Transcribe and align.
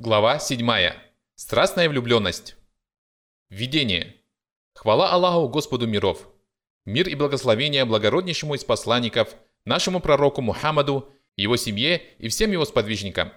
Глава 0.00 0.38
7. 0.38 0.64
Страстная 1.34 1.88
влюбленность. 1.88 2.54
Введение. 3.50 4.14
Хвала 4.72 5.10
Аллаху 5.10 5.48
Господу 5.48 5.88
миров. 5.88 6.28
Мир 6.86 7.08
и 7.08 7.16
благословение 7.16 7.84
благороднейшему 7.84 8.54
из 8.54 8.62
посланников, 8.62 9.34
нашему 9.64 9.98
пророку 9.98 10.40
Мухаммаду, 10.40 11.12
его 11.34 11.56
семье 11.56 12.00
и 12.18 12.28
всем 12.28 12.52
его 12.52 12.64
сподвижникам. 12.64 13.32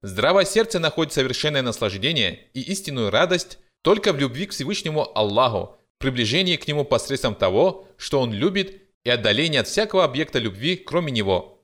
Здравое 0.00 0.46
сердце 0.46 0.78
находит 0.78 1.12
совершенное 1.12 1.60
наслаждение 1.60 2.48
и 2.54 2.62
истинную 2.62 3.10
радость 3.10 3.58
только 3.82 4.14
в 4.14 4.18
любви 4.18 4.46
к 4.46 4.52
Всевышнему 4.52 5.14
Аллаху, 5.18 5.76
приближении 5.98 6.56
к 6.56 6.66
Нему 6.66 6.86
посредством 6.86 7.34
того, 7.34 7.86
что 7.98 8.22
Он 8.22 8.32
любит, 8.32 8.88
и 9.04 9.10
отдалении 9.10 9.58
от 9.58 9.68
всякого 9.68 10.04
объекта 10.04 10.38
любви, 10.38 10.76
кроме 10.76 11.12
Него. 11.12 11.62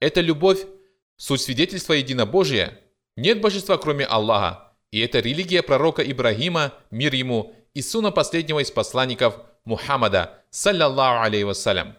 Эта 0.00 0.20
любовь– 0.20 0.66
суть 1.16 1.42
свидетельства 1.42 1.92
единобожия– 1.92 2.80
нет 3.16 3.40
божества, 3.40 3.78
кроме 3.78 4.04
Аллаха, 4.04 4.72
и 4.90 5.00
это 5.00 5.20
религия 5.20 5.62
пророка 5.62 6.02
Ибрагима, 6.02 6.72
мир 6.90 7.14
ему, 7.14 7.54
и 7.74 7.82
сына 7.82 8.10
последнего 8.10 8.60
из 8.60 8.70
посланников 8.70 9.40
Мухаммада, 9.64 10.44
саллаллаху 10.50 11.24
алейhi 11.24 11.44
вассалям. 11.44 11.96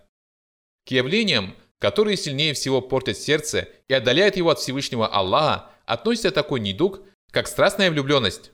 К 0.86 0.92
явлениям, 0.92 1.56
которые 1.80 2.16
сильнее 2.16 2.54
всего 2.54 2.82
портят 2.82 3.18
сердце 3.18 3.68
и 3.88 3.94
отдаляют 3.94 4.38
его 4.38 4.52
от 4.52 4.60
Всевышнего 4.60 5.08
Аллаха, 5.08 5.70
относится 5.86 6.32
такой 6.32 6.60
недуг, 6.60 7.02
как 7.32 7.48
страстная 7.48 7.92
влюбленность. 7.92 8.52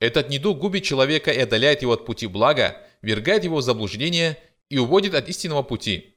Этот 0.00 0.28
недуг 0.28 0.58
губит 0.58 0.84
человека 0.84 1.30
и 1.30 1.40
отдаляет 1.40 1.82
его 1.82 1.92
от 1.92 2.06
пути 2.06 2.26
блага, 2.26 2.80
вергает 3.02 3.44
его 3.44 3.56
в 3.56 3.62
заблуждение 3.62 4.38
и 4.70 4.78
уводит 4.78 5.14
от 5.14 5.28
истинного 5.28 5.62
пути. 5.62 6.16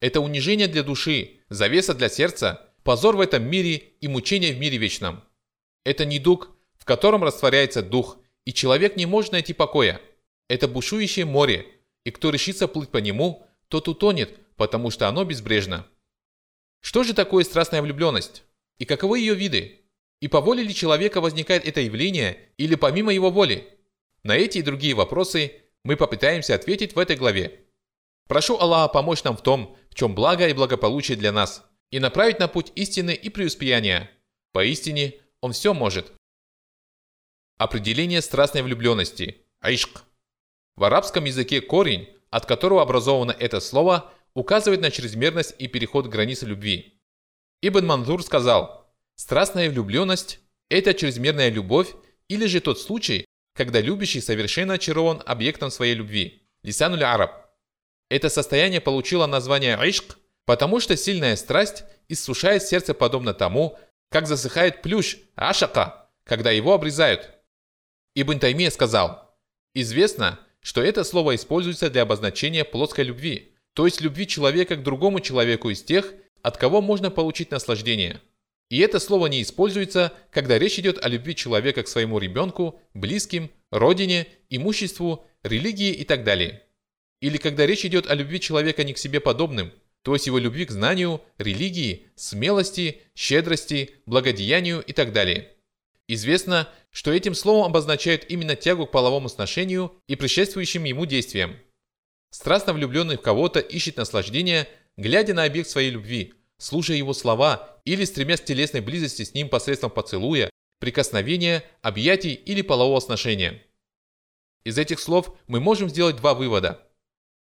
Это 0.00 0.20
унижение 0.20 0.68
для 0.68 0.82
души, 0.82 1.40
завеса 1.48 1.94
для 1.94 2.08
сердца, 2.08 2.73
позор 2.84 3.16
в 3.16 3.20
этом 3.20 3.42
мире 3.42 3.82
и 4.00 4.06
мучение 4.06 4.52
в 4.52 4.58
мире 4.58 4.76
вечном. 4.76 5.24
Это 5.84 6.04
недуг, 6.04 6.50
в 6.76 6.84
котором 6.84 7.24
растворяется 7.24 7.82
дух, 7.82 8.18
и 8.44 8.52
человек 8.52 8.96
не 8.96 9.06
может 9.06 9.32
найти 9.32 9.54
покоя. 9.54 10.00
Это 10.48 10.68
бушующее 10.68 11.24
море, 11.24 11.66
и 12.04 12.10
кто 12.10 12.30
решится 12.30 12.68
плыть 12.68 12.90
по 12.90 12.98
нему, 12.98 13.46
тот 13.68 13.88
утонет, 13.88 14.38
потому 14.56 14.90
что 14.90 15.08
оно 15.08 15.24
безбрежно. 15.24 15.86
Что 16.80 17.02
же 17.02 17.14
такое 17.14 17.44
страстная 17.44 17.80
влюбленность? 17.80 18.44
И 18.78 18.84
каковы 18.84 19.18
ее 19.18 19.34
виды? 19.34 19.80
И 20.20 20.28
по 20.28 20.42
воле 20.42 20.62
ли 20.62 20.74
человека 20.74 21.22
возникает 21.22 21.66
это 21.66 21.80
явление, 21.80 22.38
или 22.58 22.74
помимо 22.74 23.12
его 23.12 23.30
воли? 23.30 23.66
На 24.22 24.36
эти 24.36 24.58
и 24.58 24.62
другие 24.62 24.94
вопросы 24.94 25.62
мы 25.84 25.96
попытаемся 25.96 26.54
ответить 26.54 26.94
в 26.94 26.98
этой 26.98 27.16
главе. 27.16 27.60
Прошу 28.28 28.58
Аллаха 28.58 28.92
помочь 28.92 29.24
нам 29.24 29.36
в 29.36 29.42
том, 29.42 29.76
в 29.90 29.94
чем 29.94 30.14
благо 30.14 30.46
и 30.46 30.52
благополучие 30.52 31.16
для 31.16 31.32
нас– 31.32 31.64
и 31.94 32.00
направить 32.00 32.40
на 32.40 32.48
путь 32.48 32.72
истины 32.74 33.14
и 33.14 33.28
преуспеяния. 33.28 34.10
Поистине, 34.50 35.14
он 35.40 35.52
все 35.52 35.72
может. 35.72 36.10
Определение 37.56 38.20
страстной 38.20 38.62
влюбленности. 38.62 39.46
Айшк. 39.60 40.02
В 40.74 40.82
арабском 40.82 41.24
языке 41.24 41.60
корень, 41.60 42.08
от 42.30 42.46
которого 42.46 42.82
образовано 42.82 43.30
это 43.30 43.60
слово, 43.60 44.12
указывает 44.34 44.80
на 44.80 44.90
чрезмерность 44.90 45.54
и 45.60 45.68
переход 45.68 46.08
границы 46.08 46.46
любви. 46.46 47.00
Ибн 47.62 47.86
Манзур 47.86 48.24
сказал, 48.24 48.92
страстная 49.14 49.70
влюбленность– 49.70 50.40
это 50.70 50.94
чрезмерная 50.94 51.48
любовь 51.48 51.94
или 52.26 52.46
же 52.46 52.60
тот 52.60 52.80
случай, 52.80 53.24
когда 53.54 53.80
любящий 53.80 54.20
совершенно 54.20 54.74
очарован 54.74 55.22
объектом 55.24 55.70
своей 55.70 55.94
любви. 55.94 56.42
Лисануль 56.64 57.04
Араб. 57.04 57.54
Это 58.10 58.30
состояние 58.30 58.80
получило 58.80 59.26
название 59.26 59.76
айшк 59.76 60.18
Потому 60.46 60.80
что 60.80 60.96
сильная 60.96 61.36
страсть 61.36 61.84
иссушает 62.08 62.62
сердце 62.62 62.94
подобно 62.94 63.32
тому, 63.32 63.78
как 64.10 64.26
засыхает 64.26 64.82
плющ, 64.82 65.16
ашака, 65.34 66.10
когда 66.24 66.50
его 66.50 66.74
обрезают. 66.74 67.30
Ибн 68.14 68.38
Таймия 68.38 68.70
сказал, 68.70 69.36
«Известно, 69.74 70.38
что 70.60 70.82
это 70.82 71.04
слово 71.04 71.34
используется 71.34 71.90
для 71.90 72.02
обозначения 72.02 72.64
плоской 72.64 73.04
любви, 73.04 73.54
то 73.72 73.86
есть 73.86 74.00
любви 74.00 74.26
человека 74.26 74.76
к 74.76 74.82
другому 74.82 75.20
человеку 75.20 75.70
из 75.70 75.82
тех, 75.82 76.14
от 76.42 76.58
кого 76.58 76.80
можно 76.80 77.10
получить 77.10 77.50
наслаждение. 77.50 78.20
И 78.70 78.78
это 78.78 78.98
слово 78.98 79.26
не 79.26 79.42
используется, 79.42 80.12
когда 80.30 80.58
речь 80.58 80.78
идет 80.78 81.04
о 81.04 81.08
любви 81.08 81.34
человека 81.34 81.82
к 81.82 81.88
своему 81.88 82.18
ребенку, 82.18 82.80
близким, 82.92 83.50
родине, 83.70 84.26
имуществу, 84.48 85.26
религии 85.42 85.92
и 85.92 86.04
так 86.04 86.24
далее. 86.24 86.62
Или 87.20 87.38
когда 87.38 87.66
речь 87.66 87.84
идет 87.84 88.10
о 88.10 88.14
любви 88.14 88.40
человека 88.40 88.84
не 88.84 88.92
к 88.92 88.98
себе 88.98 89.20
подобным– 89.20 89.72
то 90.04 90.12
есть 90.12 90.26
его 90.26 90.38
любви 90.38 90.66
к 90.66 90.70
знанию, 90.70 91.22
религии, 91.38 92.06
смелости, 92.14 93.00
щедрости, 93.14 93.90
благодеянию 94.04 94.82
и 94.82 94.92
так 94.92 95.12
далее. 95.12 95.50
Известно, 96.06 96.68
что 96.90 97.10
этим 97.10 97.34
словом 97.34 97.64
обозначают 97.64 98.26
именно 98.28 98.54
тягу 98.54 98.86
к 98.86 98.90
половому 98.90 99.30
сношению 99.30 99.94
и 100.06 100.14
предшествующим 100.14 100.84
ему 100.84 101.06
действиям. 101.06 101.56
Страстно 102.30 102.74
влюбленный 102.74 103.16
в 103.16 103.22
кого-то 103.22 103.60
ищет 103.60 103.96
наслаждения, 103.96 104.68
глядя 104.98 105.32
на 105.32 105.44
объект 105.44 105.70
своей 105.70 105.90
любви, 105.90 106.34
слушая 106.58 106.98
его 106.98 107.14
слова 107.14 107.80
или 107.86 108.04
стремясь 108.04 108.42
к 108.42 108.44
телесной 108.44 108.82
близости 108.82 109.22
с 109.22 109.32
ним 109.32 109.48
посредством 109.48 109.90
поцелуя, 109.90 110.50
прикосновения, 110.80 111.64
объятий 111.80 112.34
или 112.34 112.60
полового 112.60 113.00
сношения. 113.00 113.62
Из 114.64 114.76
этих 114.76 115.00
слов 115.00 115.34
мы 115.46 115.60
можем 115.60 115.88
сделать 115.88 116.16
два 116.16 116.34
вывода. 116.34 116.86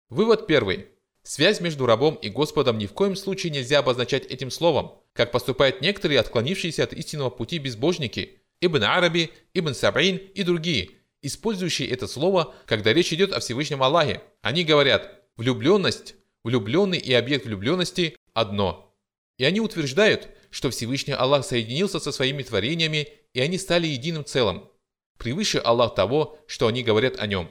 Вывод 0.09 0.47
первый– 0.47 0.87
Связь 1.23 1.59
между 1.59 1.85
рабом 1.85 2.15
и 2.15 2.29
Господом 2.29 2.77
ни 2.77 2.85
в 2.85 2.93
коем 2.93 3.15
случае 3.15 3.51
нельзя 3.51 3.79
обозначать 3.79 4.25
этим 4.25 4.49
словом, 4.49 4.93
как 5.13 5.31
поступают 5.31 5.81
некоторые 5.81 6.19
отклонившиеся 6.19 6.83
от 6.83 6.93
истинного 6.93 7.29
пути 7.29 7.59
безбожники, 7.59 8.41
Ибн 8.61 8.83
Араби, 8.83 9.31
Ибн 9.53 9.73
Сабрин 9.73 10.17
и 10.17 10.43
другие, 10.43 10.91
использующие 11.21 11.89
это 11.89 12.07
слово, 12.07 12.55
когда 12.65 12.93
речь 12.93 13.13
идет 13.13 13.33
о 13.33 13.39
Всевышнем 13.39 13.83
Аллахе. 13.83 14.21
Они 14.41 14.63
говорят 14.63 15.21
«влюбленность», 15.37 16.15
«влюбленный» 16.43 16.97
и 16.97 17.13
«объект 17.13 17.45
влюбленности» 17.45 18.15
одно. 18.33 18.95
И 19.37 19.45
они 19.45 19.61
утверждают, 19.61 20.29
что 20.49 20.69
Всевышний 20.69 21.13
Аллах 21.13 21.45
соединился 21.45 21.99
со 21.99 22.11
своими 22.11 22.43
творениями, 22.43 23.07
и 23.33 23.39
они 23.39 23.57
стали 23.57 23.87
единым 23.87 24.25
целым. 24.25 24.69
Превыше 25.17 25.59
Аллах 25.59 25.95
того, 25.95 26.39
что 26.47 26.67
они 26.67 26.83
говорят 26.83 27.19
о 27.19 27.27
нем. 27.27 27.49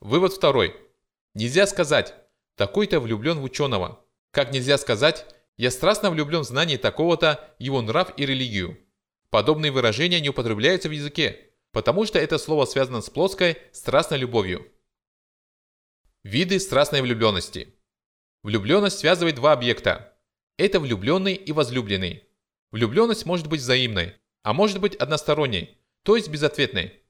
Вывод 0.00 0.32
второй. 0.32 0.76
Нельзя 1.34 1.66
сказать 1.66 2.14
такой-то 2.56 3.00
влюблен 3.00 3.38
в 3.38 3.44
ученого. 3.44 4.04
Как 4.32 4.52
нельзя 4.52 4.76
сказать, 4.78 5.26
я 5.56 5.70
страстно 5.70 6.10
влюблен 6.10 6.40
в 6.40 6.46
знание 6.46 6.78
такого-то, 6.78 7.54
его 7.58 7.80
нрав 7.80 8.12
и 8.18 8.26
религию. 8.26 8.78
Подобные 9.30 9.72
выражения 9.72 10.20
не 10.20 10.30
употребляются 10.30 10.88
в 10.88 10.92
языке, 10.92 11.50
потому 11.70 12.06
что 12.06 12.18
это 12.18 12.38
слово 12.38 12.64
связано 12.64 13.00
с 13.02 13.10
плоской, 13.10 13.58
страстной 13.72 14.18
любовью. 14.18 14.66
Виды 16.24 16.58
страстной 16.58 17.02
влюбленности. 17.02 17.74
Влюбленность 18.42 18.98
связывает 18.98 19.36
два 19.36 19.52
объекта. 19.52 20.16
Это 20.58 20.80
влюбленный 20.80 21.34
и 21.34 21.52
возлюбленный. 21.52 22.24
Влюбленность 22.72 23.26
может 23.26 23.46
быть 23.46 23.60
взаимной, 23.60 24.14
а 24.42 24.52
может 24.52 24.80
быть 24.80 24.96
односторонней, 24.96 25.78
то 26.02 26.16
есть 26.16 26.28
безответной. 26.28 27.02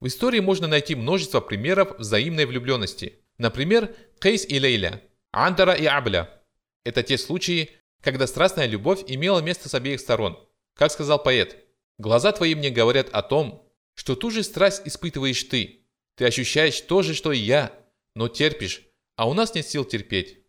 В 0.00 0.06
истории 0.06 0.40
можно 0.40 0.66
найти 0.66 0.94
множество 0.94 1.40
примеров 1.40 1.98
взаимной 1.98 2.46
влюбленности– 2.46 3.20
Например, 3.38 3.94
Кейс 4.20 4.44
и 4.48 4.58
Лейля, 4.58 5.02
Андара 5.32 5.72
и 5.72 5.86
Абля. 5.86 6.42
Это 6.84 7.02
те 7.02 7.16
случаи, 7.16 7.70
когда 8.02 8.26
страстная 8.26 8.66
любовь 8.66 9.04
имела 9.06 9.40
место 9.40 9.68
с 9.68 9.74
обеих 9.74 10.00
сторон. 10.00 10.38
Как 10.74 10.92
сказал 10.92 11.22
поэт, 11.22 11.56
«Глаза 11.98 12.32
твои 12.32 12.54
мне 12.54 12.70
говорят 12.70 13.08
о 13.10 13.22
том, 13.22 13.68
что 13.94 14.14
ту 14.14 14.30
же 14.30 14.42
страсть 14.42 14.82
испытываешь 14.84 15.42
ты. 15.44 15.86
Ты 16.16 16.26
ощущаешь 16.26 16.80
то 16.80 17.02
же, 17.02 17.14
что 17.14 17.32
и 17.32 17.38
я, 17.38 17.72
но 18.14 18.28
терпишь, 18.28 18.82
а 19.16 19.28
у 19.28 19.34
нас 19.34 19.54
нет 19.54 19.66
сил 19.66 19.84
терпеть». 19.84 20.44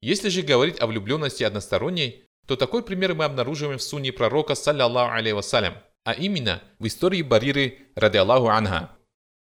Если 0.00 0.28
же 0.28 0.42
говорить 0.42 0.80
о 0.80 0.86
влюбленности 0.86 1.42
односторонней, 1.42 2.24
то 2.46 2.56
такой 2.56 2.84
пример 2.84 3.14
мы 3.14 3.24
обнаруживаем 3.24 3.78
в 3.78 3.82
сунне 3.82 4.12
пророка, 4.12 4.54
саллиллаху 4.54 5.12
алейhi 5.12 5.34
вассалям, 5.34 5.74
а 6.04 6.12
именно 6.14 6.62
в 6.78 6.86
истории 6.86 7.22
Бариры, 7.22 7.90
ради 7.94 8.16
Аллаху 8.16 8.48
анха. 8.48 8.96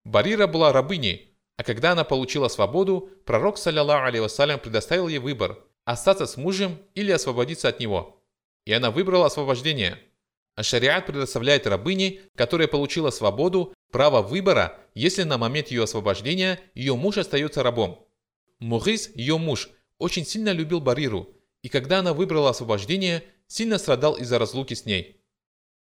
Барира 0.05 0.47
была 0.47 0.73
рабыней, 0.73 1.31
а 1.57 1.65
когда 1.65 1.93
она 1.93 2.05
получила 2.05 2.49
свободу, 2.49 3.11
пророк, 3.25 3.59
саллиллаху 3.59 4.21
вассалям, 4.23 4.59
предоставил 4.59 5.09
ей 5.09 5.19
выбор– 5.19 5.59
остаться 5.85 6.27
с 6.27 6.37
мужем 6.37 6.79
или 6.95 7.11
освободиться 7.11 7.69
от 7.69 7.81
него. 7.81 8.23
И 8.65 8.73
она 8.73 8.91
выбрала 8.91 9.27
освобождение. 9.27 9.99
А 10.55 10.63
шариат 10.63 11.07
предоставляет 11.07 11.67
рабыне, 11.67 12.21
которая 12.37 12.69
получила 12.69 13.11
свободу, 13.11 13.75
право 13.91 14.23
выбора, 14.23 14.79
если 14.95 15.23
на 15.23 15.39
момент 15.39 15.69
ее 15.69 15.85
освобождения 15.85 16.61
ее 16.75 16.95
муж 16.95 17.19
остается 17.19 17.63
рабом. 17.63 18.07
Мухис, 18.59 19.11
ее 19.15 19.39
муж, 19.39 19.71
очень 19.99 20.25
сильно 20.25 20.51
любил 20.51 20.81
Бариру, 20.81 21.35
и 21.63 21.69
когда 21.69 21.99
она 21.99 22.13
выбрала 22.13 22.51
освобождение, 22.51 23.25
сильно 23.47 23.79
страдал 23.79 24.15
из-за 24.15 24.39
разлуки 24.39 24.75
с 24.75 24.85
ней. 24.85 25.21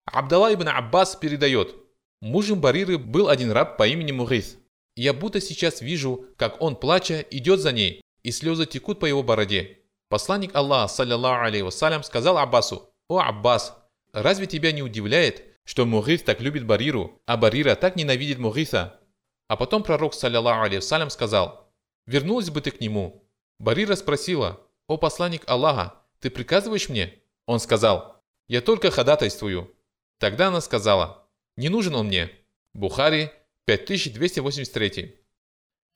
Абдалла 0.05 0.53
ибн 0.53 0.69
Аббас 0.69 1.15
передает, 1.15 1.75
мужем 2.21 2.61
Бариры 2.61 2.97
был 2.97 3.29
один 3.29 3.51
раб 3.51 3.77
по 3.77 3.87
имени 3.87 4.11
Мухис– 4.11 4.57
я 4.95 5.13
будто 5.13 5.41
сейчас 5.41 5.81
вижу, 5.81 6.25
как 6.37 6.61
он, 6.61 6.75
плача, 6.75 7.25
идет 7.31 7.59
за 7.59 7.71
ней, 7.71 8.01
и 8.23 8.31
слезы 8.31 8.65
текут 8.65 8.99
по 8.99 9.05
его 9.05 9.23
бороде. 9.23 9.79
Посланник 10.09 10.55
Аллаха, 10.55 10.93
саллиллаху 10.93 11.45
алейхи 11.45 11.63
вассалям, 11.63 12.03
сказал 12.03 12.37
Аббасу, 12.37 12.89
«О, 13.07 13.19
Аббас, 13.19 13.77
разве 14.13 14.47
тебя 14.47 14.71
не 14.71 14.81
удивляет, 14.81 15.43
что 15.63 15.85
Мугис 15.85 16.23
так 16.23 16.41
любит 16.41 16.65
Бариру, 16.65 17.21
а 17.25 17.37
Барира 17.37 17.75
так 17.75 17.95
ненавидит 17.95 18.39
Мугиса?» 18.39 18.99
А 19.47 19.57
потом 19.57 19.83
пророк, 19.83 20.13
саллиллаху 20.13 20.61
алейхи 20.61 21.09
сказал, 21.09 21.71
«Вернулась 22.05 22.49
бы 22.49 22.61
ты 22.61 22.71
к 22.71 22.79
нему». 22.79 23.27
Барира 23.59 23.95
спросила, 23.95 24.61
«О 24.87 24.97
посланник 24.97 25.43
Аллаха, 25.47 26.01
ты 26.19 26.29
приказываешь 26.29 26.89
мне?» 26.89 27.13
Он 27.45 27.59
сказал, 27.59 28.23
«Я 28.47 28.61
только 28.61 28.91
ходатайствую». 28.91 29.73
Тогда 30.19 30.47
она 30.47 30.61
сказала, 30.61 31.27
«Не 31.57 31.69
нужен 31.69 31.95
он 31.95 32.07
мне». 32.07 32.31
Бухари, 32.73 33.31
5283. 33.65 35.15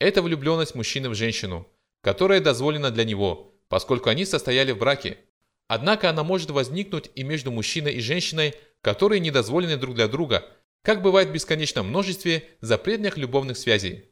Это 0.00 0.22
влюбленность 0.22 0.74
мужчины 0.74 1.08
в 1.08 1.14
женщину, 1.14 1.68
которая 2.02 2.40
дозволена 2.40 2.90
для 2.90 3.04
него, 3.04 3.54
поскольку 3.68 4.08
они 4.08 4.24
состояли 4.24 4.72
в 4.72 4.78
браке. 4.78 5.18
Однако 5.68 6.10
она 6.10 6.24
может 6.24 6.50
возникнуть 6.50 7.10
и 7.14 7.22
между 7.22 7.52
мужчиной 7.52 7.94
и 7.94 8.00
женщиной, 8.00 8.54
которые 8.80 9.20
недозволены 9.20 9.76
друг 9.76 9.94
для 9.94 10.08
друга, 10.08 10.50
как 10.82 11.00
бывает 11.00 11.28
в 11.28 11.32
бесконечном 11.32 11.88
множестве 11.88 12.48
запретных 12.60 13.16
любовных 13.16 13.56
связей. 13.56 14.06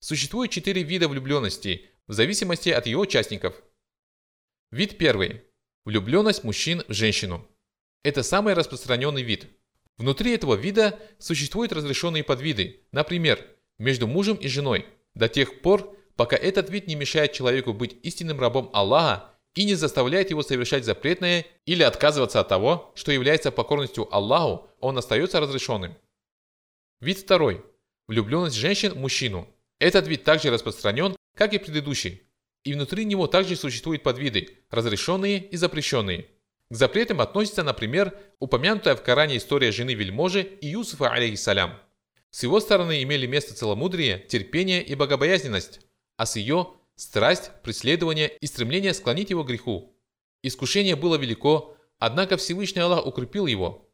Существует 0.00 0.50
четыре 0.50 0.82
вида 0.82 1.08
влюбленности, 1.08 1.90
в 2.06 2.14
зависимости 2.14 2.70
от 2.70 2.86
ее 2.86 2.96
участников. 2.96 3.54
Вид 4.70 4.96
первый. 4.96 5.42
Влюбленность 5.84 6.42
мужчин 6.42 6.82
в 6.88 6.94
женщину. 6.94 7.46
Это 8.02 8.22
самый 8.22 8.54
распространенный 8.54 9.22
вид. 9.22 9.46
Внутри 9.98 10.32
этого 10.32 10.54
вида 10.54 10.98
существуют 11.18 11.72
разрешенные 11.72 12.22
подвиды, 12.22 12.82
например, 12.92 13.44
между 13.78 14.06
мужем 14.06 14.36
и 14.36 14.46
женой, 14.46 14.86
до 15.14 15.28
тех 15.28 15.60
пор, 15.60 15.96
пока 16.16 16.36
этот 16.36 16.70
вид 16.70 16.86
не 16.86 16.94
мешает 16.94 17.32
человеку 17.32 17.72
быть 17.72 17.96
истинным 18.02 18.40
рабом 18.40 18.70
Аллаха 18.72 19.34
и 19.54 19.64
не 19.64 19.74
заставляет 19.74 20.30
его 20.30 20.42
совершать 20.42 20.84
запретное 20.84 21.44
или 21.66 21.82
отказываться 21.82 22.38
от 22.38 22.48
того, 22.48 22.92
что 22.94 23.10
является 23.10 23.50
покорностью 23.50 24.08
Аллаху, 24.14 24.70
он 24.78 24.96
остается 24.96 25.40
разрешенным. 25.40 25.96
Вид 27.00 27.18
второй. 27.18 27.64
Влюбленность 28.06 28.56
женщин 28.56 28.92
в 28.92 28.98
мужчину. 28.98 29.48
Этот 29.80 30.06
вид 30.06 30.22
также 30.24 30.50
распространен, 30.50 31.16
как 31.36 31.54
и 31.54 31.58
предыдущий, 31.58 32.22
и 32.64 32.72
внутри 32.72 33.04
него 33.04 33.26
также 33.26 33.56
существуют 33.56 34.02
подвиды, 34.02 34.58
разрешенные 34.70 35.44
и 35.44 35.56
запрещенные. 35.56 36.28
К 36.70 36.74
запретам 36.74 37.20
относится, 37.22 37.62
например, 37.62 38.18
упомянутая 38.40 38.94
в 38.94 39.02
Коране 39.02 39.38
история 39.38 39.72
жены 39.72 39.94
вельможи 39.94 40.42
и 40.42 40.68
Юсуфа, 40.68 41.10
алейхиссалям. 41.10 41.78
С 42.30 42.42
его 42.42 42.60
стороны 42.60 43.02
имели 43.02 43.26
место 43.26 43.54
целомудрие, 43.54 44.18
терпение 44.28 44.82
и 44.84 44.94
богобоязненность, 44.94 45.80
а 46.18 46.26
с 46.26 46.36
ее– 46.36 46.74
страсть, 46.94 47.50
преследование 47.62 48.28
и 48.28 48.46
стремление 48.46 48.92
склонить 48.92 49.30
его 49.30 49.44
к 49.44 49.48
греху. 49.48 49.96
Искушение 50.42 50.94
было 50.94 51.16
велико, 51.16 51.74
однако 51.98 52.36
Всевышний 52.36 52.82
Аллах 52.82 53.06
укрепил 53.06 53.46
его. 53.46 53.90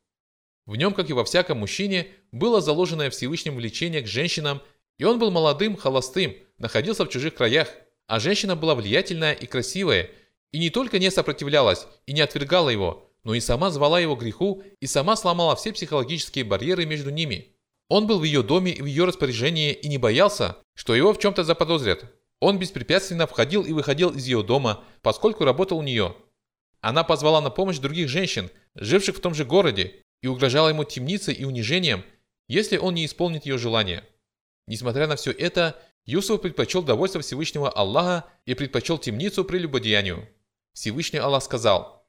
В 0.66 0.74
нем, 0.74 0.94
как 0.94 1.10
и 1.10 1.12
во 1.12 1.24
всяком 1.24 1.58
мужчине, 1.58 2.08
было 2.32 2.60
заложенное 2.60 3.10
Всевышним 3.10 3.54
влечение 3.54 4.02
к 4.02 4.08
женщинам, 4.08 4.60
и 4.98 5.04
он 5.04 5.20
был 5.20 5.30
молодым, 5.30 5.76
холостым, 5.76 6.34
находился 6.58 7.04
в 7.04 7.08
чужих 7.08 7.34
краях, 7.34 7.68
а 8.08 8.18
женщина 8.18 8.56
была 8.56 8.74
влиятельная 8.74 9.32
и 9.32 9.46
красивая, 9.46 10.10
и 10.54 10.58
не 10.58 10.70
только 10.70 11.00
не 11.00 11.10
сопротивлялась 11.10 11.88
и 12.06 12.12
не 12.12 12.20
отвергала 12.20 12.68
его, 12.68 13.10
но 13.24 13.34
и 13.34 13.40
сама 13.40 13.72
звала 13.72 13.98
его 13.98 14.14
греху 14.14 14.62
и 14.78 14.86
сама 14.86 15.16
сломала 15.16 15.56
все 15.56 15.72
психологические 15.72 16.44
барьеры 16.44 16.86
между 16.86 17.10
ними. 17.10 17.56
Он 17.88 18.06
был 18.06 18.20
в 18.20 18.22
ее 18.22 18.44
доме 18.44 18.70
и 18.70 18.80
в 18.80 18.84
ее 18.84 19.04
распоряжении 19.04 19.72
и 19.72 19.88
не 19.88 19.98
боялся, 19.98 20.58
что 20.76 20.94
его 20.94 21.12
в 21.12 21.18
чем-то 21.18 21.42
заподозрят. 21.42 22.04
Он 22.38 22.60
беспрепятственно 22.60 23.26
входил 23.26 23.64
и 23.64 23.72
выходил 23.72 24.10
из 24.10 24.26
ее 24.26 24.44
дома, 24.44 24.84
поскольку 25.02 25.44
работал 25.44 25.78
у 25.78 25.82
нее. 25.82 26.14
Она 26.80 27.02
позвала 27.02 27.40
на 27.40 27.50
помощь 27.50 27.78
других 27.78 28.08
женщин, 28.08 28.48
живших 28.76 29.16
в 29.16 29.20
том 29.20 29.34
же 29.34 29.44
городе, 29.44 30.04
и 30.22 30.28
угрожала 30.28 30.68
ему 30.68 30.84
темницей 30.84 31.34
и 31.34 31.44
унижением, 31.44 32.04
если 32.46 32.76
он 32.76 32.94
не 32.94 33.06
исполнит 33.06 33.44
ее 33.44 33.58
желание. 33.58 34.04
Несмотря 34.68 35.08
на 35.08 35.16
все 35.16 35.32
это, 35.32 35.82
Юсуф 36.06 36.42
предпочел 36.42 36.84
довольство 36.84 37.22
Всевышнего 37.22 37.68
Аллаха 37.68 38.26
и 38.46 38.54
предпочел 38.54 38.98
темницу 38.98 39.44
прелюбодеянию. 39.44 40.28
Всевышний 40.74 41.20
Аллах 41.20 41.42
сказал, 41.42 42.06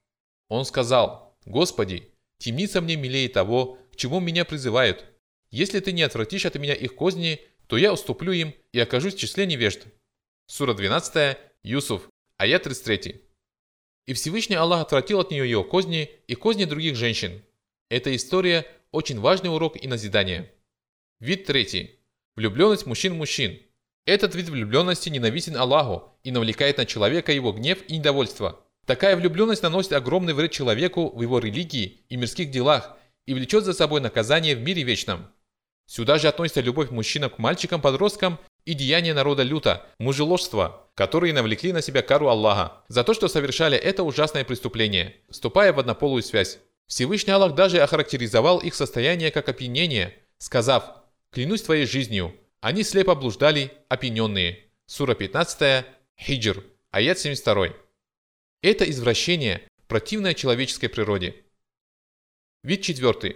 Он 0.49 0.65
сказал, 0.65 1.37
«Господи, 1.45 2.11
темница 2.39 2.81
мне 2.81 2.95
милее 2.95 3.29
того, 3.29 3.77
к 3.93 3.95
чему 3.95 4.19
меня 4.19 4.43
призывают. 4.43 5.05
Если 5.51 5.79
ты 5.79 5.91
не 5.91 6.01
отвратишь 6.01 6.45
от 6.45 6.55
меня 6.55 6.73
их 6.73 6.95
козни, 6.95 7.39
то 7.67 7.77
я 7.77 7.93
уступлю 7.93 8.31
им 8.33 8.53
и 8.73 8.79
окажусь 8.79 9.15
в 9.15 9.19
числе 9.19 9.45
невежд». 9.45 9.85
Сура 10.47 10.73
12, 10.73 11.37
Юсуф, 11.63 12.09
аят 12.37 12.63
33. 12.63 13.21
И 14.07 14.13
Всевышний 14.13 14.55
Аллах 14.55 14.81
отвратил 14.81 15.19
от 15.19 15.31
нее 15.31 15.45
ее 15.45 15.63
козни 15.63 16.11
и 16.27 16.35
козни 16.35 16.65
других 16.65 16.95
женщин. 16.95 17.43
Эта 17.89 18.15
история– 18.15 18.65
очень 18.91 19.19
важный 19.19 19.53
урок 19.53 19.81
и 19.81 19.87
назидание. 19.87 20.51
Вид 21.19 21.45
третий. 21.45 21.99
Влюбленность 22.35 22.85
мужчин-мужчин. 22.85 23.61
Этот 24.05 24.35
вид 24.35 24.49
влюбленности 24.49 25.09
ненавистен 25.09 25.57
Аллаху 25.57 26.13
и 26.23 26.31
навлекает 26.31 26.77
на 26.77 26.85
человека 26.85 27.31
его 27.31 27.51
гнев 27.51 27.79
и 27.87 27.97
недовольство. 27.97 28.59
Такая 28.85 29.15
влюбленность 29.15 29.63
наносит 29.63 29.93
огромный 29.93 30.33
вред 30.33 30.51
человеку 30.51 31.09
в 31.09 31.21
его 31.23 31.39
религии 31.39 32.01
и 32.07 32.15
мирских 32.15 32.51
делах 32.51 32.95
и 33.25 33.33
влечет 33.33 33.63
за 33.63 33.73
собой 33.73 34.01
наказание 34.01 34.55
в 34.55 34.61
мире 34.61 34.83
вечном. 34.83 35.27
Сюда 35.87 36.19
же 36.19 36.27
относится 36.27 36.61
любовь 36.61 36.91
мужчинам 36.91 37.31
к 37.31 37.39
мальчикам-подросткам 37.39 38.37
и 38.63 38.75
деяния 38.75 39.15
народа 39.15 39.41
люта, 39.41 39.87
мужеложство, 39.97 40.87
которые 40.93 41.33
навлекли 41.33 41.73
на 41.73 41.81
себя 41.81 42.03
кару 42.03 42.27
Аллаха 42.27 42.83
за 42.87 43.03
то, 43.03 43.15
что 43.15 43.27
совершали 43.27 43.75
это 43.75 44.03
ужасное 44.03 44.43
преступление, 44.43 45.15
вступая 45.29 45.73
в 45.73 45.79
однополую 45.79 46.21
связь. 46.21 46.59
Всевышний 46.87 47.33
Аллах 47.33 47.55
даже 47.55 47.79
охарактеризовал 47.79 48.59
их 48.59 48.75
состояние 48.75 49.31
как 49.31 49.49
опьянение, 49.49 50.13
сказав 50.37 50.91
«Клянусь 51.31 51.63
твоей 51.63 51.87
жизнью, 51.87 52.35
они 52.65 52.81
слепо 52.81 53.13
блуждали, 53.13 53.71
опьяненные». 53.89 54.63
Сура 54.87 55.13
15, 55.13 55.85
Хиджр, 56.19 56.63
аят 56.89 57.19
72. 57.19 57.75
Это 58.63 58.89
извращение, 58.89 59.61
противное 59.87 60.33
человеческой 60.33 60.87
природе. 60.87 61.35
Вид 62.63 62.81
четвертый. 62.81 63.35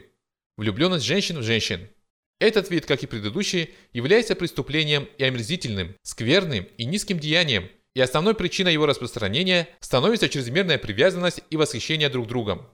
Влюбленность 0.57 1.05
женщин 1.05 1.37
в 1.37 1.43
женщин. 1.43 1.91
Этот 2.39 2.71
вид, 2.71 2.87
как 2.87 3.03
и 3.03 3.05
предыдущий, 3.05 3.69
является 3.93 4.33
преступлением 4.33 5.07
и 5.19 5.23
омерзительным, 5.23 5.95
скверным 6.01 6.67
и 6.79 6.85
низким 6.85 7.19
деянием, 7.19 7.69
и 7.93 8.01
основной 8.01 8.33
причиной 8.33 8.73
его 8.73 8.87
распространения 8.87 9.67
становится 9.79 10.27
чрезмерная 10.27 10.79
привязанность 10.79 11.41
и 11.51 11.55
восхищение 11.55 12.09
друг 12.09 12.25
другом. 12.27 12.67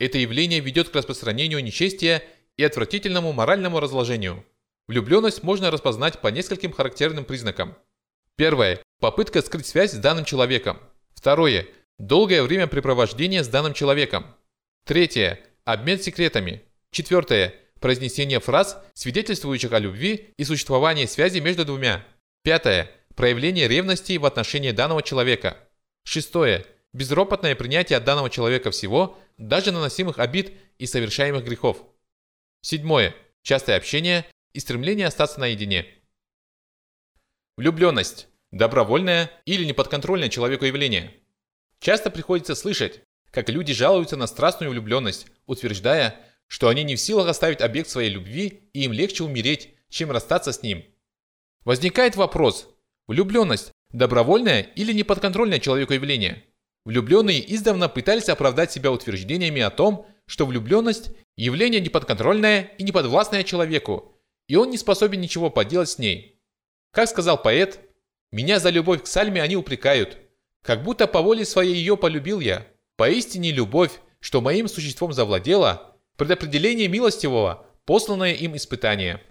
Это 0.00 0.18
явление 0.18 0.58
ведет 0.58 0.88
к 0.88 0.96
распространению 0.96 1.62
нечестия 1.62 2.24
и 2.56 2.64
отвратительному 2.64 3.32
моральному 3.32 3.78
разложению. 3.78 4.44
Влюбленность 4.92 5.42
можно 5.42 5.70
распознать 5.70 6.20
по 6.20 6.28
нескольким 6.28 6.70
характерным 6.70 7.24
признакам. 7.24 7.78
Первое. 8.36 8.78
Попытка 9.00 9.40
скрыть 9.40 9.66
связь 9.66 9.92
с 9.92 9.96
данным 9.96 10.26
человеком. 10.26 10.78
Второе. 11.14 11.66
Долгое 11.96 12.42
времяпрепровождение 12.42 13.42
с 13.42 13.48
данным 13.48 13.72
человеком. 13.72 14.26
Третье. 14.84 15.40
Обмен 15.64 15.98
секретами. 15.98 16.60
Четвертое. 16.90 17.54
Произнесение 17.80 18.38
фраз, 18.38 18.76
свидетельствующих 18.92 19.72
о 19.72 19.78
любви 19.78 20.34
и 20.36 20.44
существовании 20.44 21.06
связи 21.06 21.38
между 21.38 21.64
двумя. 21.64 22.04
Пятое. 22.42 22.90
Проявление 23.16 23.68
ревности 23.68 24.18
в 24.18 24.26
отношении 24.26 24.72
данного 24.72 25.02
человека. 25.02 25.56
Шестое. 26.04 26.66
Безропотное 26.92 27.54
принятие 27.54 27.96
от 27.96 28.04
данного 28.04 28.28
человека 28.28 28.70
всего, 28.70 29.18
даже 29.38 29.72
наносимых 29.72 30.18
обид 30.18 30.52
и 30.76 30.84
совершаемых 30.84 31.44
грехов. 31.44 31.82
Седьмое. 32.60 33.14
Частое 33.42 33.78
общение 33.78 34.26
и 34.52 34.60
стремление 34.60 35.06
остаться 35.06 35.40
наедине. 35.40 35.86
Влюбленность. 37.56 38.28
Добровольное 38.50 39.30
или 39.46 39.64
неподконтрольное 39.64 40.28
человеку 40.28 40.66
явление. 40.66 41.14
Часто 41.80 42.10
приходится 42.10 42.54
слышать, 42.54 43.00
как 43.30 43.48
люди 43.48 43.72
жалуются 43.72 44.16
на 44.16 44.26
страстную 44.26 44.70
влюбленность, 44.70 45.26
утверждая, 45.46 46.20
что 46.48 46.68
они 46.68 46.84
не 46.84 46.96
в 46.96 47.00
силах 47.00 47.28
оставить 47.28 47.62
объект 47.62 47.88
своей 47.88 48.10
любви 48.10 48.68
и 48.74 48.84
им 48.84 48.92
легче 48.92 49.24
умереть, 49.24 49.74
чем 49.88 50.10
расстаться 50.10 50.52
с 50.52 50.62
ним. 50.62 50.84
Возникает 51.64 52.14
вопрос, 52.14 52.68
влюбленность– 53.06 53.72
добровольное 53.90 54.62
или 54.62 54.92
неподконтрольное 54.92 55.60
человеку 55.60 55.94
явление? 55.94 56.44
Влюбленные 56.84 57.54
издавна 57.54 57.88
пытались 57.88 58.28
оправдать 58.28 58.70
себя 58.70 58.90
утверждениями 58.90 59.62
о 59.62 59.70
том, 59.70 60.06
что 60.26 60.44
влюбленность– 60.44 61.12
явление 61.36 61.80
неподконтрольное 61.80 62.72
и 62.76 62.82
неподвластное 62.82 63.44
человеку, 63.44 64.12
и 64.52 64.54
он 64.54 64.68
не 64.68 64.76
способен 64.76 65.18
ничего 65.18 65.48
поделать 65.48 65.88
с 65.88 65.98
ней. 65.98 66.38
Как 66.90 67.08
сказал 67.08 67.40
поэт, 67.40 67.80
«Меня 68.32 68.60
за 68.60 68.68
любовь 68.68 69.02
к 69.02 69.06
Сальме 69.06 69.40
они 69.40 69.56
упрекают, 69.56 70.18
как 70.60 70.82
будто 70.82 71.06
по 71.06 71.22
воле 71.22 71.46
своей 71.46 71.74
ее 71.74 71.96
полюбил 71.96 72.38
я. 72.38 72.66
Поистине 72.96 73.50
любовь, 73.50 73.92
что 74.20 74.42
моим 74.42 74.68
существом 74.68 75.14
завладела, 75.14 75.96
предопределение 76.18 76.86
милостивого, 76.88 77.66
посланное 77.86 78.34
им 78.34 78.54
испытание. 78.54 79.22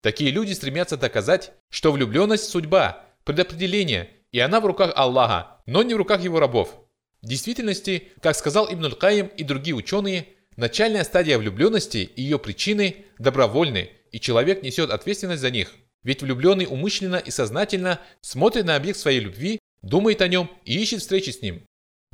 Такие 0.00 0.30
люди 0.30 0.52
стремятся 0.52 0.96
доказать, 0.96 1.54
что 1.68 1.90
влюбленность– 1.90 2.44
судьба, 2.48 3.04
предопределение, 3.24 4.10
и 4.30 4.38
она 4.38 4.60
в 4.60 4.66
руках 4.66 4.92
Аллаха, 4.94 5.60
но 5.66 5.82
не 5.82 5.94
в 5.94 5.96
руках 5.96 6.22
его 6.22 6.38
рабов. 6.38 6.72
В 7.20 7.26
действительности, 7.26 8.12
как 8.20 8.36
сказал 8.36 8.72
Ибн 8.72 8.84
Аль-Каим 8.84 9.26
и 9.26 9.42
другие 9.42 9.74
ученые, 9.74 10.28
Начальная 10.56 11.02
стадия 11.02 11.38
влюбленности 11.38 11.98
и 11.98 12.22
ее 12.22 12.38
причины 12.38 13.06
добровольны, 13.18 13.90
и 14.12 14.20
человек 14.20 14.62
несет 14.62 14.90
ответственность 14.90 15.42
за 15.42 15.50
них. 15.50 15.74
Ведь 16.04 16.22
влюбленный 16.22 16.66
умышленно 16.66 17.16
и 17.16 17.30
сознательно 17.30 18.00
смотрит 18.20 18.64
на 18.64 18.76
объект 18.76 18.98
своей 18.98 19.20
любви, 19.20 19.58
думает 19.82 20.20
о 20.20 20.28
нем 20.28 20.50
и 20.64 20.80
ищет 20.80 21.00
встречи 21.00 21.30
с 21.30 21.42
ним. 21.42 21.64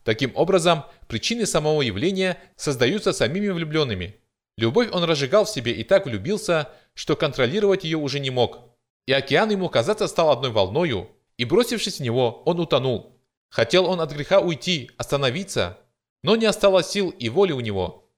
Таким 0.04 0.32
образом, 0.34 0.84
причины 1.06 1.44
самого 1.44 1.82
явления 1.82 2.38
создаются 2.56 3.12
самими 3.12 3.48
влюбленными. 3.48 4.16
Любовь 4.56 4.88
он 4.92 5.04
разжигал 5.04 5.44
в 5.44 5.50
себе 5.50 5.72
и 5.72 5.84
так 5.84 6.06
влюбился, 6.06 6.70
что 6.94 7.16
контролировать 7.16 7.84
ее 7.84 7.98
уже 7.98 8.18
не 8.20 8.30
мог. 8.30 8.76
И 9.06 9.12
океан 9.12 9.50
ему 9.50 9.68
казаться 9.68 10.06
стал 10.08 10.30
одной 10.30 10.50
волною, 10.50 11.10
и 11.36 11.44
бросившись 11.44 11.98
в 11.98 12.02
него, 12.02 12.42
он 12.44 12.60
утонул. 12.60 13.20
Хотел 13.50 13.86
он 13.86 14.00
от 14.00 14.12
греха 14.12 14.40
уйти, 14.40 14.90
остановиться, 14.96 15.78
но 16.22 16.36
не 16.36 16.46
осталось 16.46 16.90
сил 16.90 17.10
и 17.10 17.28
воли 17.28 17.52
у 17.52 17.60
него. 17.60 18.10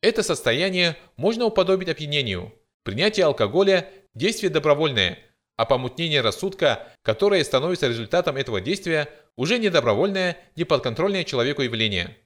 Это 0.00 0.22
состояние 0.22 0.96
можно 1.16 1.44
уподобить 1.44 1.88
опьянению. 1.88 2.52
Принятие 2.84 3.26
алкоголя– 3.26 3.88
действие 4.14 4.50
добровольное, 4.50 5.18
а 5.56 5.64
помутнение 5.64 6.20
рассудка, 6.20 6.88
которое 7.02 7.44
становится 7.44 7.86
результатом 7.86 8.36
этого 8.36 8.60
действия, 8.60 9.08
уже 9.36 9.58
не 9.58 9.70
добровольное, 9.70 10.36
не 10.56 10.64
подконтрольное 10.64 11.24
человеку 11.24 11.62
явление. 11.62 12.16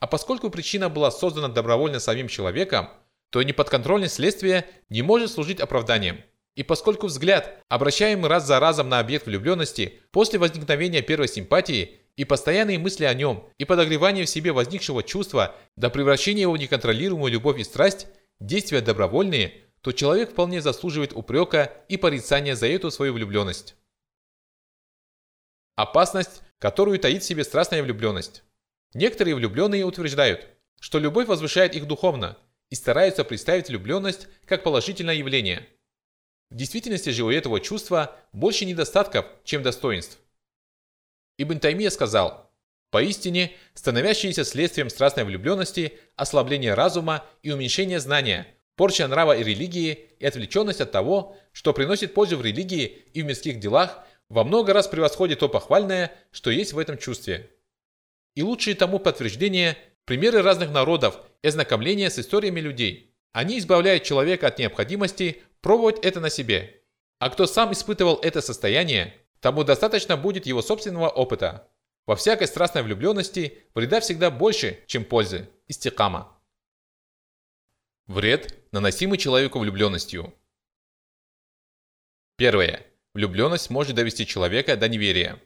А 0.00 0.06
поскольку 0.06 0.50
причина 0.50 0.88
была 0.88 1.10
создана 1.10 1.48
добровольно 1.48 2.00
самим 2.00 2.26
человеком, 2.26 2.88
то 3.30 3.42
неподконтрольность 3.42 4.14
следствия 4.14 4.66
не 4.88 5.02
может 5.02 5.30
служить 5.30 5.60
оправданием. 5.60 6.22
И 6.56 6.64
поскольку 6.64 7.06
взгляд, 7.06 7.62
обращаемый 7.68 8.28
раз 8.28 8.46
за 8.46 8.58
разом 8.58 8.88
на 8.88 8.98
объект 8.98 9.26
влюбленности 9.26 10.00
после 10.10 10.38
возникновения 10.38 11.00
первой 11.00 11.28
симпатии 11.28 12.00
и 12.16 12.24
постоянные 12.24 12.78
мысли 12.78 13.04
о 13.04 13.14
нем, 13.14 13.48
и 13.58 13.64
подогревание 13.64 14.24
в 14.24 14.28
себе 14.28 14.50
возникшего 14.50 15.02
чувства 15.04 15.54
до 15.76 15.90
превращения 15.90 16.42
его 16.42 16.52
в 16.52 16.58
неконтролируемую 16.58 17.32
любовь 17.32 17.60
и 17.60 17.64
страсть, 17.64 18.08
действия 18.40 18.80
добровольные, 18.80 19.52
то 19.82 19.92
человек 19.92 20.32
вполне 20.32 20.60
заслуживает 20.60 21.12
упрека 21.12 21.72
и 21.88 21.96
порицания 21.96 22.54
за 22.54 22.66
эту 22.66 22.90
свою 22.90 23.14
влюбленность. 23.14 23.76
Опасность, 25.76 26.42
которую 26.58 26.98
таит 26.98 27.22
в 27.22 27.26
себе 27.26 27.44
страстная 27.44 27.82
влюбленность. 27.82 28.44
Некоторые 28.92 29.34
влюбленные 29.34 29.84
утверждают, 29.84 30.46
что 30.80 30.98
любовь 30.98 31.26
возвышает 31.26 31.74
их 31.74 31.86
духовно 31.86 32.36
и 32.68 32.74
стараются 32.74 33.24
представить 33.24 33.68
влюбленность 33.68 34.28
как 34.44 34.62
положительное 34.62 35.14
явление. 35.14 35.66
В 36.50 36.56
действительности 36.56 37.10
же 37.10 37.24
у 37.24 37.30
этого 37.30 37.60
чувства 37.60 38.16
больше 38.32 38.64
недостатков, 38.64 39.24
чем 39.44 39.62
достоинств. 39.62 40.18
Ибн 41.38 41.58
Таймия 41.58 41.90
сказал, 41.90 42.52
«Поистине, 42.90 43.56
становящиеся 43.74 44.44
следствием 44.44 44.90
страстной 44.90 45.24
влюбленности 45.24 45.98
ослабление 46.16 46.74
разума 46.74 47.24
и 47.42 47.52
уменьшение 47.52 48.00
знания, 48.00 48.52
порча 48.80 49.06
нрава 49.06 49.36
и 49.36 49.44
религии 49.44 50.08
и 50.18 50.24
отвлеченность 50.24 50.80
от 50.80 50.90
того, 50.90 51.36
что 51.52 51.74
приносит 51.74 52.14
пользу 52.14 52.38
в 52.38 52.42
религии 52.42 53.04
и 53.12 53.20
в 53.20 53.26
мирских 53.26 53.60
делах, 53.60 53.98
во 54.30 54.42
много 54.42 54.72
раз 54.72 54.88
превосходит 54.88 55.40
то 55.40 55.50
похвальное, 55.50 56.10
что 56.30 56.50
есть 56.50 56.72
в 56.72 56.78
этом 56.78 56.96
чувстве». 56.96 57.50
И 58.34 58.42
лучшие 58.42 58.74
тому 58.74 58.98
подтверждение– 58.98 59.76
примеры 60.06 60.40
разных 60.40 60.70
народов 60.70 61.20
и 61.42 61.48
ознакомление 61.48 62.08
с 62.08 62.18
историями 62.18 62.60
людей. 62.60 63.14
Они 63.32 63.58
избавляют 63.58 64.04
человека 64.04 64.46
от 64.46 64.58
необходимости 64.58 65.42
пробовать 65.60 65.98
это 66.02 66.20
на 66.20 66.30
себе. 66.30 66.80
А 67.18 67.28
кто 67.28 67.46
сам 67.46 67.72
испытывал 67.72 68.18
это 68.22 68.40
состояние, 68.40 69.14
тому 69.40 69.62
достаточно 69.62 70.16
будет 70.16 70.46
его 70.46 70.62
собственного 70.62 71.10
опыта. 71.10 71.68
Во 72.06 72.16
всякой 72.16 72.46
страстной 72.46 72.82
влюбленности 72.82 73.58
вреда 73.74 74.00
всегда 74.00 74.30
больше, 74.30 74.78
чем 74.86 75.04
пользы. 75.04 75.50
Истикама. 75.68 76.39
Вред, 78.10 78.58
наносимый 78.72 79.18
человеку 79.18 79.60
влюбленностью. 79.60 80.34
Первое. 82.36 82.84
Влюбленность 83.14 83.70
может 83.70 83.94
довести 83.94 84.26
человека 84.26 84.76
до 84.76 84.88
неверия. 84.88 85.40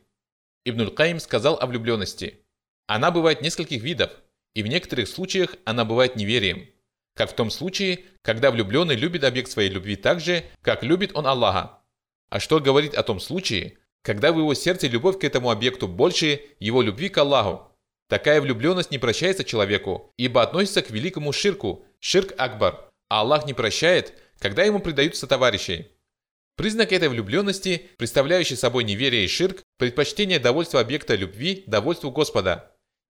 Ибнуль 0.65 0.91
Каим 0.91 1.21
сказал 1.21 1.59
о 1.61 1.67
влюбленности. 1.67 2.41
Она 2.87 3.11
бывает 3.11 3.43
нескольких 3.43 3.83
видов, 3.83 4.13
и 4.55 4.63
в 4.63 4.67
некоторых 4.67 5.09
случаях 5.09 5.57
она 5.67 5.85
бывает 5.85 6.17
неверием. 6.17 6.67
Как 7.15 7.33
в 7.33 7.35
том 7.35 7.51
случае, 7.51 8.07
когда 8.23 8.51
влюбленный 8.51 8.97
любит 8.97 9.25
объект 9.25 9.51
своей 9.51 9.69
любви 9.69 9.97
так 9.97 10.21
же, 10.21 10.43
как 10.63 10.83
любит 10.83 11.11
он 11.15 11.27
Аллаха. 11.27 11.83
А 12.31 12.41
что 12.41 12.61
говорит 12.61 12.95
о 12.95 13.03
том 13.03 13.21
случае, 13.21 13.77
когда 14.01 14.33
в 14.33 14.39
его 14.39 14.55
сердце 14.55 14.87
любовь 14.87 15.19
к 15.19 15.25
этому 15.25 15.51
объекту 15.51 15.87
больше 15.87 16.41
его 16.61 16.81
любви 16.81 17.11
к 17.11 17.19
Аллаху? 17.19 17.74
Такая 18.09 18.41
влюбленность 18.41 18.91
не 18.91 18.99
прощается 18.99 19.45
человеку, 19.45 20.13
ибо 20.17 20.43
относится 20.43 20.83
к 20.83 20.91
великому 20.91 21.33
ширку, 21.33 21.85
ширк 22.01 22.35
Акбар, 22.37 22.91
а 23.09 23.21
Аллах 23.21 23.47
не 23.47 23.55
прощает, 23.55 24.13
когда 24.39 24.63
ему 24.63 24.81
предаются 24.81 25.27
товарищи. 25.27 25.89
Признак 26.57 26.93
этой 26.93 27.09
влюбленности, 27.09 27.89
представляющий 27.97 28.57
собой 28.57 28.85
неверие 28.85 29.25
и 29.25 29.29
ширк, 29.29 29.63
предпочтение 29.79 30.39
довольства 30.39 30.81
объекта 30.81 31.15
любви 31.15 31.65
довольству 31.67 32.11
Господа. 32.11 32.71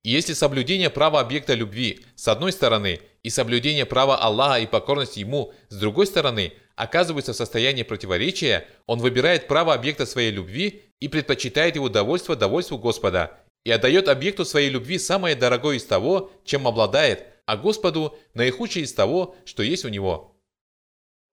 И 0.04 0.10
если 0.10 0.34
соблюдение 0.34 0.90
права 0.90 1.20
объекта 1.20 1.54
любви 1.54 2.06
с 2.16 2.28
одной 2.30 2.52
стороны 2.52 3.02
и 3.24 3.30
соблюдение 3.30 3.86
права 3.86 4.18
Аллаха 4.18 4.62
и 4.62 4.66
покорность 4.66 5.18
Ему 5.18 5.54
с 5.70 5.76
другой 5.76 6.08
стороны 6.08 6.54
оказываются 6.76 7.34
в 7.34 7.36
состоянии 7.36 7.84
противоречия, 7.84 8.66
он 8.86 9.00
выбирает 9.00 9.48
право 9.48 9.74
объекта 9.74 10.06
своей 10.06 10.32
любви 10.32 10.84
и 11.00 11.08
предпочитает 11.10 11.76
его 11.76 11.90
довольство 11.90 12.36
довольству 12.36 12.78
Господа 12.78 13.38
и 13.64 13.72
отдает 13.72 14.08
объекту 14.08 14.46
своей 14.46 14.70
любви 14.70 14.98
самое 14.98 15.36
дорогое 15.36 15.78
из 15.78 15.86
того, 15.86 16.32
чем 16.46 16.68
обладает, 16.68 17.26
а 17.46 17.58
Господу 17.58 18.18
наихудшее 18.34 18.86
из 18.86 18.94
того, 18.94 19.36
что 19.46 19.64
есть 19.64 19.86
у 19.86 19.90
него. 19.90 20.36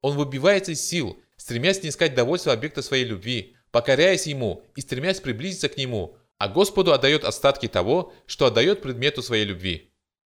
Он 0.01 0.17
выбивается 0.17 0.73
из 0.73 0.87
сил, 0.87 1.19
стремясь 1.37 1.81
снискать 1.81 2.15
довольство 2.15 2.53
объекта 2.53 2.83
своей 2.83 3.05
любви, 3.05 3.57
покоряясь 3.71 4.27
ему 4.27 4.65
и 4.77 4.81
стремясь 4.81 5.21
приблизиться 5.21 5.69
к 5.69 5.77
нему, 5.77 6.17
а 6.39 6.49
Господу 6.49 6.93
отдает 6.93 7.25
остатки 7.25 7.69
того, 7.69 8.13
что 8.27 8.47
отдает 8.47 8.83
предмету 8.83 9.23
своей 9.23 9.45
любви. 9.45 9.93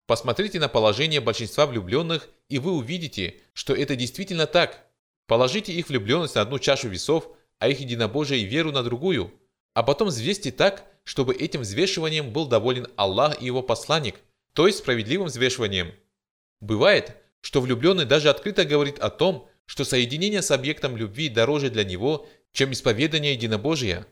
Посмотрите 0.07 0.59
на 0.59 0.69
положение 0.69 1.19
большинства 1.19 1.65
влюбленных, 1.65 2.29
и 2.47 2.59
вы 2.59 2.73
увидите, 2.73 3.41
что 3.53 3.73
это 3.73 3.95
действительно 3.95 4.45
так. 4.45 4.85
Положите 5.25 5.73
их 5.73 5.89
влюбленность 5.89 6.35
на 6.35 6.41
одну 6.41 6.59
чашу 6.59 6.89
весов, 6.89 7.27
а 7.57 7.67
их 7.67 7.79
единобожие 7.79 8.41
и 8.41 8.45
веру 8.45 8.71
на 8.71 8.83
другую, 8.83 9.33
а 9.73 9.81
потом 9.81 10.09
взвесьте 10.09 10.51
так, 10.51 10.85
чтобы 11.05 11.33
этим 11.33 11.61
взвешиванием 11.61 12.31
был 12.31 12.47
доволен 12.47 12.87
Аллах 12.97 13.41
и 13.41 13.45
его 13.45 13.63
посланник, 13.63 14.19
то 14.53 14.67
есть 14.67 14.79
справедливым 14.79 15.27
взвешиванием. 15.27 15.93
Бывает, 16.59 17.15
что 17.41 17.61
влюбленный 17.61 18.05
даже 18.05 18.29
открыто 18.29 18.65
говорит 18.65 18.99
о 18.99 19.09
том, 19.09 19.47
что 19.65 19.85
соединение 19.85 20.41
с 20.41 20.51
объектом 20.51 20.97
любви 20.97 21.29
дороже 21.29 21.69
для 21.69 21.83
него, 21.83 22.27
чем 22.51 22.71
исповедание 22.71 23.33
единобожия. 23.33 24.05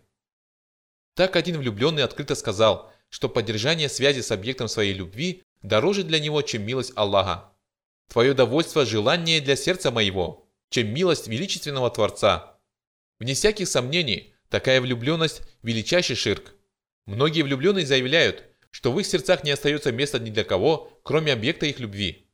Так 1.15 1.35
один 1.35 1.57
влюбленный 1.57 2.03
открыто 2.03 2.35
сказал, 2.35 2.91
что 3.09 3.29
поддержание 3.29 3.89
связи 3.89 4.21
с 4.21 4.31
объектом 4.31 4.67
своей 4.67 4.93
любви 4.93 5.43
дороже 5.61 6.03
для 6.03 6.19
него, 6.19 6.41
чем 6.41 6.63
милость 6.63 6.93
Аллаха. 6.95 7.51
Твое 8.09 8.33
довольство 8.33 8.85
желание 8.85 9.41
для 9.41 9.55
сердца 9.55 9.91
моего, 9.91 10.47
чем 10.69 10.93
милость 10.93 11.27
величественного 11.27 11.89
Творца. 11.89 12.59
Вне 13.19 13.33
всяких 13.33 13.67
сомнений, 13.67 14.33
такая 14.49 14.81
влюбленность– 14.81 15.41
величайший 15.63 16.15
ширк. 16.15 16.53
Многие 17.05 17.41
влюбленные 17.41 17.85
заявляют, 17.85 18.43
что 18.71 18.91
в 18.91 18.99
их 18.99 19.05
сердцах 19.05 19.43
не 19.43 19.51
остается 19.51 19.91
места 19.91 20.19
ни 20.19 20.29
для 20.29 20.43
кого, 20.43 20.99
кроме 21.03 21.33
объекта 21.33 21.65
их 21.65 21.79
любви. 21.79 22.27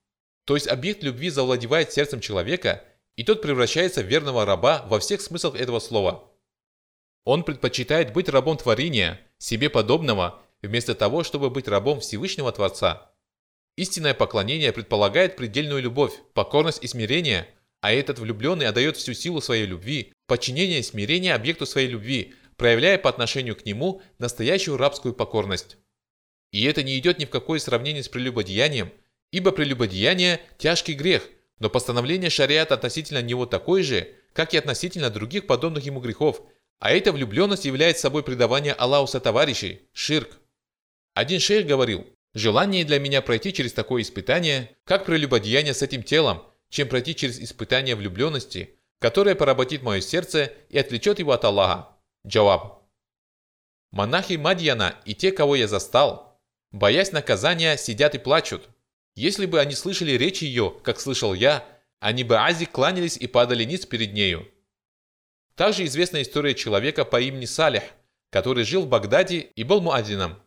То 0.45 0.55
есть 0.55 0.67
объект 0.67 1.03
любви 1.03 1.29
завладевает 1.29 1.91
сердцем 1.91 2.19
человека, 2.19 2.83
и 3.15 3.23
тот 3.23 3.41
превращается 3.41 4.01
в 4.01 4.07
верного 4.07 4.45
раба 4.45 4.85
во 4.87 4.99
всех 4.99 5.21
смыслах 5.21 5.55
этого 5.55 5.79
слова– 5.79 6.25
он 7.29 7.43
предпочитает 7.43 8.11
быть 8.11 8.27
рабом 8.27 8.57
творения, 8.57 9.19
себе 9.37 9.69
подобного, 9.69 10.41
вместо 10.63 10.95
того, 10.95 11.23
чтобы 11.23 11.51
быть 11.51 11.67
рабом 11.67 11.99
Всевышнего 11.99 12.51
Творца. 12.51 13.11
Истинное 13.77 14.15
поклонение 14.15 14.73
предполагает 14.73 15.35
предельную 15.35 15.79
любовь, 15.79 16.13
покорность 16.33 16.83
и 16.83 16.87
смирение, 16.87 17.47
а 17.81 17.93
этот 17.93 18.17
влюбленный 18.17 18.65
отдает 18.65 18.97
всю 18.97 19.13
силу 19.13 19.41
своей 19.41 19.67
любви, 19.67 20.11
подчинение 20.25 20.79
и 20.79 20.83
смирение 20.83 21.35
объекту 21.35 21.67
своей 21.67 21.87
любви, 21.87 22.33
проявляя 22.59 22.99
по 22.99 23.09
отношению 23.09 23.55
к 23.55 23.65
нему 23.65 24.03
настоящую 24.19 24.77
рабскую 24.77 25.15
покорность. 25.15 25.77
И 26.51 26.63
это 26.65 26.83
не 26.83 26.97
идет 26.99 27.17
ни 27.17 27.25
в 27.25 27.31
какое 27.31 27.57
сравнение 27.57 28.03
с 28.03 28.09
прелюбодеянием, 28.09 28.91
ибо 29.31 29.51
прелюбодеяние– 29.51 30.39
тяжкий 30.59 30.93
грех, 30.93 31.27
но 31.57 31.71
постановление 31.71 32.29
шариата 32.29 32.75
относительно 32.75 33.23
него 33.23 33.47
такое 33.47 33.81
же, 33.81 34.09
как 34.33 34.53
и 34.53 34.57
относительно 34.57 35.09
других 35.09 35.47
подобных 35.47 35.85
ему 35.85 35.99
грехов– 35.99 36.43
а 36.79 36.91
эта 36.91 37.11
влюбленность 37.11 37.65
является 37.65 38.03
собой 38.03 38.23
предавание 38.23 38.73
Аллаху 38.73 39.07
сотоварищей, 39.07 39.81
ширк. 39.91 40.39
Один 41.13 41.39
шейх 41.39 41.67
говорил, 41.67 42.07
желание 42.33 42.85
для 42.85 42.99
меня 42.99 43.21
пройти 43.21 43.51
через 43.51 43.73
такое 43.73 44.01
испытание, 44.01 44.75
как 44.85 45.05
прелюбодеяние 45.05 45.73
с 45.73 45.81
этим 45.81 46.03
телом, 46.03 46.43
чем 46.69 46.87
пройти 46.87 47.15
через 47.15 47.39
испытание 47.39 47.95
влюбленности, 47.95 48.75
которое 48.99 49.35
поработит 49.35 49.83
мое 49.83 49.99
сердце 49.99 50.53
и 50.69 50.77
отвлечет 50.77 51.19
его 51.19 51.33
от 51.33 51.43
Аллаха. 51.43 51.89
Джаваб. 52.27 52.83
Монахи 53.91 54.33
Мадьяна 54.33 54.95
и 55.05 55.15
те, 55.15 55.31
кого 55.31 55.55
я 55.55 55.67
застал, 55.67 56.39
боясь 56.71 57.11
наказания, 57.11 57.77
сидят 57.77 58.13
и 58.13 58.19
плачут. 58.19 58.69
Если 59.15 59.45
бы 59.45 59.59
они 59.59 59.73
слышали 59.73 60.11
речь 60.11 60.41
ее, 60.41 60.75
как 60.83 60.99
слышал 60.99 61.33
я, 61.33 61.65
они 61.99 62.23
бы 62.23 62.37
Ази 62.37 62.65
кланялись 62.65 63.17
и 63.17 63.27
падали 63.27 63.63
ниц 63.63 63.85
перед 63.85 64.13
нею. 64.13 64.47
Также 65.55 65.85
известна 65.85 66.21
история 66.21 66.55
человека 66.55 67.03
по 67.03 67.19
имени 67.19 67.45
Салих, 67.45 67.83
который 68.29 68.63
жил 68.63 68.83
в 68.83 68.87
Багдаде 68.87 69.39
и 69.39 69.63
был 69.63 69.81
муадзином. 69.81 70.41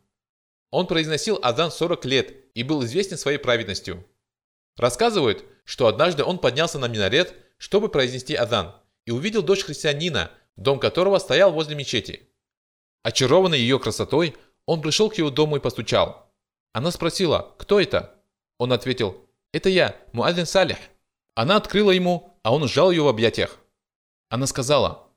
Он 0.71 0.87
произносил 0.87 1.39
азан 1.43 1.71
40 1.71 2.05
лет 2.05 2.35
и 2.55 2.63
был 2.63 2.85
известен 2.85 3.19
своей 3.19 3.39
праведностью. 3.39 4.07
Рассказывают, 4.77 5.45
что 5.65 5.87
однажды 5.87 6.25
он 6.25 6.39
поднялся 6.39 6.79
на 6.79 6.87
минарет, 6.87 7.35
чтобы 7.59 7.89
произнести 7.89 8.35
азан, 8.35 8.75
и 9.05 9.11
увидел 9.11 9.43
дочь 9.43 9.65
христианина, 9.65 10.31
дом 10.57 10.79
которого 10.79 11.19
стоял 11.19 11.53
возле 11.53 11.75
мечети. 11.75 12.29
Очарованный 13.03 13.59
ее 13.59 13.79
красотой, 13.79 14.37
он 14.67 14.81
пришел 14.81 15.11
к 15.11 15.19
ее 15.19 15.31
дому 15.31 15.57
и 15.57 15.61
постучал. 15.61 16.33
Она 16.73 16.91
спросила, 16.91 17.55
кто 17.59 17.81
это? 17.81 18.15
Он 18.59 18.73
ответил, 18.73 19.29
это 19.53 19.69
я, 19.69 19.97
Муадзин 20.13 20.47
Салих. 20.47 20.79
Она 21.35 21.57
открыла 21.57 21.91
ему, 21.91 22.39
а 22.43 22.55
он 22.55 22.67
сжал 22.69 22.91
ее 22.91 23.03
в 23.03 23.09
объятиях. 23.09 23.59
Она 24.29 24.47
сказала, 24.47 25.09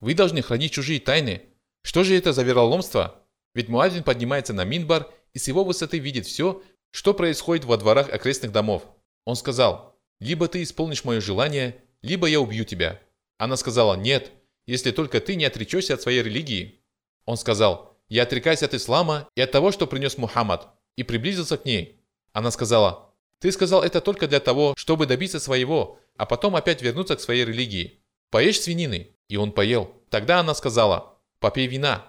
вы 0.00 0.14
должны 0.14 0.42
хранить 0.42 0.72
чужие 0.72 1.00
тайны. 1.00 1.42
Что 1.82 2.04
же 2.04 2.16
это 2.16 2.32
за 2.32 2.42
вероломство? 2.42 3.22
Ведь 3.54 3.68
Муадзин 3.68 4.02
поднимается 4.02 4.52
на 4.52 4.64
Минбар 4.64 5.10
и 5.32 5.38
с 5.38 5.48
его 5.48 5.64
высоты 5.64 5.98
видит 5.98 6.26
все, 6.26 6.62
что 6.90 7.14
происходит 7.14 7.64
во 7.64 7.76
дворах 7.76 8.08
окрестных 8.12 8.52
домов. 8.52 8.84
Он 9.24 9.36
сказал, 9.36 9.98
либо 10.20 10.46
ты 10.46 10.62
исполнишь 10.62 11.04
мое 11.04 11.20
желание, 11.20 11.82
либо 12.02 12.26
я 12.26 12.40
убью 12.40 12.64
тебя. 12.64 13.00
Она 13.38 13.56
сказала, 13.56 13.94
нет, 13.94 14.30
если 14.66 14.90
только 14.90 15.20
ты 15.20 15.36
не 15.36 15.44
отречешься 15.44 15.94
от 15.94 16.02
своей 16.02 16.22
религии. 16.22 16.80
Он 17.24 17.36
сказал, 17.36 17.96
я 18.08 18.22
отрекаюсь 18.24 18.62
от 18.62 18.74
ислама 18.74 19.28
и 19.34 19.40
от 19.40 19.50
того, 19.50 19.72
что 19.72 19.86
принес 19.86 20.18
Мухаммад, 20.18 20.68
и 20.96 21.02
приблизился 21.02 21.56
к 21.56 21.64
ней. 21.64 22.00
Она 22.32 22.50
сказала, 22.50 23.14
ты 23.38 23.52
сказал 23.52 23.82
это 23.82 24.00
только 24.00 24.26
для 24.26 24.40
того, 24.40 24.74
чтобы 24.76 25.06
добиться 25.06 25.40
своего, 25.40 25.98
а 26.16 26.26
потом 26.26 26.56
опять 26.56 26.82
вернуться 26.82 27.16
к 27.16 27.20
своей 27.20 27.44
религии. 27.44 28.00
Поешь 28.30 28.60
свинины. 28.60 29.10
И 29.28 29.36
он 29.36 29.52
поел. 29.52 29.94
Тогда 30.10 30.40
она 30.40 30.54
сказала, 30.54 31.18
попей 31.40 31.66
вина. 31.66 32.06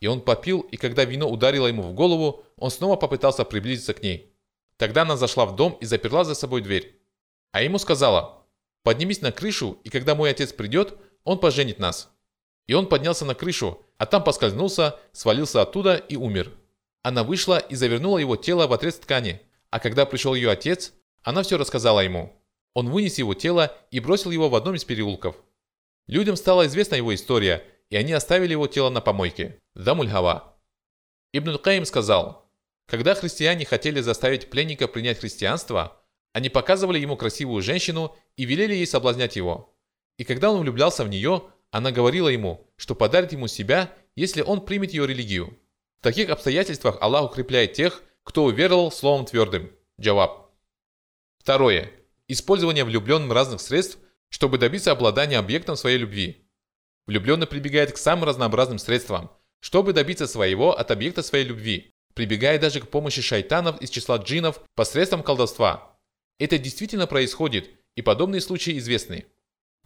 И 0.00 0.06
он 0.06 0.20
попил, 0.20 0.60
и 0.60 0.76
когда 0.76 1.04
вино 1.04 1.28
ударило 1.28 1.66
ему 1.66 1.82
в 1.82 1.94
голову, 1.94 2.44
он 2.56 2.70
снова 2.70 2.96
попытался 2.96 3.44
приблизиться 3.44 3.94
к 3.94 4.02
ней. 4.02 4.32
Тогда 4.76 5.02
она 5.02 5.16
зашла 5.16 5.46
в 5.46 5.56
дом 5.56 5.76
и 5.80 5.86
заперла 5.86 6.24
за 6.24 6.34
собой 6.34 6.60
дверь. 6.60 7.00
А 7.52 7.62
ему 7.62 7.78
сказала, 7.78 8.46
поднимись 8.82 9.22
на 9.22 9.32
крышу, 9.32 9.78
и 9.84 9.88
когда 9.88 10.14
мой 10.14 10.30
отец 10.30 10.52
придет, 10.52 10.98
он 11.26 11.40
поженит 11.40 11.78
нас. 11.78 12.08
И 12.66 12.72
он 12.72 12.88
поднялся 12.88 13.24
на 13.24 13.34
крышу, 13.34 13.82
а 13.98 14.06
там 14.06 14.24
поскользнулся, 14.24 14.98
свалился 15.12 15.60
оттуда 15.60 15.96
и 15.96 16.16
умер. 16.16 16.52
Она 17.02 17.24
вышла 17.24 17.58
и 17.58 17.74
завернула 17.74 18.18
его 18.18 18.36
тело 18.36 18.66
в 18.66 18.72
отрез 18.72 18.94
ткани, 18.94 19.42
а 19.70 19.80
когда 19.80 20.06
пришел 20.06 20.34
ее 20.34 20.50
отец, 20.50 20.94
она 21.22 21.42
все 21.42 21.58
рассказала 21.58 22.00
ему. 22.00 22.32
Он 22.74 22.88
вынес 22.88 23.18
его 23.18 23.34
тело 23.34 23.76
и 23.90 23.98
бросил 23.98 24.30
его 24.30 24.48
в 24.48 24.54
одном 24.54 24.76
из 24.76 24.84
переулков. 24.84 25.36
Людям 26.06 26.36
стала 26.36 26.66
известна 26.66 26.94
его 26.94 27.12
история, 27.12 27.64
и 27.90 27.96
они 27.96 28.12
оставили 28.12 28.52
его 28.52 28.68
тело 28.68 28.88
на 28.88 29.00
помойке. 29.00 29.58
Дамульхава. 29.74 30.56
Ибн 31.32 31.58
Каим 31.58 31.84
сказал, 31.86 32.48
когда 32.86 33.14
христиане 33.14 33.64
хотели 33.64 34.00
заставить 34.00 34.48
пленника 34.48 34.86
принять 34.86 35.18
христианство, 35.18 36.00
они 36.32 36.50
показывали 36.50 37.00
ему 37.00 37.16
красивую 37.16 37.62
женщину 37.62 38.14
и 38.36 38.44
велели 38.44 38.74
ей 38.74 38.86
соблазнять 38.86 39.34
его. 39.34 39.75
И 40.18 40.24
когда 40.24 40.50
он 40.50 40.60
влюблялся 40.60 41.04
в 41.04 41.08
нее, 41.08 41.42
она 41.70 41.90
говорила 41.90 42.28
ему, 42.28 42.66
что 42.76 42.94
подарит 42.94 43.32
ему 43.32 43.48
себя, 43.48 43.92
если 44.14 44.42
он 44.42 44.64
примет 44.64 44.92
ее 44.92 45.06
религию. 45.06 45.58
В 46.00 46.02
таких 46.02 46.30
обстоятельствах 46.30 46.98
Аллах 47.00 47.30
укрепляет 47.30 47.74
тех, 47.74 48.02
кто 48.22 48.44
уверовал 48.44 48.90
словом 48.90 49.26
твердым. 49.26 49.70
Джаваб. 50.00 50.50
Второе. 51.38 51.92
Использование 52.28 52.84
влюбленным 52.84 53.32
разных 53.32 53.60
средств, 53.60 53.98
чтобы 54.28 54.58
добиться 54.58 54.90
обладания 54.90 55.38
объектом 55.38 55.76
своей 55.76 55.98
любви. 55.98 56.48
Влюбленный 57.06 57.46
прибегает 57.46 57.92
к 57.92 57.98
самым 57.98 58.24
разнообразным 58.24 58.78
средствам, 58.78 59.30
чтобы 59.60 59.92
добиться 59.92 60.26
своего 60.26 60.76
от 60.76 60.90
объекта 60.90 61.22
своей 61.22 61.44
любви, 61.44 61.92
прибегая 62.14 62.58
даже 62.58 62.80
к 62.80 62.88
помощи 62.88 63.22
шайтанов 63.22 63.80
из 63.80 63.90
числа 63.90 64.16
джинов 64.16 64.60
посредством 64.74 65.22
колдовства. 65.22 65.98
Это 66.38 66.58
действительно 66.58 67.06
происходит, 67.06 67.70
и 67.94 68.02
подобные 68.02 68.40
случаи 68.40 68.76
известны. 68.78 69.26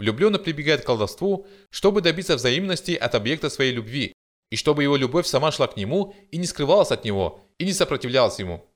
Влюбленный 0.00 0.38
прибегает 0.38 0.80
к 0.80 0.86
колдовству, 0.86 1.46
чтобы 1.68 2.00
добиться 2.00 2.36
взаимности 2.36 2.92
от 2.92 3.14
объекта 3.14 3.50
своей 3.50 3.70
любви, 3.70 4.14
и 4.50 4.56
чтобы 4.56 4.82
его 4.82 4.96
любовь 4.96 5.26
сама 5.26 5.52
шла 5.52 5.66
к 5.66 5.76
нему 5.76 6.14
и 6.30 6.38
не 6.38 6.46
скрывалась 6.46 6.90
от 6.90 7.04
него, 7.04 7.44
и 7.58 7.66
не 7.66 7.74
сопротивлялась 7.74 8.38
ему. 8.38 8.66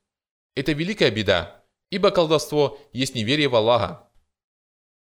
Это 0.55 0.73
великая 0.73 1.11
беда, 1.11 1.65
ибо 1.89 2.11
колдовство 2.11 2.79
есть 2.93 3.15
неверие 3.15 3.49
в 3.49 3.57
Аллаха. 3.57 4.07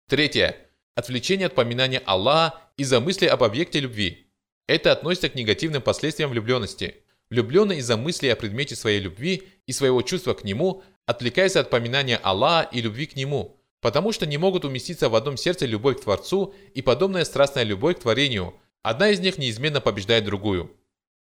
Третье. 0.08 0.56
Отвлечение 0.96 1.48
от 1.48 1.56
поминания 1.56 2.02
Аллаха 2.06 2.58
из-за 2.78 3.02
мысли 3.02 3.26
об 3.26 3.44
объекте 3.44 3.82
любви. 3.82 4.32
Это 4.66 4.94
относится 4.94 5.28
к 5.28 5.36
негативным 5.36 5.82
последствиям 5.82 6.30
влюбленности. 6.30 7.04
Влюбленный 7.30 7.80
из-за 7.80 7.98
мысли 7.98 8.28
о 8.28 8.38
предмете 8.38 8.78
своей 8.78 9.02
любви 9.02 9.50
и 9.66 9.74
своего 9.74 10.02
чувства 10.04 10.36
к 10.36 10.46
нему 10.46 10.84
отвлекается 11.06 11.60
от 11.60 11.70
поминания 11.70 12.16
Аллаха 12.16 12.70
и 12.72 12.80
любви 12.80 13.08
к 13.08 13.18
нему– 13.18 13.56
потому 13.88 14.12
что 14.12 14.26
не 14.26 14.38
могут 14.38 14.66
уместиться 14.66 15.08
в 15.08 15.16
одном 15.16 15.38
сердце 15.38 15.66
любовь 15.66 16.00
к 16.00 16.02
Творцу 16.02 16.54
и 16.74 16.82
подобная 16.82 17.24
страстная 17.24 17.64
любовь 17.64 17.96
к 17.96 18.02
творению. 18.02 18.54
Одна 18.84 19.12
из 19.12 19.22
них 19.22 19.38
неизменно 19.38 19.80
побеждает 19.80 20.26
другую. 20.26 20.76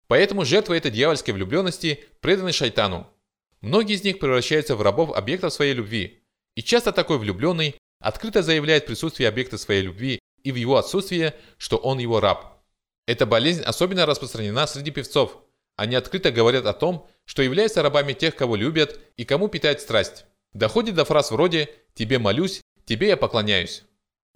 Поэтому 0.07 0.43
жертва 0.43 0.73
этой 0.73 0.91
дьявольской 0.91 1.33
влюбленности 1.33 2.03
преданы 2.19 2.51
шайтану. 2.51 3.07
Многие 3.61 3.95
из 3.95 4.03
них 4.03 4.19
превращаются 4.19 4.75
в 4.75 4.81
рабов 4.81 5.15
объектов 5.15 5.53
своей 5.53 5.75
любви. 5.75 6.19
И 6.57 6.61
часто 6.61 6.91
такой 6.91 7.19
влюбленный 7.19 7.75
открыто 8.01 8.43
заявляет 8.43 8.85
присутствие 8.85 9.29
объекта 9.29 9.57
своей 9.57 9.83
любви 9.83 10.19
и 10.43 10.51
в 10.51 10.55
его 10.55 10.75
отсутствие, 10.75 11.35
что 11.57 11.77
он 11.77 11.99
его 11.99 12.19
раб. 12.19 12.61
Эта 13.05 13.25
болезнь 13.25 13.61
особенно 13.61 14.05
распространена 14.05 14.67
среди 14.67 14.91
певцов. 14.91 15.37
Они 15.77 15.95
открыто 15.95 16.33
говорят 16.33 16.65
о 16.65 16.73
том, 16.73 17.07
что 17.23 17.41
являются 17.43 17.81
рабами 17.81 18.11
тех, 18.11 18.35
кого 18.35 18.57
любят 18.57 18.99
и 19.15 19.23
кому 19.23 19.47
питает 19.47 19.79
страсть. 19.79 20.25
Доходит 20.57 20.95
до 20.95 21.05
фраз 21.05 21.29
вроде 21.29 21.69
«тебе 21.93 22.17
молюсь», 22.17 22.61
«тебе 22.83 23.09
я 23.09 23.17
поклоняюсь». 23.17 23.83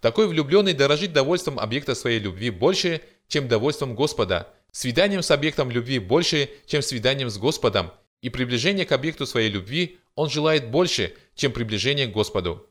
Такой 0.01 0.27
влюбленный 0.27 0.73
дорожит 0.73 1.13
довольством 1.13 1.59
объекта 1.59 1.95
своей 1.95 2.19
любви 2.19 2.51
больше, 2.51 3.01
чем 3.27 3.47
довольством 3.47 3.95
Господа, 3.95 4.53
свиданием 4.71 5.23
с 5.23 5.31
объектом 5.31 5.71
любви 5.71 5.97
больше, 5.97 6.51
чем 6.67 6.83
свиданием 6.83 7.31
с 7.31 7.39
Господом, 7.39 7.91
и 8.21 8.29
приближение 8.29 8.85
к 8.85 8.91
объекту 8.91 9.25
своей 9.25 9.49
любви 9.49 9.97
он 10.13 10.29
желает 10.29 10.69
больше, 10.69 11.15
чем 11.33 11.53
приближение 11.53 12.05
к 12.05 12.11
Господу. 12.11 12.69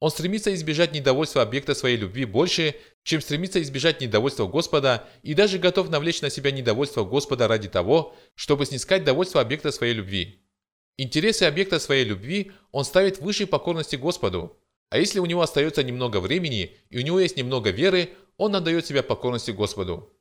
Он 0.00 0.10
стремится 0.10 0.52
избежать 0.52 0.92
недовольства 0.92 1.42
объекта 1.42 1.72
своей 1.72 1.96
любви 1.96 2.24
больше, 2.24 2.74
чем 3.04 3.20
стремится 3.20 3.62
избежать 3.62 4.00
недовольства 4.00 4.48
Господа, 4.48 5.08
и 5.22 5.34
даже 5.34 5.58
готов 5.58 5.88
навлечь 5.88 6.20
на 6.20 6.30
себя 6.30 6.50
недовольство 6.50 7.04
Господа 7.04 7.46
ради 7.46 7.68
того, 7.68 8.16
чтобы 8.34 8.66
снискать 8.66 9.04
довольство 9.04 9.40
объекта 9.40 9.70
своей 9.70 9.94
любви. 9.94 10.42
Интересы 10.98 11.42
объекта 11.42 11.78
своей 11.78 12.04
любви 12.04 12.52
он 12.72 12.84
ставит 12.84 13.18
выше 13.18 13.46
покорности 13.46 13.96
Господу. 13.96 14.56
А 14.88 14.98
если 14.98 15.18
у 15.18 15.26
него 15.26 15.42
остается 15.42 15.82
немного 15.82 16.20
времени 16.20 16.76
и 16.88 16.98
у 16.98 17.02
него 17.02 17.20
есть 17.20 17.36
немного 17.36 17.70
веры, 17.70 18.10
он 18.36 18.56
отдает 18.56 18.86
себя 18.86 19.02
покорности 19.02 19.50
Господу. 19.50 20.12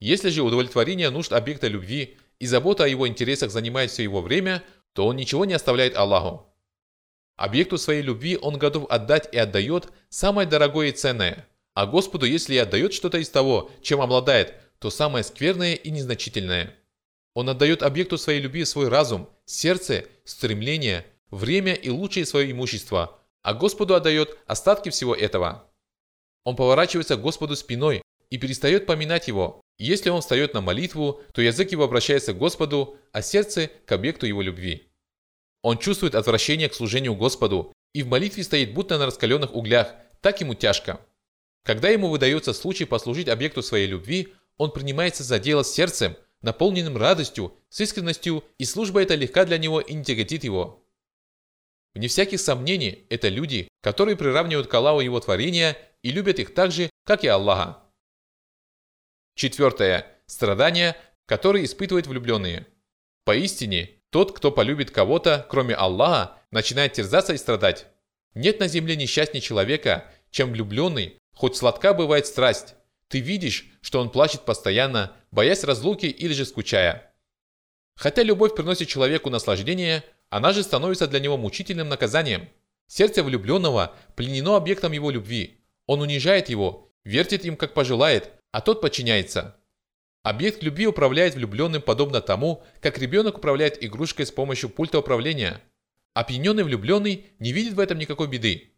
Если 0.00 0.30
же 0.30 0.42
удовлетворение 0.42 1.10
нужд 1.10 1.32
объекта 1.32 1.68
любви 1.68 2.16
и 2.38 2.46
забота 2.46 2.84
о 2.84 2.88
его 2.88 3.06
интересах 3.06 3.50
занимает 3.50 3.90
все 3.90 4.02
его 4.02 4.20
время, 4.20 4.62
то 4.92 5.06
он 5.06 5.16
ничего 5.16 5.44
не 5.44 5.54
оставляет 5.54 5.96
Аллаху. 5.96 6.46
Объекту 7.36 7.78
своей 7.78 8.02
любви 8.02 8.36
он 8.40 8.58
готов 8.58 8.90
отдать 8.90 9.28
и 9.32 9.38
отдает 9.38 9.92
самое 10.08 10.48
дорогое 10.48 10.88
и 10.88 10.92
ценное. 10.92 11.46
А 11.74 11.86
Господу, 11.86 12.26
если 12.26 12.54
и 12.54 12.58
отдает 12.58 12.92
что-то 12.92 13.18
из 13.18 13.30
того, 13.30 13.70
чем 13.82 14.00
обладает, 14.00 14.54
то 14.80 14.90
самое 14.90 15.22
скверное 15.22 15.74
и 15.74 15.90
незначительное. 15.90 16.74
Он 17.34 17.48
отдает 17.48 17.84
объекту 17.84 18.18
своей 18.18 18.40
любви 18.40 18.64
свой 18.64 18.88
разум, 18.88 19.28
сердце, 19.48 20.04
стремление, 20.24 21.06
время 21.30 21.72
и 21.72 21.88
лучшее 21.88 22.26
свое 22.26 22.52
имущество, 22.52 23.18
а 23.42 23.54
Господу 23.54 23.94
отдает 23.94 24.38
остатки 24.46 24.90
всего 24.90 25.14
этого. 25.14 25.64
Он 26.44 26.54
поворачивается 26.54 27.16
к 27.16 27.22
Господу 27.22 27.56
спиной 27.56 28.02
и 28.30 28.36
перестает 28.36 28.86
поминать 28.86 29.26
Его. 29.26 29.62
если 29.78 30.10
он 30.10 30.20
встает 30.20 30.54
на 30.54 30.60
молитву, 30.60 31.22
то 31.32 31.40
язык 31.40 31.70
его 31.72 31.84
обращается 31.84 32.34
к 32.34 32.38
Господу, 32.38 32.98
а 33.12 33.22
сердце– 33.22 33.70
к 33.86 33.92
объекту 33.92 34.26
его 34.26 34.42
любви. 34.42 34.90
Он 35.62 35.78
чувствует 35.78 36.14
отвращение 36.14 36.68
к 36.68 36.74
служению 36.74 37.14
Господу 37.14 37.72
и 37.94 38.02
в 38.02 38.08
молитве 38.08 38.42
стоит 38.42 38.74
будто 38.74 38.98
на 38.98 39.06
раскаленных 39.06 39.54
углях, 39.54 39.94
так 40.20 40.40
ему 40.40 40.54
тяжко. 40.54 41.00
Когда 41.64 41.88
ему 41.88 42.08
выдается 42.08 42.52
случай 42.52 42.84
послужить 42.84 43.28
объекту 43.28 43.62
своей 43.62 43.86
любви, 43.86 44.34
он 44.56 44.72
принимается 44.72 45.22
за 45.22 45.38
дело 45.38 45.64
сердцем– 45.64 46.16
наполненным 46.42 46.96
радостью, 46.96 47.54
с 47.68 47.80
искренностью, 47.80 48.44
и 48.58 48.64
служба 48.64 49.02
эта 49.02 49.14
легка 49.14 49.44
для 49.44 49.58
него 49.58 49.80
и 49.80 49.94
не 49.94 50.04
тяготит 50.04 50.44
его. 50.44 50.84
Вне 51.94 52.08
всяких 52.08 52.40
сомнений, 52.40 53.06
это 53.10 53.28
люди, 53.28 53.68
которые 53.80 54.16
приравнивают 54.16 54.68
к 54.68 54.74
Аллаху 54.74 55.00
его 55.00 55.18
творения 55.20 55.76
и 56.02 56.10
любят 56.10 56.38
их 56.38 56.54
так 56.54 56.70
же, 56.70 56.90
как 57.04 57.24
и 57.24 57.28
Аллаха. 57.28 57.82
Четвертое. 59.34 60.06
Страдания, 60.26 60.96
которые 61.26 61.64
испытывают 61.64 62.06
влюбленные. 62.06 62.66
Поистине, 63.24 63.90
тот, 64.10 64.36
кто 64.36 64.50
полюбит 64.50 64.90
кого-то, 64.90 65.46
кроме 65.50 65.74
Аллаха, 65.74 66.38
начинает 66.50 66.94
терзаться 66.94 67.32
и 67.32 67.38
страдать. 67.38 67.86
Нет 68.34 68.60
на 68.60 68.68
земле 68.68 68.96
несчастнее 68.96 69.40
человека, 69.40 70.10
чем 70.30 70.52
влюбленный, 70.52 71.18
хоть 71.34 71.56
сладка 71.56 71.94
бывает 71.94 72.26
страсть. 72.26 72.74
Ты 73.08 73.20
видишь, 73.20 73.66
что 73.80 74.00
он 74.00 74.10
плачет 74.10 74.42
постоянно, 74.42 75.16
боясь 75.30 75.64
разлуки 75.64 76.06
или 76.06 76.32
же 76.32 76.44
скучая. 76.44 77.12
Хотя 77.94 78.22
любовь 78.22 78.54
приносит 78.54 78.88
человеку 78.88 79.30
наслаждение, 79.30 80.04
она 80.30 80.52
же 80.52 80.62
становится 80.62 81.06
для 81.06 81.20
него 81.20 81.36
мучительным 81.36 81.88
наказанием. 81.88 82.48
Сердце 82.86 83.22
влюбленного 83.22 83.94
пленено 84.16 84.56
объектом 84.56 84.92
его 84.92 85.10
любви. 85.10 85.60
Он 85.86 86.00
унижает 86.00 86.48
его, 86.48 86.92
вертит 87.04 87.44
им 87.44 87.56
как 87.56 87.74
пожелает, 87.74 88.30
а 88.52 88.60
тот 88.60 88.80
подчиняется. 88.80 89.56
Объект 90.22 90.62
любви 90.62 90.86
управляет 90.86 91.34
влюбленным 91.34 91.82
подобно 91.82 92.20
тому, 92.20 92.62
как 92.80 92.98
ребенок 92.98 93.38
управляет 93.38 93.82
игрушкой 93.82 94.26
с 94.26 94.30
помощью 94.30 94.68
пульта 94.68 94.98
управления. 94.98 95.60
Опьяненный 96.14 96.64
влюбленный 96.64 97.26
не 97.38 97.52
видит 97.52 97.74
в 97.74 97.80
этом 97.80 97.98
никакой 97.98 98.28
беды. 98.28 98.72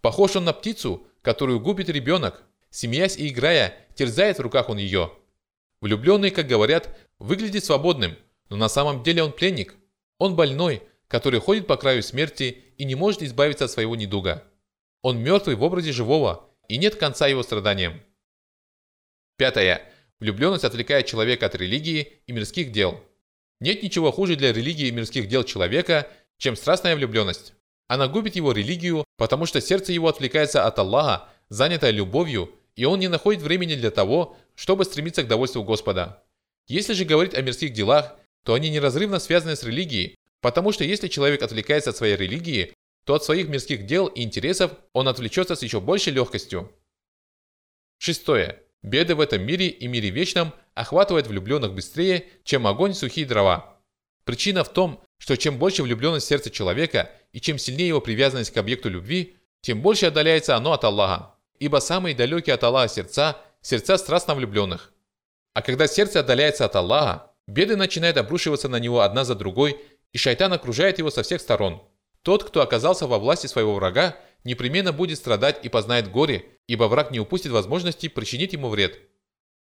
Похож 0.00 0.36
он 0.36 0.44
на 0.44 0.52
птицу, 0.52 1.06
которую 1.22 1.60
губит 1.60 1.88
ребенок. 1.88 2.42
Смеясь 2.70 3.16
и 3.16 3.28
играя, 3.28 3.74
терзает 3.94 4.38
в 4.38 4.42
руках 4.42 4.68
он 4.68 4.78
ее. 4.78 5.12
Влюбленный, 5.80 6.30
как 6.30 6.46
говорят, 6.46 6.96
выглядит 7.18 7.64
свободным, 7.64 8.16
но 8.48 8.56
на 8.56 8.68
самом 8.68 9.02
деле 9.02 9.22
он 9.22 9.32
пленник. 9.32 9.76
Он 10.18 10.34
больной, 10.34 10.82
который 11.06 11.40
ходит 11.40 11.66
по 11.66 11.76
краю 11.76 12.02
смерти 12.02 12.64
и 12.76 12.84
не 12.84 12.94
может 12.94 13.22
избавиться 13.22 13.66
от 13.66 13.70
своего 13.70 13.94
недуга. 13.94 14.44
Он 15.02 15.18
мертвый 15.18 15.56
в 15.56 15.62
образе 15.62 15.92
живого, 15.92 16.50
и 16.68 16.76
нет 16.78 16.96
конца 16.96 17.26
его 17.26 17.42
страданиям. 17.42 18.00
Пятое. 19.36 19.82
Влюбленность 20.18 20.64
отвлекает 20.64 21.06
человека 21.06 21.46
от 21.46 21.54
религии 21.54 22.20
и 22.26 22.32
мирских 22.32 22.72
дел. 22.72 23.00
Нет 23.60 23.82
ничего 23.82 24.10
хуже 24.10 24.34
для 24.34 24.52
религии 24.52 24.88
и 24.88 24.92
мирских 24.92 25.28
дел 25.28 25.44
человека, 25.44 26.08
чем 26.38 26.56
страстная 26.56 26.96
влюбленность. 26.96 27.54
Она 27.86 28.08
губит 28.08 28.36
его 28.36 28.52
религию, 28.52 29.04
потому 29.16 29.46
что 29.46 29.60
сердце 29.60 29.92
его 29.92 30.08
отвлекается 30.08 30.66
от 30.66 30.78
Аллаха, 30.78 31.28
занятое 31.48 31.90
любовью, 31.90 32.52
и 32.74 32.84
он 32.84 32.98
не 32.98 33.08
находит 33.08 33.42
времени 33.42 33.74
для 33.74 33.90
того, 33.90 34.36
чтобы 34.58 34.84
стремиться 34.84 35.22
к 35.22 35.28
довольству 35.28 35.62
Господа. 35.62 36.24
Если 36.66 36.92
же 36.92 37.04
говорить 37.04 37.32
о 37.32 37.42
мирских 37.42 37.72
делах, 37.72 38.16
то 38.42 38.54
они 38.54 38.70
неразрывно 38.70 39.20
связаны 39.20 39.54
с 39.54 39.62
религией, 39.62 40.16
потому 40.40 40.72
что 40.72 40.82
если 40.82 41.06
человек 41.06 41.44
отвлекается 41.44 41.90
от 41.90 41.96
своей 41.96 42.16
религии, 42.16 42.74
то 43.04 43.14
от 43.14 43.22
своих 43.22 43.46
мирских 43.46 43.86
дел 43.86 44.08
и 44.08 44.22
интересов 44.22 44.72
он 44.92 45.06
отвлечется 45.06 45.54
с 45.54 45.62
еще 45.62 45.80
большей 45.80 46.12
легкостью. 46.12 46.72
Шестое. 47.98 48.60
Беды 48.82 49.14
в 49.14 49.20
этом 49.20 49.42
мире 49.42 49.68
и 49.68 49.86
мире 49.86 50.10
вечном 50.10 50.52
охватывают 50.74 51.28
влюбленных 51.28 51.72
быстрее, 51.72 52.26
чем 52.42 52.66
огонь 52.66 52.94
сухие 52.94 53.26
дрова. 53.26 53.80
Причина 54.24 54.64
в 54.64 54.72
том, 54.72 55.00
что 55.18 55.36
чем 55.36 55.56
больше 55.58 55.84
влюбленность 55.84 56.26
в 56.26 56.28
сердце 56.28 56.50
человека 56.50 57.12
и 57.32 57.40
чем 57.40 57.58
сильнее 57.58 57.88
его 57.88 58.00
привязанность 58.00 58.50
к 58.50 58.56
объекту 58.56 58.88
любви, 58.88 59.36
тем 59.60 59.82
больше 59.82 60.06
отдаляется 60.06 60.56
оно 60.56 60.72
от 60.72 60.82
Аллаха. 60.82 61.36
Ибо 61.60 61.78
самые 61.78 62.16
далекие 62.16 62.54
от 62.54 62.64
Аллаха 62.64 62.92
сердца– 62.92 63.40
сердца 63.62 63.98
страстно 63.98 64.34
влюбленных. 64.34 64.92
А 65.54 65.62
когда 65.62 65.86
сердце 65.86 66.20
отдаляется 66.20 66.64
от 66.64 66.76
Аллаха, 66.76 67.32
беды 67.46 67.76
начинают 67.76 68.16
обрушиваться 68.16 68.68
на 68.68 68.78
него 68.78 69.00
одна 69.00 69.24
за 69.24 69.34
другой, 69.34 69.80
и 70.12 70.18
шайтан 70.18 70.52
окружает 70.52 70.98
его 70.98 71.10
со 71.10 71.22
всех 71.22 71.40
сторон. 71.40 71.82
Тот, 72.22 72.44
кто 72.44 72.60
оказался 72.60 73.06
во 73.06 73.18
власти 73.18 73.46
своего 73.46 73.74
врага, 73.74 74.16
непременно 74.44 74.92
будет 74.92 75.18
страдать 75.18 75.64
и 75.64 75.68
познает 75.68 76.10
горе, 76.10 76.46
ибо 76.66 76.84
враг 76.84 77.10
не 77.10 77.20
упустит 77.20 77.52
возможности 77.52 78.08
причинить 78.08 78.52
ему 78.52 78.68
вред. 78.68 79.00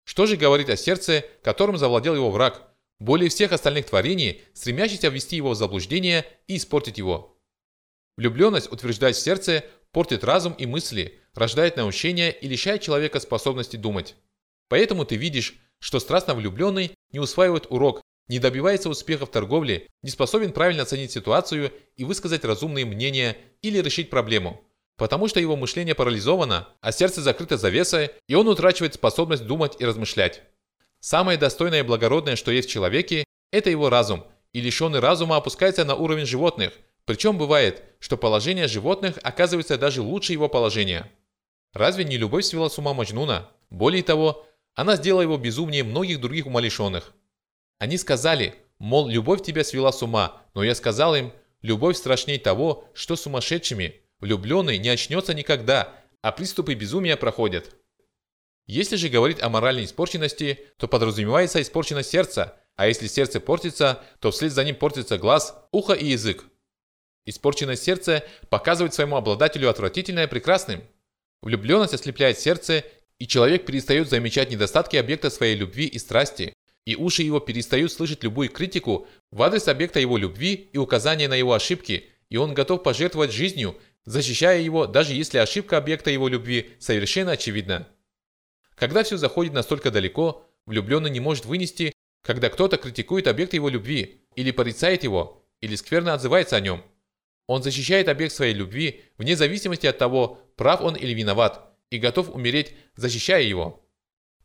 Что 0.04 0.26
же 0.26 0.36
говорить 0.36 0.68
о 0.68 0.76
сердце, 0.76 1.24
которым 1.42 1.76
завладел 1.76 2.14
его 2.14 2.30
враг, 2.30 2.62
более 2.98 3.30
всех 3.30 3.52
остальных 3.52 3.86
творений, 3.86 4.42
стремящийся 4.54 5.08
ввести 5.08 5.36
его 5.36 5.50
в 5.50 5.54
заблуждение 5.54 6.24
и 6.46 6.56
испортить 6.56 6.98
его? 6.98 7.38
Влюбленность, 8.16 8.70
утверждает 8.70 9.16
в 9.16 9.20
сердце, 9.20 9.64
портит 9.92 10.24
разум 10.24 10.54
и 10.54 10.66
мысли, 10.66 11.20
рождает 11.34 11.76
научение 11.76 12.32
и 12.32 12.48
лишает 12.48 12.82
человека 12.82 13.20
способности 13.20 13.76
думать. 13.76 14.16
Поэтому 14.68 15.04
ты 15.04 15.16
видишь, 15.16 15.54
что 15.78 16.00
страстно 16.00 16.34
влюбленный 16.34 16.92
не 17.12 17.20
усваивает 17.20 17.66
урок, 17.68 18.02
не 18.28 18.38
добивается 18.38 18.88
успеха 18.88 19.26
в 19.26 19.30
торговле, 19.30 19.88
не 20.02 20.10
способен 20.10 20.52
правильно 20.52 20.82
оценить 20.82 21.12
ситуацию 21.12 21.72
и 21.96 22.04
высказать 22.04 22.44
разумные 22.44 22.86
мнения 22.86 23.36
или 23.60 23.78
решить 23.78 24.10
проблему. 24.10 24.64
Потому 24.96 25.28
что 25.28 25.40
его 25.40 25.56
мышление 25.56 25.94
парализовано, 25.94 26.68
а 26.80 26.92
сердце 26.92 27.20
закрыто 27.22 27.56
завесой, 27.56 28.10
и 28.28 28.34
он 28.34 28.48
утрачивает 28.48 28.94
способность 28.94 29.44
думать 29.46 29.76
и 29.78 29.84
размышлять. 29.84 30.42
Самое 31.00 31.36
достойное 31.36 31.80
и 31.80 31.82
благородное, 31.82 32.36
что 32.36 32.52
есть 32.52 32.68
в 32.68 32.72
человеке, 32.72 33.24
это 33.50 33.68
его 33.70 33.90
разум, 33.90 34.24
и 34.52 34.60
лишенный 34.60 35.00
разума 35.00 35.36
опускается 35.36 35.84
на 35.84 35.96
уровень 35.96 36.26
животных, 36.26 36.72
причем 37.04 37.38
бывает, 37.38 37.82
что 37.98 38.16
положение 38.16 38.68
животных 38.68 39.18
оказывается 39.22 39.76
даже 39.76 40.02
лучше 40.02 40.32
его 40.32 40.48
положения. 40.48 41.10
Разве 41.72 42.04
не 42.04 42.16
любовь 42.16 42.44
свела 42.44 42.68
с 42.68 42.78
ума 42.78 42.94
Маджнуна? 42.94 43.50
Более 43.70 44.02
того, 44.02 44.46
она 44.74 44.96
сделала 44.96 45.22
его 45.22 45.36
безумнее 45.36 45.84
многих 45.84 46.20
других 46.20 46.46
умалишенных. 46.46 47.12
Они 47.78 47.96
сказали, 47.96 48.54
мол, 48.78 49.08
любовь 49.08 49.42
тебя 49.42 49.64
свела 49.64 49.92
с 49.92 50.02
ума, 50.02 50.42
но 50.54 50.62
я 50.62 50.74
сказал 50.74 51.16
им, 51.16 51.32
любовь 51.62 51.96
страшней 51.96 52.38
того, 52.38 52.88
что 52.94 53.16
сумасшедшими, 53.16 54.00
влюбленный 54.20 54.78
не 54.78 54.88
очнется 54.88 55.34
никогда, 55.34 55.94
а 56.20 56.30
приступы 56.30 56.74
безумия 56.74 57.16
проходят. 57.16 57.74
Если 58.66 58.96
же 58.96 59.08
говорить 59.08 59.42
о 59.42 59.48
моральной 59.48 59.84
испорченности, 59.84 60.60
то 60.76 60.86
подразумевается 60.86 61.60
испорченность 61.60 62.10
сердца, 62.10 62.56
а 62.76 62.86
если 62.86 63.06
сердце 63.08 63.40
портится, 63.40 64.02
то 64.20 64.30
вслед 64.30 64.52
за 64.52 64.64
ним 64.64 64.76
портится 64.76 65.18
глаз, 65.18 65.56
ухо 65.72 65.94
и 65.94 66.06
язык. 66.06 66.44
Испорченность 67.24 67.84
сердца 67.84 68.24
показывает 68.50 68.94
своему 68.94 69.16
обладателю 69.16 69.68
отвратительное 69.68 70.26
прекрасным. 70.26 70.82
Влюбленность 71.40 71.94
ослепляет 71.94 72.38
сердце, 72.38 72.84
и 73.18 73.26
человек 73.26 73.64
перестает 73.64 74.08
замечать 74.08 74.50
недостатки 74.50 74.96
объекта 74.96 75.30
своей 75.30 75.54
любви 75.54 75.86
и 75.86 75.98
страсти, 75.98 76.52
и 76.84 76.96
уши 76.96 77.22
его 77.22 77.38
перестают 77.38 77.92
слышать 77.92 78.24
любую 78.24 78.48
критику 78.48 79.06
в 79.30 79.42
адрес 79.42 79.68
объекта 79.68 80.00
его 80.00 80.16
любви 80.16 80.68
и 80.72 80.78
указания 80.78 81.28
на 81.28 81.34
его 81.34 81.52
ошибки, 81.52 82.08
и 82.28 82.36
он 82.36 82.54
готов 82.54 82.82
пожертвовать 82.82 83.30
жизнью, 83.30 83.76
защищая 84.04 84.60
его, 84.60 84.86
даже 84.86 85.14
если 85.14 85.38
ошибка 85.38 85.76
объекта 85.76 86.10
его 86.10 86.26
любви 86.26 86.70
совершенно 86.80 87.32
очевидна. 87.32 87.88
Когда 88.74 89.04
все 89.04 89.16
заходит 89.16 89.52
настолько 89.52 89.92
далеко, 89.92 90.48
влюбленный 90.66 91.10
не 91.10 91.20
может 91.20 91.44
вынести, 91.44 91.92
когда 92.22 92.48
кто-то 92.48 92.78
критикует 92.78 93.28
объект 93.28 93.54
его 93.54 93.68
любви, 93.68 94.22
или 94.34 94.50
порицает 94.50 95.04
его, 95.04 95.44
или 95.60 95.76
скверно 95.76 96.14
отзывается 96.14 96.56
о 96.56 96.60
нем. 96.60 96.82
Он 97.46 97.62
защищает 97.62 98.08
объект 98.08 98.34
своей 98.34 98.54
любви 98.54 99.02
вне 99.18 99.36
зависимости 99.36 99.86
от 99.86 99.98
того, 99.98 100.40
прав 100.56 100.80
он 100.80 100.94
или 100.94 101.12
виноват, 101.12 101.74
и 101.90 101.98
готов 101.98 102.34
умереть, 102.34 102.74
защищая 102.96 103.42
его. 103.42 103.84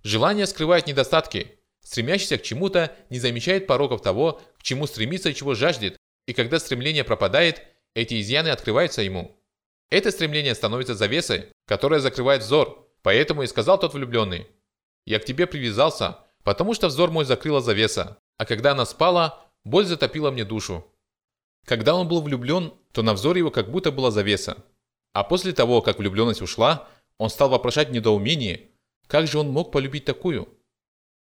Желание 0.03 0.45
скрывает 0.45 0.87
недостатки, 0.87 1.57
Стремящийся 1.87 2.37
к 2.37 2.43
чему-то 2.43 2.93
не 3.09 3.17
замечает 3.17 3.65
пороков 3.65 4.01
того, 4.01 4.41
к 4.59 4.63
чему 4.63 4.87
стремится 4.87 5.29
и 5.29 5.33
чего 5.33 5.55
жаждет, 5.55 5.95
и 6.25 6.33
когда 6.33 6.59
стремление 6.59 7.05
пропадает, 7.05 7.63
эти 7.93 8.19
изъяны 8.19 8.49
открываются 8.49 9.01
ему. 9.01 9.41
Это 9.89 10.11
стремление 10.11 10.53
становится 10.53 10.95
завесой, 10.95 11.45
которая 11.65 12.01
закрывает 12.01 12.43
взор, 12.43 12.91
поэтому 13.03 13.43
и 13.43 13.47
сказал 13.47 13.79
тот 13.79 13.93
влюбленный. 13.93 14.47
«Я 15.05 15.19
к 15.19 15.23
тебе 15.23 15.47
привязался, 15.47 16.17
потому 16.43 16.73
что 16.73 16.89
взор 16.89 17.09
мой 17.09 17.23
закрыла 17.23 17.61
завеса, 17.61 18.17
а 18.37 18.45
когда 18.45 18.73
она 18.73 18.85
спала, 18.85 19.49
боль 19.63 19.85
затопила 19.85 20.29
мне 20.29 20.43
душу». 20.43 20.85
Когда 21.67 21.95
он 21.95 22.07
был 22.07 22.21
влюблен, 22.21 22.73
то 22.93 23.03
на 23.03 23.13
взоре 23.13 23.39
его 23.39 23.51
как 23.51 23.69
будто 23.69 23.91
была 23.91 24.09
завеса. 24.09 24.63
А 25.11 25.25
после 25.25 25.51
того, 25.51 25.81
как 25.81 25.99
влюбленность 25.99 26.41
ушла, 26.41 26.87
он 27.17 27.29
стал 27.29 27.49
вопрошать 27.49 27.89
в 27.89 28.61
как 29.07 29.27
же 29.27 29.37
он 29.37 29.49
мог 29.49 29.71
полюбить 29.73 30.05
такую? 30.05 30.47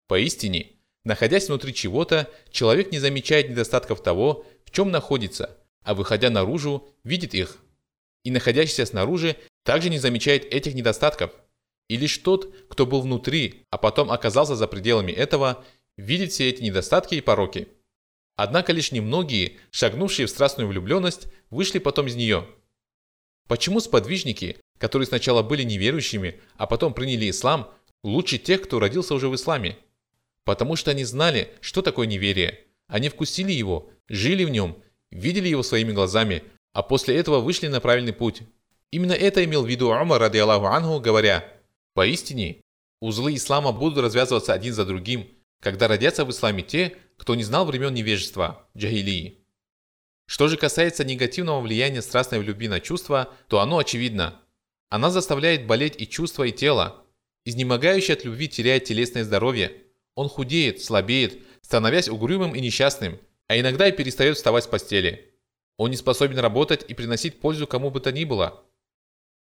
Поистине, 0.09 0.73
находясь 1.05 1.47
внутри 1.47 1.73
чего-то, 1.73 2.29
человек 2.51 2.91
не 2.91 2.99
замечает 2.99 3.49
недостатков 3.49 4.03
того, 4.03 4.45
в 4.65 4.73
чем 4.73 4.91
находится, 4.91 5.57
а 5.85 5.95
выходя 5.95 6.31
наружу, 6.31 6.89
видит 7.05 7.33
их. 7.33 7.59
И 8.25 8.33
находящийся 8.33 8.87
снаружи 8.87 9.37
также 9.63 9.89
не 9.89 10.01
замечает 10.01 10.53
этих 10.53 10.75
недостатков. 10.75 11.31
И 11.89 11.97
лишь 11.97 12.19
тот, 12.19 12.53
кто 12.69 12.87
был 12.87 13.03
внутри, 13.03 13.67
а 13.71 13.79
потом 13.79 14.11
оказался 14.11 14.57
за 14.57 14.67
пределами 14.67 15.13
этого, 15.13 15.65
видит 15.97 16.33
все 16.33 16.49
эти 16.49 16.61
недостатки 16.61 17.15
и 17.15 17.21
пороки. 17.21 17.69
Однако 18.37 18.73
лишь 18.73 18.93
немногие, 18.93 19.59
шагнувшие 19.71 20.27
в 20.27 20.31
страстную 20.31 20.69
влюбленность, 20.69 21.29
вышли 21.51 21.79
потом 21.79 22.07
из 22.07 22.17
нее. 22.17 22.49
Почему 23.47 23.81
сподвижники, 23.81 24.57
которые 24.79 25.07
сначала 25.07 25.43
были 25.43 25.63
неверующими, 25.63 26.41
а 26.57 26.67
потом 26.67 26.95
приняли 26.95 27.31
ислам, 27.31 27.71
лучше 28.03 28.39
тех, 28.39 28.63
кто 28.63 28.81
родился 28.81 29.15
уже 29.15 29.29
в 29.29 29.35
исламе? 29.35 29.77
Потому 30.45 30.77
что 30.77 30.91
они 30.91 31.05
знали, 31.05 31.53
что 31.61 31.83
такое 31.83 32.07
неверие. 32.07 32.61
Они 32.89 33.09
вкусили 33.09 33.53
его, 33.53 33.91
жили 34.09 34.45
в 34.45 34.51
нем, 34.51 34.83
видели 35.11 35.49
его 35.49 35.63
своими 35.63 35.93
глазами, 35.93 36.43
а 36.73 36.83
после 36.83 37.17
этого 37.17 37.41
вышли 37.41 37.69
на 37.69 37.81
правильный 37.81 38.13
путь. 38.13 38.43
Именно 38.91 39.13
это 39.13 39.45
имел 39.45 39.65
в 39.65 39.69
виду 39.69 39.89
Умар, 39.89 40.21
ради 40.21 40.39
Аллаху 40.39 40.67
Ангу, 40.67 41.01
говоря, 41.01 41.45
«Поистине, 41.95 42.61
узлы 43.01 43.37
ислама 43.37 43.73
будут 43.73 43.99
развязываться 43.99 44.53
один 44.53 44.75
за 44.75 44.85
другим, 44.85 45.29
когда 45.65 45.89
родятся 45.89 46.25
в 46.25 46.31
исламе 46.31 46.63
те, 46.63 46.97
кто 47.17 47.35
не 47.35 47.43
знал 47.43 47.65
времен 47.65 47.93
невежества, 47.95 48.69
джахилии». 48.77 49.41
Что 50.27 50.49
же 50.49 50.57
касается 50.57 51.05
негативного 51.05 51.61
влияния 51.61 52.03
страстной 52.03 52.43
любви 52.43 52.69
на 52.69 52.81
чувства, 52.81 53.33
то 53.49 53.61
оно 53.61 53.79
очевидно. 53.79 54.41
Она 54.89 55.11
заставляет 55.11 55.67
болеть 55.67 56.01
и 56.01 56.07
чувства, 56.07 56.45
и 56.45 56.53
тело. 56.53 57.05
Изнемогающий 57.45 58.15
от 58.15 58.25
любви 58.25 58.49
теряет 58.49 58.85
телесное 58.85 59.25
здоровье. 59.25 59.83
Он 60.15 60.29
худеет, 60.29 60.83
слабеет, 60.83 61.43
становясь 61.61 62.09
угрюмым 62.09 62.55
и 62.55 62.61
несчастным, 62.61 63.19
а 63.49 63.59
иногда 63.59 63.89
и 63.89 63.93
перестает 63.93 64.37
вставать 64.37 64.65
с 64.65 64.69
постели. 64.69 65.35
Он 65.77 65.91
не 65.91 65.97
способен 65.97 66.39
работать 66.39 66.85
и 66.89 66.95
приносить 66.95 67.41
пользу 67.41 67.67
кому 67.67 67.91
бы 67.91 68.01
то 68.01 68.13
ни 68.13 68.25
было. 68.25 68.65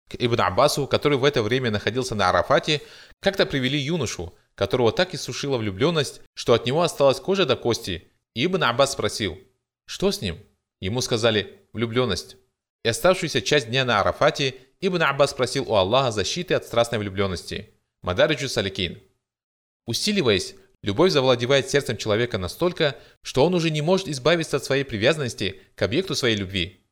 К 0.09 0.16
Ибн 0.16 0.40
Аббасу, 0.40 0.87
который 0.87 1.18
в 1.18 1.25
это 1.25 1.42
время 1.42 1.70
находился 1.70 2.14
на 2.14 2.29
Арафате, 2.29 2.83
как-то 3.20 3.46
привели 3.46 3.79
юношу, 3.79 4.35
которого 4.61 4.92
так 4.92 5.14
и 5.14 5.16
сушила 5.16 5.57
влюбленность, 5.57 6.20
что 6.35 6.53
от 6.53 6.66
него 6.66 6.83
осталась 6.83 7.18
кожа 7.18 7.46
до 7.46 7.57
кости. 7.57 8.09
И 8.35 8.44
Ибн 8.44 8.64
Аббас 8.64 8.92
спросил, 8.92 9.38
что 9.87 10.12
с 10.12 10.20
ним? 10.20 10.38
Ему 10.81 11.01
сказали 11.01 11.61
«влюбленность». 11.73 12.37
И 12.85 12.90
оставшуюся 12.90 13.40
часть 13.40 13.70
дня 13.70 13.87
на 13.87 14.01
Арафате 14.01 14.57
Ибн 14.83 15.05
Аббас 15.05 15.31
спросил 15.31 15.64
у 15.66 15.77
Аллаха 15.77 16.11
защиты 16.11 16.53
от 16.53 16.66
страстной 16.66 16.99
влюбленности. 16.99 17.70
Мадариджу 18.03 18.51
Саликин. 18.51 19.01
Усиливаясь, 19.87 20.55
любовь 20.83 21.11
завладевает 21.11 21.70
сердцем 21.70 21.96
человека 21.96 22.37
настолько, 22.37 22.99
что 23.23 23.46
он 23.46 23.55
уже 23.55 23.70
не 23.70 23.81
может 23.81 24.09
избавиться 24.09 24.59
от 24.59 24.64
своей 24.64 24.85
привязанности 24.85 25.59
к 25.75 25.81
объекту 25.81 26.14
своей 26.14 26.37
любви. 26.37 26.87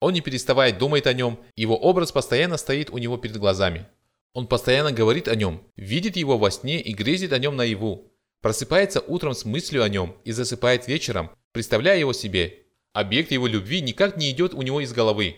Он 0.00 0.12
не 0.12 0.22
переставая 0.22 0.76
думает 0.76 1.06
о 1.06 1.12
нем, 1.12 1.38
его 1.54 1.76
образ 1.78 2.10
постоянно 2.10 2.56
стоит 2.56 2.90
у 2.90 2.98
него 2.98 3.16
перед 3.16 3.36
глазами. 3.36 3.86
Он 4.34 4.46
постоянно 4.46 4.92
говорит 4.92 5.28
о 5.28 5.34
нем, 5.34 5.66
видит 5.76 6.16
его 6.16 6.38
во 6.38 6.50
сне 6.50 6.80
и 6.80 6.92
грезит 6.94 7.32
о 7.32 7.38
нем 7.38 7.56
наяву. 7.56 8.12
Просыпается 8.40 9.00
утром 9.00 9.34
с 9.34 9.44
мыслью 9.44 9.82
о 9.82 9.88
нем 9.88 10.16
и 10.24 10.32
засыпает 10.32 10.88
вечером, 10.88 11.30
представляя 11.52 11.98
его 11.98 12.12
себе. 12.12 12.64
Объект 12.92 13.30
его 13.30 13.46
любви 13.46 13.80
никак 13.80 14.16
не 14.16 14.30
идет 14.30 14.54
у 14.54 14.62
него 14.62 14.80
из 14.80 14.92
головы. 14.92 15.36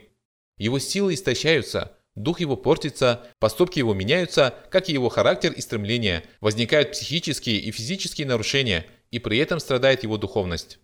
Его 0.57 0.79
силы 0.79 1.15
истощаются, 1.15 1.97
дух 2.15 2.41
его 2.41 2.57
портится, 2.57 3.27
поступки 3.41 3.79
его 3.79 3.95
меняются, 3.95 4.55
как 4.71 4.89
и 4.89 4.93
его 4.93 5.09
характер 5.09 5.53
и 5.53 5.61
стремления, 5.61 6.25
возникают 6.41 6.93
психические 6.93 7.59
и 7.59 7.73
физические 7.73 8.27
нарушения, 8.27 8.87
и 9.11 9.19
при 9.19 9.39
этом 9.39 9.59
страдает 9.61 10.05
его 10.05 10.17
духовность. 10.17 10.79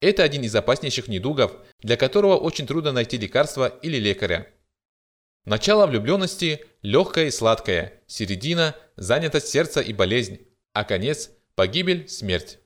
Это 0.00 0.22
один 0.22 0.42
из 0.42 0.54
опаснейших 0.54 1.08
недугов, 1.08 1.52
для 1.80 1.96
которого 1.96 2.36
очень 2.36 2.66
трудно 2.66 2.90
найти 2.90 3.16
лекарство 3.16 3.68
или 3.68 3.98
лекаря. 3.98 4.48
Начало 5.46 5.86
влюбленности– 5.86 6.66
легкое 6.82 7.28
и 7.28 7.30
сладкое, 7.30 8.02
середина– 8.06 8.76
занятость 8.96 9.48
сердца 9.48 9.80
и 9.80 9.94
болезнь, 9.94 10.46
а 10.74 10.84
конец– 10.84 11.30
погибель, 11.54 12.08
смерть. 12.10 12.58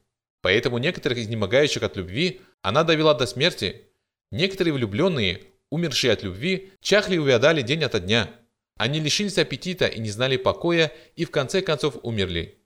Поэтому 0.42 0.78
некоторых 0.78 1.18
изнемогающих 1.18 1.84
от 1.84 1.96
любви 1.96 2.40
она 2.62 2.82
довела 2.82 3.14
до 3.14 3.26
смерти. 3.26 3.90
Некоторые 4.32 4.74
влюбленные, 4.74 5.44
умершие 5.70 6.12
от 6.12 6.24
любви, 6.24 6.72
чахли 6.80 7.14
и 7.14 7.18
увядали 7.18 7.62
день 7.62 7.84
ото 7.84 8.00
дня. 8.00 8.28
Они 8.76 8.98
лишились 8.98 9.38
аппетита 9.38 9.86
и 9.86 10.00
не 10.00 10.10
знали 10.10 10.36
покоя, 10.36 10.92
и 11.14 11.24
в 11.24 11.30
конце 11.30 11.62
концов 11.62 11.98
умерли. 12.02 12.58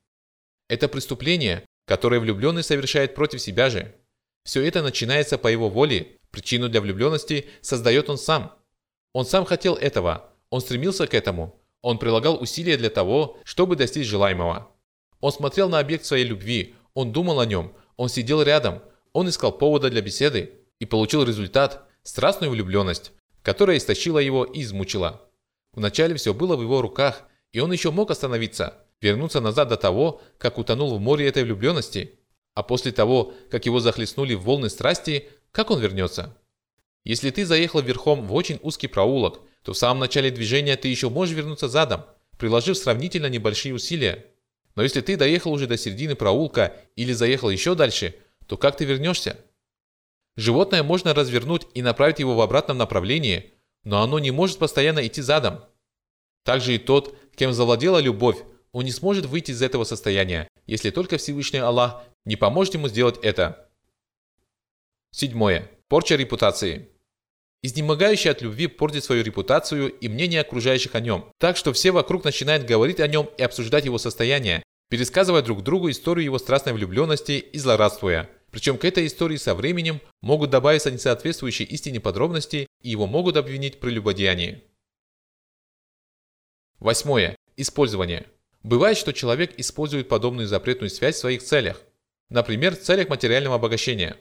Это 0.71 0.89
преступление, 0.89 1.65
которое 1.87 2.19
влюбленный 2.19 2.63
совершает 2.63 3.15
против 3.15 3.43
себя 3.43 3.69
же. 3.69 3.95
Все 4.45 4.65
это 4.65 4.83
начинается 4.83 5.37
по 5.37 5.49
его 5.49 5.69
воле, 5.69 6.17
причину 6.31 6.71
для 6.71 6.81
влюбленности 6.81 7.47
создает 7.61 8.09
он 8.09 8.17
сам– 8.17 8.55
он 9.19 9.27
сам 9.27 9.45
хотел 9.45 9.75
этого, 9.75 10.31
он 10.49 10.61
стремился 10.61 11.09
к 11.09 11.13
этому, 11.13 11.61
он 11.83 11.99
прилагал 11.99 12.41
усилия 12.41 12.77
для 12.77 12.89
того, 12.89 13.37
чтобы 13.43 13.75
достичь 13.75 14.07
желаемого. 14.07 14.69
Он 15.19 15.33
смотрел 15.33 15.69
на 15.69 15.81
объект 15.81 16.05
своей 16.05 16.25
любви, 16.25 16.77
он 16.95 17.11
думал 17.11 17.41
о 17.41 17.47
нем, 17.47 17.75
он 17.97 18.09
сидел 18.09 18.43
рядом, 18.43 18.81
он 19.13 19.29
искал 19.29 19.51
повода 19.51 19.91
для 19.91 20.03
беседы 20.03 20.53
и 20.79 20.87
получил 20.87 21.25
результат– 21.25 21.83
страстную 22.05 22.53
влюбленность, 22.53 23.11
которая 23.43 23.79
истощила 23.79 24.21
его 24.21 24.45
и 24.45 24.63
измучила. 24.63 25.29
Вначале 25.73 26.15
все 26.15 26.33
было 26.33 26.55
в 26.55 26.63
его 26.63 26.81
руках, 26.81 27.25
и 27.51 27.59
он 27.59 27.73
еще 27.73 27.91
мог 27.91 28.13
остановиться, 28.13 28.87
вернуться 29.01 29.41
назад 29.41 29.67
до 29.67 29.77
того, 29.77 30.21
как 30.39 30.59
утонул 30.59 30.97
в 30.97 31.01
море 31.01 31.27
этой 31.27 31.43
влюбленности. 31.43 32.21
А 32.55 32.63
после 32.63 32.93
того, 32.93 33.35
как 33.51 33.67
его 33.67 33.81
захлестнули 33.81 34.35
волны 34.35 34.71
страсти, 34.71 35.27
как 35.51 35.73
он 35.73 35.81
вернется? 35.81 36.38
Если 37.09 37.31
ты 37.31 37.47
заехал 37.47 37.81
верхом 37.81 38.27
в 38.27 38.35
очень 38.35 38.61
узкий 38.63 38.87
проулок, 38.87 39.41
то 39.63 39.73
в 39.73 39.79
самом 39.79 40.01
начале 40.01 40.31
движения 40.31 40.77
ты 40.77 40.89
еще 40.89 41.09
можешь 41.09 41.35
вернуться 41.35 41.67
задом, 41.67 42.05
приложив 42.37 42.77
сравнительно 42.77 43.31
небольшие 43.31 43.75
усилия. 43.75 44.27
Но 44.75 44.83
если 44.83 45.01
ты 45.01 45.17
доехал 45.17 45.53
уже 45.53 45.67
до 45.67 45.79
середины 45.79 46.17
проулка 46.17 46.77
или 46.97 47.15
заехал 47.15 47.49
еще 47.49 47.75
дальше, 47.75 48.15
то 48.47 48.59
как 48.59 48.77
ты 48.77 48.85
вернешься? 48.85 49.39
Животное 50.37 50.83
можно 50.83 51.15
развернуть 51.15 51.67
и 51.73 51.81
направить 51.81 52.19
его 52.19 52.35
в 52.35 52.43
обратном 52.43 52.77
направлении, 52.77 53.55
но 53.85 54.03
оно 54.03 54.19
не 54.19 54.31
может 54.31 54.59
постоянно 54.59 55.07
идти 55.07 55.23
задом. 55.23 55.65
Также 56.45 56.75
и 56.75 56.79
тот, 56.79 57.17
кем 57.35 57.55
завладела 57.55 58.01
любовь, 58.01 58.37
он 58.73 58.85
не 58.85 58.93
сможет 58.93 59.25
выйти 59.25 59.53
из 59.53 59.63
этого 59.63 59.85
состояния, 59.85 60.47
если 60.67 60.91
только 60.91 61.17
Всевышний 61.17 61.61
Аллах 61.61 62.03
не 62.27 62.37
поможет 62.37 62.75
ему 62.75 62.89
сделать 62.89 63.17
это. 63.23 63.71
Седьмое. 65.11 65.71
Порча 65.89 66.17
репутации. 66.17 66.91
Изнемогающий 67.61 68.31
от 68.31 68.41
любви 68.41 68.69
портит 68.69 69.03
свою 69.03 69.25
репутацию 69.25 69.91
и 69.91 70.09
мнение 70.09 70.41
окружающих 70.41 70.95
о 70.95 71.01
нем, 71.01 71.29
так 71.39 71.57
что 71.57 71.73
все 71.73 71.91
вокруг 71.91 72.25
начинают 72.25 72.65
говорить 72.65 73.01
о 73.01 73.09
нем 73.09 73.29
и 73.37 73.43
обсуждать 73.43 73.85
его 73.85 73.99
состояние, 73.99 74.63
пересказывая 74.91 75.43
друг 75.43 75.65
другу 75.65 75.91
историю 75.91 76.25
его 76.25 76.39
страстной 76.39 76.75
влюбленности 76.75 77.33
и 77.33 77.59
злорадствуя. 77.59 78.31
Причем 78.53 78.79
к 78.79 78.85
этой 78.85 79.07
истории 79.07 79.37
со 79.37 79.57
временем 79.57 80.01
могут 80.23 80.51
добавиться 80.51 80.91
несоответствующие 80.91 81.67
истине 81.69 82.01
подробности 82.01 82.69
и 82.81 82.91
его 82.91 83.07
могут 83.07 83.37
обвинить 83.37 83.77
в 83.77 83.79
прелюбодеянии. 83.81 84.63
Восьмое. 86.79 87.35
Использование. 87.57 88.27
Бывает, 88.63 88.97
что 88.97 89.13
человек 89.13 89.59
использует 89.59 90.09
подобную 90.09 90.47
запретную 90.47 90.91
связь 90.91 91.17
в 91.17 91.19
своих 91.19 91.43
целях. 91.43 91.83
Например, 92.31 92.77
в 92.77 92.81
целях 92.81 93.09
материального 93.09 93.57
обогащения. 93.57 94.17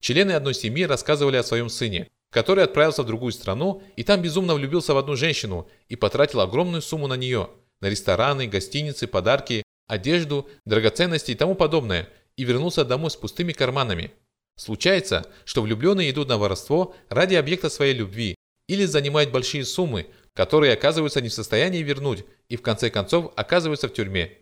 Члены 0.00 0.32
одной 0.32 0.54
семьи 0.54 0.84
рассказывали 0.84 1.36
о 1.36 1.44
своем 1.44 1.68
сыне 1.68 2.08
который 2.30 2.64
отправился 2.64 3.02
в 3.02 3.06
другую 3.06 3.32
страну 3.32 3.82
и 3.96 4.04
там 4.04 4.22
безумно 4.22 4.54
влюбился 4.54 4.94
в 4.94 4.98
одну 4.98 5.16
женщину 5.16 5.68
и 5.88 5.96
потратил 5.96 6.40
огромную 6.40 6.82
сумму 6.82 7.06
на 7.08 7.14
нее, 7.14 7.50
на 7.80 7.88
рестораны, 7.88 8.46
гостиницы, 8.46 9.06
подарки, 9.06 9.62
одежду, 9.86 10.48
драгоценности 10.64 11.32
и 11.32 11.34
тому 11.34 11.54
подобное, 11.54 12.08
и 12.36 12.44
вернулся 12.44 12.84
домой 12.84 13.10
с 13.10 13.16
пустыми 13.16 13.52
карманами. 13.52 14.12
Случается, 14.56 15.26
что 15.44 15.62
влюбленные 15.62 16.10
идут 16.10 16.28
на 16.28 16.38
воровство 16.38 16.94
ради 17.08 17.34
объекта 17.34 17.68
своей 17.68 17.94
любви 17.94 18.36
или 18.68 18.84
занимают 18.84 19.30
большие 19.30 19.64
суммы, 19.64 20.06
которые 20.34 20.74
оказываются 20.74 21.20
не 21.20 21.28
в 21.28 21.34
состоянии 21.34 21.82
вернуть 21.82 22.24
и 22.48 22.56
в 22.56 22.62
конце 22.62 22.90
концов 22.90 23.32
оказываются 23.36 23.88
в 23.88 23.92
тюрьме. 23.92 24.38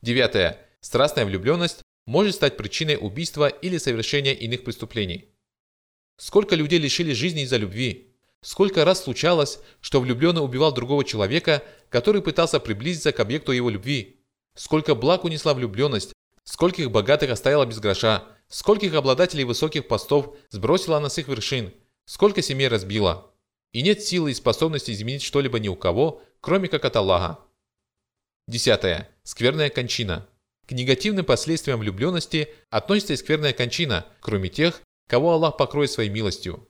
Девятое. 0.00 0.58
Страстная 0.80 1.24
влюбленность 1.24 1.82
может 2.06 2.34
стать 2.34 2.56
причиной 2.56 2.98
убийства 3.00 3.48
или 3.48 3.78
совершения 3.78 4.32
иных 4.32 4.64
преступлений. 4.64 5.28
Сколько 6.22 6.54
людей 6.54 6.78
лишили 6.78 7.14
жизни 7.14 7.42
из-за 7.42 7.56
любви? 7.56 8.14
Сколько 8.42 8.84
раз 8.84 9.02
случалось, 9.02 9.58
что 9.80 10.00
влюбленный 10.00 10.40
убивал 10.40 10.70
другого 10.72 11.04
человека, 11.04 11.64
который 11.88 12.22
пытался 12.22 12.60
приблизиться 12.60 13.10
к 13.10 13.18
объекту 13.18 13.50
его 13.50 13.68
любви? 13.68 14.20
Сколько 14.54 14.94
благ 14.94 15.24
унесла 15.24 15.52
влюбленность? 15.52 16.12
Скольких 16.44 16.92
богатых 16.92 17.32
оставила 17.32 17.66
без 17.66 17.80
гроша? 17.80 18.24
Скольких 18.46 18.94
обладателей 18.94 19.42
высоких 19.42 19.88
постов 19.88 20.36
сбросила 20.50 20.98
она 20.98 21.08
с 21.08 21.18
их 21.18 21.26
вершин? 21.26 21.74
Сколько 22.04 22.40
семей 22.40 22.68
разбила? 22.68 23.32
И 23.72 23.82
нет 23.82 24.00
силы 24.00 24.30
и 24.30 24.34
способности 24.34 24.92
изменить 24.92 25.22
что-либо 25.22 25.58
ни 25.58 25.66
у 25.66 25.74
кого, 25.74 26.22
кроме 26.40 26.68
как 26.68 26.84
от 26.84 26.94
Аллаха. 26.94 27.40
Десятое. 28.46 29.08
Скверная 29.24 29.70
кончина. 29.70 30.28
К 30.68 30.70
негативным 30.70 31.24
последствиям 31.24 31.80
влюбленности 31.80 32.48
относится 32.70 33.14
и 33.14 33.16
скверная 33.16 33.52
кончина, 33.52 34.06
кроме 34.20 34.50
тех, 34.50 34.82
кого 35.12 35.32
Аллах 35.32 35.58
покроет 35.58 35.90
своей 35.90 36.08
милостью. 36.08 36.66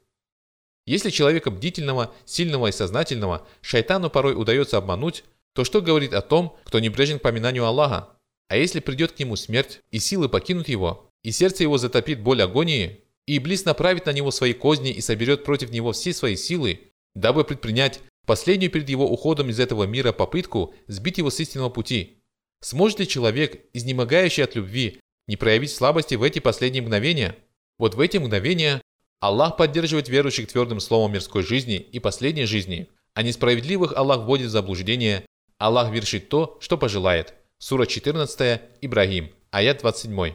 Если 0.84 1.10
человека 1.10 1.52
бдительного, 1.52 2.12
сильного 2.24 2.66
и 2.66 2.72
сознательного 2.72 3.46
шайтану 3.60 4.10
порой 4.10 4.34
удается 4.34 4.78
обмануть, 4.78 5.22
то 5.54 5.62
что 5.62 5.80
говорит 5.80 6.12
о 6.12 6.22
том, 6.22 6.56
кто 6.64 6.80
не 6.80 6.90
прежен 6.90 7.20
к 7.20 7.22
поминанию 7.22 7.64
Аллаха? 7.64 8.08
А 8.48 8.56
если 8.56 8.80
придет 8.80 9.12
к 9.12 9.18
нему 9.20 9.36
смерть, 9.36 9.78
и 9.92 10.00
силы 10.00 10.28
покинут 10.28 10.68
его, 10.68 11.08
и 11.22 11.30
сердце 11.30 11.62
его 11.62 11.78
затопит 11.78 12.20
боль 12.20 12.42
агонии, 12.42 13.04
и 13.28 13.38
Иблис 13.38 13.64
направит 13.64 14.06
на 14.06 14.12
него 14.12 14.32
свои 14.32 14.54
козни 14.54 14.90
и 14.90 15.00
соберет 15.00 15.44
против 15.44 15.70
него 15.70 15.92
все 15.92 16.12
свои 16.12 16.34
силы, 16.34 16.80
дабы 17.14 17.44
предпринять 17.44 18.00
последнюю 18.26 18.72
перед 18.72 18.88
его 18.88 19.08
уходом 19.08 19.50
из 19.50 19.60
этого 19.60 19.84
мира 19.84 20.10
попытку 20.10 20.74
сбить 20.88 21.18
его 21.18 21.30
с 21.30 21.38
истинного 21.38 21.70
пути. 21.70 22.24
Сможет 22.60 22.98
ли 22.98 23.06
человек, 23.06 23.64
изнемогающий 23.72 24.42
от 24.42 24.56
любви, 24.56 24.98
не 25.28 25.36
проявить 25.36 25.70
слабости 25.70 26.16
в 26.16 26.24
эти 26.24 26.40
последние 26.40 26.82
мгновения? 26.82 27.36
Вот 27.82 27.96
в 27.96 28.00
эти 28.00 28.16
мгновения 28.16 28.80
Аллах 29.18 29.56
поддерживает 29.56 30.08
верующих 30.08 30.46
твердым 30.46 30.78
словом 30.78 31.14
мирской 31.14 31.42
жизни 31.42 31.78
и 31.78 31.98
последней 31.98 32.44
жизни, 32.44 32.88
а 33.12 33.24
несправедливых 33.24 33.92
Аллах 33.96 34.20
вводит 34.20 34.46
в 34.46 34.50
заблуждение, 34.50 35.26
Аллах 35.58 35.90
вершит 35.90 36.28
то, 36.28 36.58
что 36.60 36.78
пожелает. 36.78 37.34
Сура 37.58 37.86
14, 37.86 38.60
Ибрагим, 38.82 39.32
аят 39.50 39.80
27. 39.80 40.34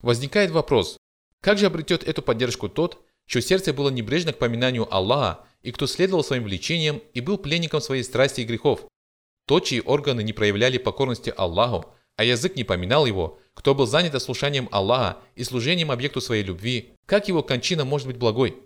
Возникает 0.00 0.50
вопрос, 0.50 0.98
Как 1.40 1.56
же 1.56 1.64
обретет 1.64 2.06
эту 2.06 2.20
поддержку 2.20 2.68
тот, 2.68 3.02
чье 3.26 3.40
сердце 3.40 3.72
было 3.72 3.88
небрежно 3.88 4.34
к 4.34 4.38
поминанию 4.38 4.94
Аллаха 4.94 5.46
и 5.62 5.72
кто 5.72 5.86
следовал 5.86 6.22
своим 6.22 6.44
влечениям 6.44 7.00
и 7.14 7.22
был 7.22 7.38
пленником 7.38 7.80
своей 7.80 8.02
страсти 8.02 8.42
и 8.42 8.44
грехов? 8.44 8.86
Тот, 9.46 9.64
чьи 9.64 9.80
органы 9.80 10.22
не 10.22 10.34
проявляли 10.34 10.76
покорности 10.76 11.32
Аллаху, 11.34 11.94
а 12.16 12.24
язык 12.24 12.56
не 12.56 12.64
поминал 12.64 13.06
его, 13.06 13.38
кто 13.58 13.74
был 13.74 13.86
занят 13.86 14.14
ослушанием 14.14 14.68
Аллаха 14.70 15.18
и 15.34 15.42
служением 15.42 15.90
объекту 15.90 16.20
своей 16.20 16.44
любви, 16.44 16.92
как 17.06 17.26
его 17.26 17.42
кончина 17.42 17.84
может 17.84 18.06
быть 18.06 18.16
благой? 18.16 18.56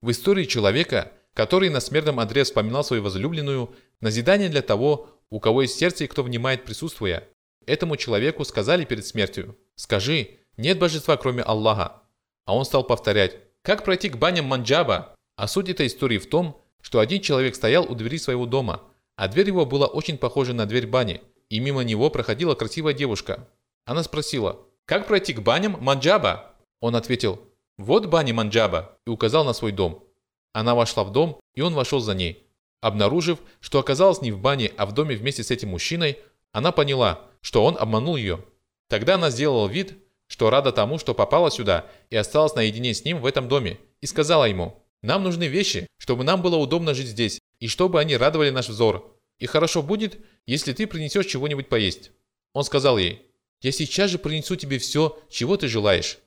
В 0.00 0.12
истории 0.12 0.44
человека, 0.44 1.10
который 1.34 1.70
на 1.70 1.80
смертном 1.80 2.20
одре 2.20 2.44
вспоминал 2.44 2.84
свою 2.84 3.02
возлюбленную, 3.02 3.74
назидание 4.00 4.48
для 4.48 4.62
того, 4.62 5.10
у 5.28 5.40
кого 5.40 5.62
есть 5.62 5.76
сердце 5.76 6.04
и 6.04 6.06
кто 6.06 6.22
внимает 6.22 6.64
присутствуя. 6.64 7.28
Этому 7.66 7.96
человеку 7.96 8.44
сказали 8.44 8.84
перед 8.84 9.04
смертью, 9.04 9.58
«Скажи, 9.74 10.38
нет 10.56 10.78
божества, 10.78 11.16
кроме 11.16 11.42
Аллаха». 11.42 12.04
А 12.44 12.54
он 12.54 12.64
стал 12.64 12.84
повторять, 12.84 13.38
«Как 13.62 13.82
пройти 13.84 14.08
к 14.08 14.18
баням 14.18 14.44
Манджаба?» 14.44 15.16
А 15.34 15.48
суть 15.48 15.68
этой 15.68 15.88
истории 15.88 16.18
в 16.18 16.28
том, 16.28 16.62
что 16.80 17.00
один 17.00 17.22
человек 17.22 17.56
стоял 17.56 17.90
у 17.90 17.96
двери 17.96 18.18
своего 18.18 18.46
дома, 18.46 18.84
а 19.16 19.26
дверь 19.26 19.48
его 19.48 19.66
была 19.66 19.88
очень 19.88 20.16
похожа 20.16 20.52
на 20.52 20.64
дверь 20.64 20.86
бани, 20.86 21.22
и 21.48 21.58
мимо 21.58 21.82
него 21.82 22.08
проходила 22.08 22.54
красивая 22.54 22.94
девушка. 22.94 23.48
Она 23.84 24.02
спросила, 24.02 24.60
«Как 24.84 25.06
пройти 25.06 25.32
к 25.32 25.40
баням 25.40 25.76
Манджаба?» 25.80 26.54
Он 26.80 26.96
ответил, 26.96 27.40
«Вот 27.78 28.06
бани 28.06 28.32
Манджаба» 28.32 28.98
и 29.06 29.10
указал 29.10 29.44
на 29.44 29.52
свой 29.52 29.72
дом. 29.72 30.04
Она 30.52 30.74
вошла 30.74 31.04
в 31.04 31.12
дом, 31.12 31.40
и 31.54 31.60
он 31.62 31.74
вошел 31.74 32.00
за 32.00 32.14
ней. 32.14 32.46
Обнаружив, 32.80 33.38
что 33.60 33.78
оказалась 33.78 34.22
не 34.22 34.32
в 34.32 34.40
бане, 34.40 34.72
а 34.76 34.86
в 34.86 34.92
доме 34.92 35.16
вместе 35.16 35.42
с 35.42 35.50
этим 35.50 35.70
мужчиной, 35.70 36.18
она 36.52 36.72
поняла, 36.72 37.20
что 37.40 37.64
он 37.64 37.76
обманул 37.78 38.16
ее. 38.16 38.44
Тогда 38.88 39.14
она 39.14 39.30
сделала 39.30 39.68
вид, 39.68 39.94
что 40.26 40.50
рада 40.50 40.72
тому, 40.72 40.98
что 40.98 41.14
попала 41.14 41.50
сюда 41.50 41.86
и 42.10 42.16
осталась 42.16 42.54
наедине 42.54 42.94
с 42.94 43.04
ним 43.04 43.18
в 43.20 43.26
этом 43.26 43.48
доме, 43.48 43.78
и 44.00 44.06
сказала 44.06 44.44
ему, 44.44 44.82
«Нам 45.00 45.22
нужны 45.22 45.44
вещи, 45.44 45.86
чтобы 45.96 46.24
нам 46.24 46.42
было 46.42 46.56
удобно 46.56 46.94
жить 46.94 47.08
здесь, 47.08 47.40
и 47.58 47.68
чтобы 47.68 48.00
они 48.00 48.16
радовали 48.16 48.50
наш 48.50 48.68
взор. 48.68 49.16
И 49.38 49.46
хорошо 49.46 49.82
будет, 49.82 50.20
если 50.46 50.72
ты 50.72 50.86
принесешь 50.86 51.26
чего-нибудь 51.26 51.68
поесть». 51.68 52.10
Он 52.52 52.64
сказал 52.64 52.98
ей, 52.98 53.31
«Я 53.62 53.72
сейчас 53.72 54.10
же 54.10 54.18
принесу 54.18 54.56
тебе 54.56 54.78
все, 54.78 55.18
чего 55.30 55.56
ты 55.56 55.68
желаешь». 55.68 56.18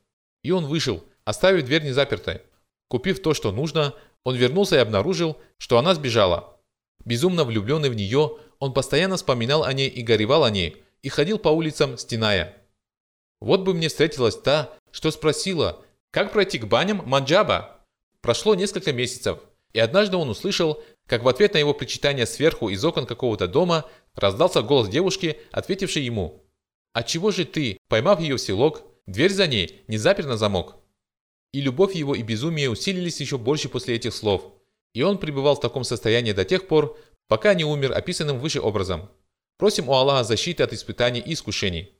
И 0.43 0.51
он 0.51 0.65
вышел, 0.65 1.03
оставив 1.25 1.65
дверь 1.65 1.83
незапертой. 1.83 2.41
Купив 2.87 3.21
то, 3.21 3.33
что 3.33 3.51
нужно, 3.51 3.93
он 4.23 4.35
вернулся 4.35 4.77
и 4.77 4.79
обнаружил, 4.79 5.37
что 5.57 5.77
она 5.77 5.93
сбежала. 5.93 6.59
Безумно 7.03 7.43
влюбленный 7.43 7.89
в 7.89 7.95
нее, 7.95 8.37
он 8.59 8.73
постоянно 8.73 9.17
вспоминал 9.17 9.63
о 9.63 9.73
ней 9.73 9.89
и 9.89 10.01
горевал 10.01 10.43
о 10.43 10.49
ней, 10.49 10.83
и 11.01 11.09
ходил 11.09 11.37
по 11.37 11.49
улицам, 11.49 11.97
стеная. 11.97 12.55
Вот 13.41 13.61
бы 13.61 13.73
мне 13.73 13.89
встретилась 13.89 14.35
та, 14.35 14.73
что 14.91 15.11
спросила, 15.11 15.83
как 16.11 16.31
пройти 16.31 16.57
к 16.57 16.65
баням 16.65 17.03
Манджаба? 17.05 17.81
Прошло 18.21 18.55
несколько 18.55 18.93
месяцев, 18.93 19.39
и 19.73 19.79
однажды 19.79 20.15
он 20.15 20.29
услышал, 20.29 20.81
как 21.05 21.23
в 21.23 21.27
ответ 21.27 21.53
на 21.53 21.57
его 21.57 21.73
причитание 21.73 22.25
сверху 22.25 22.69
из 22.69 22.83
окон 22.83 23.05
какого-то 23.05 23.47
дома 23.47 23.85
раздался 24.15 24.61
голос 24.61 24.87
девушки, 24.87 25.39
ответившей 25.51 26.03
ему. 26.03 26.44
«Отчего 26.95 27.31
же 27.31 27.43
ты, 27.43 27.77
поймав 27.89 28.21
ее 28.21 28.37
в 28.37 28.41
селок, 28.41 28.83
дверь 29.05 29.33
за 29.33 29.47
ней 29.47 29.83
не 29.89 29.97
запер 29.97 30.27
на 30.27 30.37
замок?» 30.37 30.77
И 31.51 31.59
любовь 31.59 31.93
его 31.93 32.15
и 32.15 32.21
безумие 32.21 32.69
усилились 32.69 33.19
еще 33.19 33.37
больше 33.37 33.67
после 33.67 33.95
этих 33.95 34.13
слов. 34.13 34.53
И 34.93 35.01
он 35.01 35.17
пребывал 35.17 35.57
в 35.57 35.59
таком 35.59 35.83
состоянии 35.83 36.31
до 36.31 36.45
тех 36.45 36.69
пор, 36.69 36.97
пока 37.27 37.53
не 37.53 37.65
умер 37.65 37.91
описанным 37.91 38.39
выше 38.39 38.61
образом. 38.61 39.09
Просим 39.57 39.89
у 39.89 39.91
Аллаха 39.93 40.23
защиты 40.23 40.63
от 40.63 40.71
испытаний 40.71 41.19
и 41.19 41.33
искушений. 41.33 41.91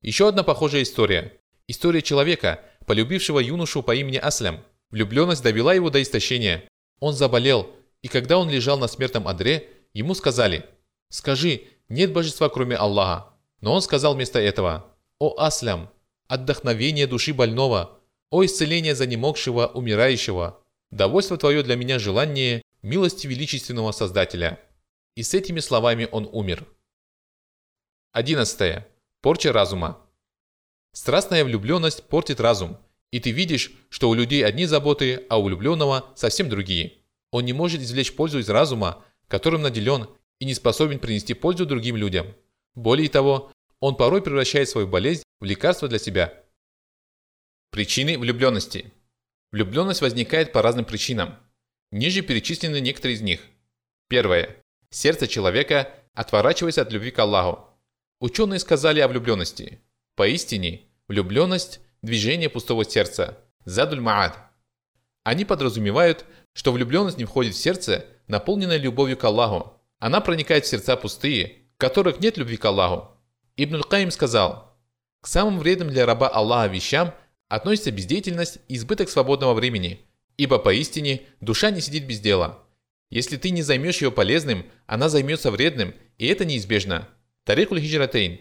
Еще 0.00 0.26
одна 0.26 0.42
похожая 0.42 0.82
история. 0.82 1.38
История 1.66 2.00
человека, 2.00 2.64
полюбившего 2.86 3.40
юношу 3.40 3.82
по 3.82 3.94
имени 3.94 4.16
Аслям. 4.16 4.64
Влюбленность 4.88 5.42
довела 5.42 5.74
его 5.74 5.90
до 5.90 6.00
истощения. 6.00 6.64
Он 7.00 7.12
заболел, 7.12 7.70
и 8.00 8.08
когда 8.08 8.38
он 8.38 8.48
лежал 8.48 8.78
на 8.78 8.88
смертном 8.88 9.28
одре, 9.28 9.68
ему 9.92 10.14
сказали 10.14 10.64
«Скажи, 11.10 11.64
нет 11.90 12.14
божества 12.14 12.48
кроме 12.48 12.76
Аллаха». 12.76 13.37
Но 13.60 13.74
он 13.74 13.82
сказал 13.82 14.14
вместо 14.14 14.38
этого 14.38 14.94
«О 15.18 15.34
Аслям, 15.38 15.90
отдохновение 16.28 17.06
души 17.06 17.34
больного, 17.34 17.98
о 18.30 18.44
исцеление 18.44 18.94
занемогшего, 18.94 19.66
умирающего! 19.66 20.62
Довольство 20.90 21.36
Твое 21.36 21.62
для 21.62 21.76
меня 21.76 21.98
желание 21.98 22.62
милости 22.82 23.26
величественного 23.26 23.92
Создателя!» 23.92 24.60
И 25.16 25.22
с 25.22 25.34
этими 25.34 25.60
словами 25.60 26.08
он 26.10 26.28
умер. 26.30 26.66
11. 28.12 28.84
Порча 29.20 29.52
разума. 29.52 29.98
Страстная 30.92 31.44
влюбленность 31.44 32.04
портит 32.04 32.40
разум, 32.40 32.78
и 33.10 33.20
ты 33.20 33.32
видишь, 33.32 33.72
что 33.90 34.08
у 34.08 34.14
людей 34.14 34.44
одни 34.44 34.66
заботы, 34.66 35.26
а 35.28 35.38
у 35.38 35.44
влюбленного 35.44 36.12
совсем 36.14 36.48
другие. 36.48 36.98
Он 37.30 37.44
не 37.44 37.52
может 37.52 37.80
извлечь 37.80 38.14
пользу 38.14 38.38
из 38.38 38.48
разума, 38.48 39.04
которым 39.26 39.62
наделен, 39.62 40.08
и 40.38 40.44
не 40.44 40.54
способен 40.54 41.00
принести 41.00 41.34
пользу 41.34 41.66
другим 41.66 41.96
людям. 41.96 42.34
Более 42.78 43.08
того, 43.08 43.52
он 43.80 43.96
порой 43.96 44.22
превращает 44.22 44.68
свою 44.68 44.86
болезнь 44.86 45.22
в 45.40 45.44
лекарство 45.44 45.88
для 45.88 45.98
себя– 45.98 46.32
Причины 47.70 48.18
влюбленности. 48.18 48.92
Влюбленность 49.52 50.00
возникает 50.00 50.52
по 50.52 50.62
разным 50.62 50.86
причинам. 50.86 51.36
Ниже 51.90 52.22
перечислены 52.22 52.80
некоторые 52.80 53.16
из 53.16 53.20
них. 53.20 53.42
Первое. 54.08 54.56
Сердце 54.90 55.28
человека 55.28 55.94
отворачивается 56.14 56.80
от 56.80 56.92
любви 56.92 57.10
к 57.10 57.18
Аллаху. 57.18 57.68
Ученые 58.20 58.58
сказали 58.58 59.00
о 59.00 59.08
влюбленности. 59.08 59.82
Поистине, 60.16 60.88
влюбленность– 61.08 61.80
движение 62.02 62.48
пустого 62.48 62.86
сердца. 62.86 63.38
Задуль 63.66 64.00
Маад. 64.00 64.38
Они 65.24 65.44
подразумевают, 65.44 66.24
что 66.54 66.72
влюбленность 66.72 67.18
не 67.18 67.26
входит 67.26 67.54
в 67.54 67.58
сердце, 67.58 68.06
наполненное 68.28 68.78
любовью 68.78 69.18
к 69.18 69.24
Аллаху. 69.24 69.74
Она 69.98 70.22
проникает 70.22 70.64
в 70.64 70.68
сердца 70.68 70.96
пустые, 70.96 71.67
которых 71.78 72.20
нет 72.20 72.36
любви 72.36 72.56
к 72.56 72.64
Аллаху. 72.64 73.08
Ибн 73.56 73.82
Каим 73.82 74.10
сказал, 74.10 74.76
«К 75.20 75.26
самым 75.26 75.58
вредным 75.58 75.88
для 75.88 76.06
раба 76.06 76.28
Аллаха 76.28 76.68
вещам– 76.68 77.14
относится 77.48 77.90
бездеятельность 77.90 78.58
и 78.68 78.76
избыток 78.76 79.08
свободного 79.08 79.54
времени, 79.54 80.00
ибо 80.36 80.58
поистине 80.58 81.22
душа 81.40 81.70
не 81.70 81.80
сидит 81.80 82.06
без 82.06 82.20
дела. 82.20 82.58
Если 83.10 83.36
ты 83.36 83.50
не 83.50 83.62
займешь 83.62 84.02
ее 84.02 84.12
полезным, 84.12 84.66
она 84.86 85.08
займется 85.08 85.50
вредным, 85.50 85.94
и 86.18 86.26
это 86.26 86.44
неизбежно. 86.44 87.08
Тарикуль 87.44 87.80
Хиджратейн. 87.80 88.40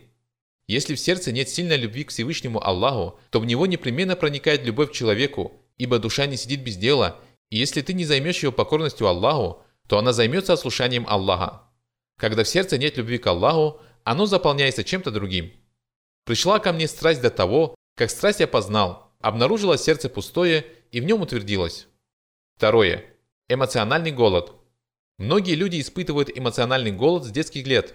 Если 0.67 0.95
в 0.95 0.99
сердце 0.99 1.31
нет 1.31 1.47
сильной 1.47 1.77
любви 1.77 2.03
к 2.03 2.09
Всевышнему 2.09 2.61
Аллаху, 2.61 3.17
то 3.29 3.39
в 3.39 3.45
него 3.45 3.65
непременно 3.65 4.17
проникает 4.17 4.65
любовь 4.65 4.89
к 4.89 4.93
человеку, 4.93 5.61
ибо 5.77 5.99
душа 5.99 6.25
не 6.25 6.35
сидит 6.35 6.61
без 6.61 6.75
дела, 6.75 7.17
и 7.49 7.57
если 7.57 7.81
ты 7.81 7.93
не 7.93 8.03
займешь 8.03 8.43
ее 8.43 8.51
покорностью 8.51 9.07
Аллаху, 9.07 9.63
то 9.87 9.97
она 9.97 10.11
займется 10.11 10.51
ослушанием 10.51 11.05
Аллаха. 11.07 11.61
Когда 12.17 12.43
в 12.43 12.47
сердце 12.47 12.77
нет 12.77 12.97
любви 12.97 13.19
к 13.19 13.27
Аллаху, 13.27 13.79
оно 14.03 14.25
заполняется 14.25 14.83
чем-то 14.83 15.11
другим. 15.11 15.53
Пришла 16.25 16.59
ко 16.59 16.73
мне 16.73 16.87
страсть 16.87 17.21
до 17.21 17.29
того, 17.29 17.75
как 17.95 18.09
страсть 18.09 18.39
я 18.39 18.47
познал, 18.47 19.13
обнаружило 19.19 19.77
сердце 19.77 20.09
пустое 20.09 20.65
и 20.91 20.99
в 20.99 21.05
нем 21.05 21.21
утвердилось. 21.21 21.87
Второе. 22.55 23.05
Эмоциональный 23.47 24.11
голод. 24.11 24.53
Многие 25.17 25.55
люди 25.55 25.79
испытывают 25.79 26.35
эмоциональный 26.35 26.91
голод 26.91 27.23
с 27.23 27.31
детских 27.31 27.65
лет. 27.67 27.93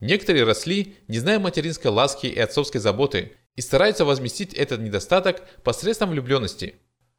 Некоторые 0.00 0.44
росли, 0.44 0.96
не 1.08 1.18
зная 1.18 1.38
материнской 1.38 1.90
ласки 1.90 2.26
и 2.26 2.38
отцовской 2.38 2.78
заботы, 2.78 3.32
и 3.54 3.60
стараются 3.60 4.04
возместить 4.04 4.54
этот 4.54 4.80
недостаток 4.80 5.46
посредством 5.62 6.10
влюбленности. 6.10 6.76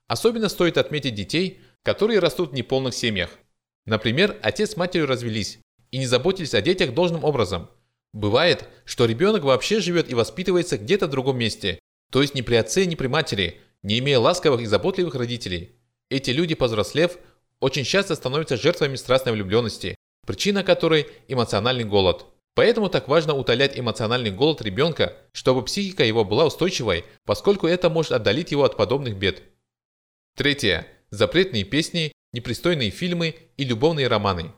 Особенно 0.07 0.49
стоит 0.49 0.77
отметить 0.77 1.15
детей, 1.15 1.61
которые 1.81 2.19
растут 2.19 2.51
в 2.51 2.53
неполных 2.53 2.93
семьях. 2.93 3.31
Например, 3.85 4.37
отец 4.41 4.71
с 4.71 4.77
матерью 4.77 5.07
развелись 5.07 5.59
и 5.93 5.99
не 5.99 6.07
заботились 6.07 6.55
о 6.55 6.61
детях 6.61 6.95
должным 6.95 7.23
образом. 7.23 7.69
Бывает, 8.13 8.67
что 8.83 9.05
ребенок 9.05 9.43
вообще 9.43 9.79
живет 9.79 10.09
и 10.09 10.15
воспитывается 10.15 10.79
где-то 10.79 11.05
в 11.05 11.11
другом 11.11 11.37
месте, 11.37 11.77
то 12.11 12.23
есть 12.23 12.33
ни 12.33 12.41
при 12.41 12.55
отце, 12.55 12.85
ни 12.85 12.95
при 12.95 13.05
матери, 13.05 13.61
не 13.83 13.99
имея 13.99 14.17
ласковых 14.17 14.61
и 14.61 14.65
заботливых 14.65 15.13
родителей. 15.13 15.75
Эти 16.09 16.31
люди, 16.31 16.55
повзрослев, 16.55 17.19
очень 17.59 17.83
часто 17.83 18.15
становятся 18.15 18.57
жертвами 18.57 18.95
страстной 18.95 19.33
влюбленности, 19.33 19.95
причина 20.25 20.63
которой– 20.63 21.05
эмоциональный 21.27 21.83
голод. 21.83 22.25
Поэтому 22.55 22.89
так 22.89 23.07
важно 23.07 23.35
утолять 23.35 23.77
эмоциональный 23.77 24.31
голод 24.31 24.63
ребенка, 24.63 25.15
чтобы 25.31 25.63
психика 25.63 26.03
его 26.03 26.25
была 26.25 26.47
устойчивой, 26.47 27.05
поскольку 27.23 27.67
это 27.67 27.91
может 27.91 28.13
отдалить 28.13 28.49
его 28.49 28.63
от 28.63 28.77
подобных 28.77 29.15
бед. 29.17 29.43
Третье. 30.35 30.87
Запретные 31.11 31.65
песни, 31.65 32.11
непристойные 32.31 32.89
фильмы 32.89 33.35
и 33.57 33.63
любовные 33.63 34.07
романы. 34.07 34.53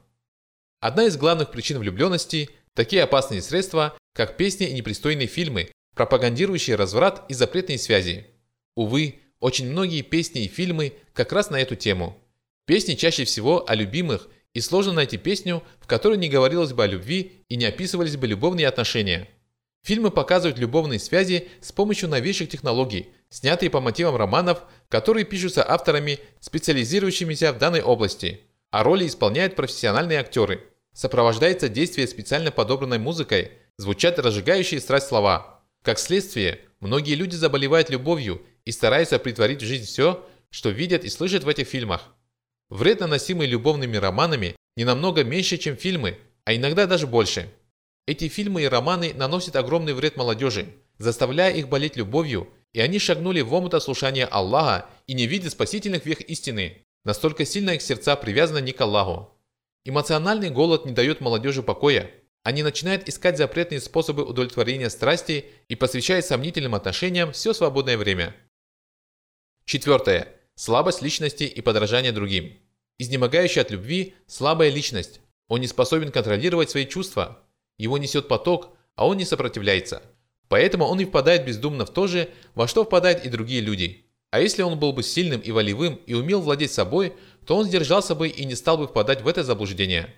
Одна 0.80 1.06
из 1.06 1.18
главных 1.18 1.52
причин 1.52 1.80
влюбленности– 1.80 2.50
такие 2.74 3.04
опасные 3.04 3.42
средства, 3.42 3.98
как 4.14 4.38
песни 4.38 4.68
и 4.68 4.74
непристойные 4.74 5.28
фильмы, 5.28 5.70
пропагандирующие 5.96 6.76
разврат 6.76 7.24
и 7.30 7.34
запретные 7.34 7.78
связи. 7.78 8.28
Увы, 8.76 9.22
очень 9.40 9.72
многие 9.72 10.02
песни 10.02 10.44
и 10.44 10.48
фильмы 10.48 10.94
как 11.14 11.32
раз 11.32 11.50
на 11.50 11.60
эту 11.60 11.76
тему. 11.76 12.18
Песни 12.66 12.96
чаще 12.96 13.26
всего 13.26 13.68
о 13.68 13.76
любимых, 13.76 14.28
и 14.54 14.62
сложно 14.62 14.94
найти 14.94 15.18
песню, 15.18 15.64
в 15.80 15.88
которой 15.88 16.18
не 16.18 16.30
говорилось 16.30 16.74
бы 16.74 16.84
о 16.84 16.88
любви 16.88 17.44
и 17.50 17.58
не 17.58 17.66
описывались 17.66 18.16
бы 18.16 18.26
любовные 18.26 18.68
отношения. 18.68 19.28
Фильмы 19.84 20.10
показывают 20.12 20.58
любовные 20.58 20.98
связи 20.98 21.50
с 21.62 21.72
помощью 21.72 22.10
новейших 22.10 22.50
технологий, 22.50 23.10
снятые 23.30 23.70
по 23.70 23.82
мотивам 23.82 24.16
романов, 24.16 24.64
которые 24.90 25.26
пишутся 25.26 25.70
авторами, 25.70 26.20
специализирующимися 26.40 27.52
в 27.52 27.60
данной 27.60 27.82
области, 27.82 28.42
а 28.76 28.84
роли 28.84 29.08
исполняют 29.08 29.56
профессиональные 29.56 30.20
актеры. 30.20 30.62
Сопровождается 30.92 31.70
действие 31.70 32.10
специально 32.10 32.52
подобранной 32.52 33.00
музыкой, 33.00 33.54
звучат 33.78 34.20
разжигающие 34.20 34.82
страсть 34.82 35.08
слова. 35.08 35.64
Как 35.82 35.98
следствие, 35.98 36.60
многие 36.82 37.16
люди 37.16 37.36
заболевают 37.36 37.90
любовью 37.90 38.46
и 38.66 38.74
стараются 38.74 39.18
притворить 39.18 39.64
в 39.64 39.66
жизнь 39.66 39.86
все, 39.86 40.28
что 40.50 40.72
видят 40.72 41.06
и 41.06 41.10
слышат 41.10 41.46
в 41.46 41.48
этих 41.48 41.70
фильмах. 41.70 42.02
Вред, 42.68 43.00
наносимый 43.00 43.48
любовными 43.48 43.96
романами, 43.96 44.58
не 44.76 44.84
намного 44.84 45.24
меньше, 45.24 45.58
чем 45.58 45.78
фильмы, 45.78 46.18
а 46.44 46.54
иногда 46.54 46.86
даже 46.86 47.08
больше. 47.08 47.50
Эти 48.08 48.28
фильмы 48.28 48.64
и 48.64 48.68
романы 48.68 49.14
наносят 49.14 49.56
огромный 49.56 49.94
вред 49.94 50.18
молодежи, 50.18 50.68
заставляя 50.98 51.54
их 51.54 51.70
болеть 51.70 51.96
любовью, 51.96 52.50
и 52.74 52.82
они 52.82 53.00
шагнули 53.00 53.40
в 53.40 53.54
омут 53.54 53.74
ослушания 53.74 54.26
Аллаха 54.26 54.90
и 55.08 55.14
не 55.14 55.28
видят 55.28 55.54
спасительных 55.54 56.06
вех 56.06 56.20
истины. 56.20 56.85
Настолько 57.06 57.46
сильно 57.46 57.70
их 57.70 57.84
сердца 57.84 58.16
привязаны 58.16 58.62
не 58.62 58.74
к 58.74 58.82
Аллаху. 58.82 59.32
Эмоциональный 59.86 60.50
голод 60.50 60.86
не 60.86 60.92
дает 60.92 61.22
молодежи 61.22 61.62
покоя. 61.62 62.12
Они 62.44 62.64
начинают 62.64 63.08
искать 63.08 63.38
запретные 63.38 63.80
способы 63.80 64.26
удовлетворения 64.26 64.90
страсти 64.90 65.46
и 65.68 65.76
посвящают 65.76 66.26
сомнительным 66.26 66.74
отношениям 66.74 67.32
все 67.32 67.54
свободное 67.54 67.98
время. 67.98 68.36
Четвертое. 69.66 70.28
Слабость 70.56 71.04
личности 71.04 71.44
и 71.44 71.62
подражание 71.62 72.12
другим. 72.12 72.58
Изнемогающий 72.98 73.62
от 73.62 73.70
любви– 73.70 74.16
слабая 74.28 74.70
личность. 74.70 75.22
Он 75.48 75.62
не 75.62 75.68
способен 75.68 76.12
контролировать 76.12 76.72
свои 76.72 76.88
чувства. 76.88 77.44
Его 77.78 78.00
несет 78.00 78.28
поток, 78.28 78.76
а 78.96 79.06
он 79.08 79.18
не 79.18 79.26
сопротивляется. 79.26 80.02
Поэтому 80.48 80.86
он 80.86 81.00
и 81.00 81.06
впадает 81.06 81.46
бездумно 81.46 81.86
в 81.86 81.94
то 81.94 82.08
же, 82.08 82.30
во 82.56 82.68
что 82.68 82.84
впадают 82.84 83.26
и 83.26 83.30
другие 83.30 83.62
люди. 83.62 84.05
А 84.36 84.40
если 84.42 84.64
он 84.64 84.78
был 84.78 84.92
бы 84.92 85.02
сильным 85.02 85.40
и 85.40 85.50
волевым 85.52 85.96
и 86.06 86.14
умел 86.14 86.42
владеть 86.42 86.74
собой, 86.74 87.14
то 87.46 87.56
он 87.56 87.68
сдержался 87.68 88.16
бы 88.16 88.28
и 88.28 88.44
не 88.44 88.56
стал 88.56 88.78
бы 88.78 88.86
впадать 88.86 89.22
в 89.22 89.30
это 89.30 89.46
заблуждение. 89.46 90.14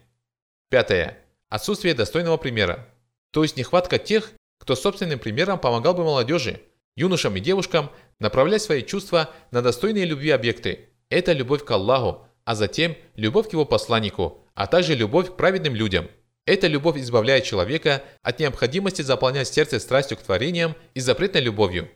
Пятое. 0.71 1.19
Отсутствие 1.49 1.93
достойного 1.93 2.37
примера. 2.37 2.87
То 3.29 3.43
есть 3.43 3.57
нехватка 3.57 3.99
тех, 3.99 4.31
кто 4.57 4.75
собственным 4.75 5.19
примером 5.19 5.59
помогал 5.59 5.93
бы 5.93 6.03
молодежи, 6.03 6.63
юношам 6.95 7.35
и 7.35 7.39
девушкам 7.39 7.91
направлять 8.17 8.63
свои 8.63 8.81
чувства 8.81 9.29
на 9.51 9.61
достойные 9.61 10.05
любви 10.05 10.31
объекты. 10.31 10.89
Это 11.09 11.33
любовь 11.33 11.63
к 11.63 11.69
Аллаху, 11.69 12.25
а 12.43 12.55
затем 12.55 12.97
любовь 13.13 13.49
к 13.49 13.53
его 13.53 13.65
посланнику, 13.65 14.43
а 14.55 14.65
также 14.65 14.95
любовь 14.95 15.29
к 15.29 15.35
праведным 15.37 15.75
людям. 15.75 16.09
Эта 16.47 16.65
любовь 16.65 16.97
избавляет 16.97 17.43
человека 17.43 18.01
от 18.23 18.39
необходимости 18.39 19.03
заполнять 19.03 19.47
сердце 19.47 19.79
страстью 19.79 20.17
к 20.17 20.23
творениям 20.23 20.73
и 20.95 21.01
запретной 21.01 21.41
любовью. 21.41 21.91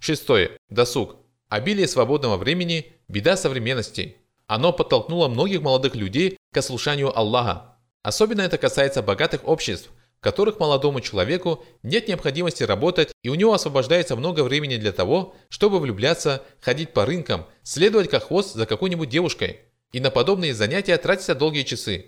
Шестое. 0.00 0.56
Досуг. 0.70 1.16
Обилие 1.50 1.86
свободного 1.86 2.38
времени– 2.38 2.90
беда 3.08 3.36
современности. 3.36 4.16
Оно 4.46 4.72
подтолкнуло 4.72 5.28
многих 5.28 5.60
молодых 5.60 5.94
людей 5.94 6.38
к 6.52 6.56
ослушанию 6.56 7.16
Аллаха. 7.16 7.76
Особенно 8.02 8.40
это 8.40 8.56
касается 8.56 9.02
богатых 9.02 9.46
обществ, 9.46 9.90
в 10.18 10.22
которых 10.22 10.58
молодому 10.58 11.02
человеку 11.02 11.62
нет 11.82 12.08
необходимости 12.08 12.62
работать 12.62 13.12
и 13.22 13.28
у 13.28 13.34
него 13.34 13.52
освобождается 13.52 14.16
много 14.16 14.42
времени 14.42 14.78
для 14.78 14.92
того, 14.92 15.36
чтобы 15.50 15.78
влюбляться, 15.78 16.42
ходить 16.62 16.94
по 16.94 17.04
рынкам, 17.04 17.44
следовать 17.62 18.08
как 18.08 18.28
хвост 18.28 18.54
за 18.54 18.64
какой-нибудь 18.64 19.10
девушкой. 19.10 19.60
И 19.92 20.00
на 20.00 20.10
подобные 20.10 20.54
занятия 20.54 20.96
тратятся 20.96 21.34
долгие 21.34 21.64
часы. 21.64 22.06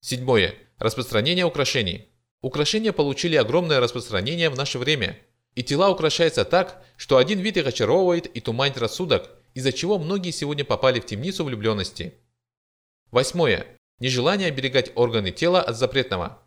Седьмое. 0.00 0.54
Распространение 0.76 1.46
украшений. 1.46 2.10
Украшения 2.42 2.92
получили 2.92 3.36
огромное 3.36 3.80
распространение 3.80 4.50
в 4.50 4.56
наше 4.56 4.78
время. 4.78 5.18
И 5.54 5.62
тела 5.62 5.90
украшаются 5.90 6.44
так, 6.44 6.82
что 6.96 7.16
один 7.16 7.40
вид 7.40 7.56
их 7.56 7.66
очаровывает 7.66 8.26
и 8.26 8.40
туманит 8.40 8.78
рассудок, 8.78 9.30
из-за 9.54 9.72
чего 9.72 9.98
многие 9.98 10.30
сегодня 10.30 10.64
попали 10.64 11.00
в 11.00 11.06
темницу 11.06 11.44
влюбленности. 11.44 12.14
Восьмое. 13.10 13.66
Нежелание 13.98 14.48
оберегать 14.48 14.92
органы 14.94 15.30
тела 15.30 15.60
от 15.60 15.76
запретного. 15.76 16.42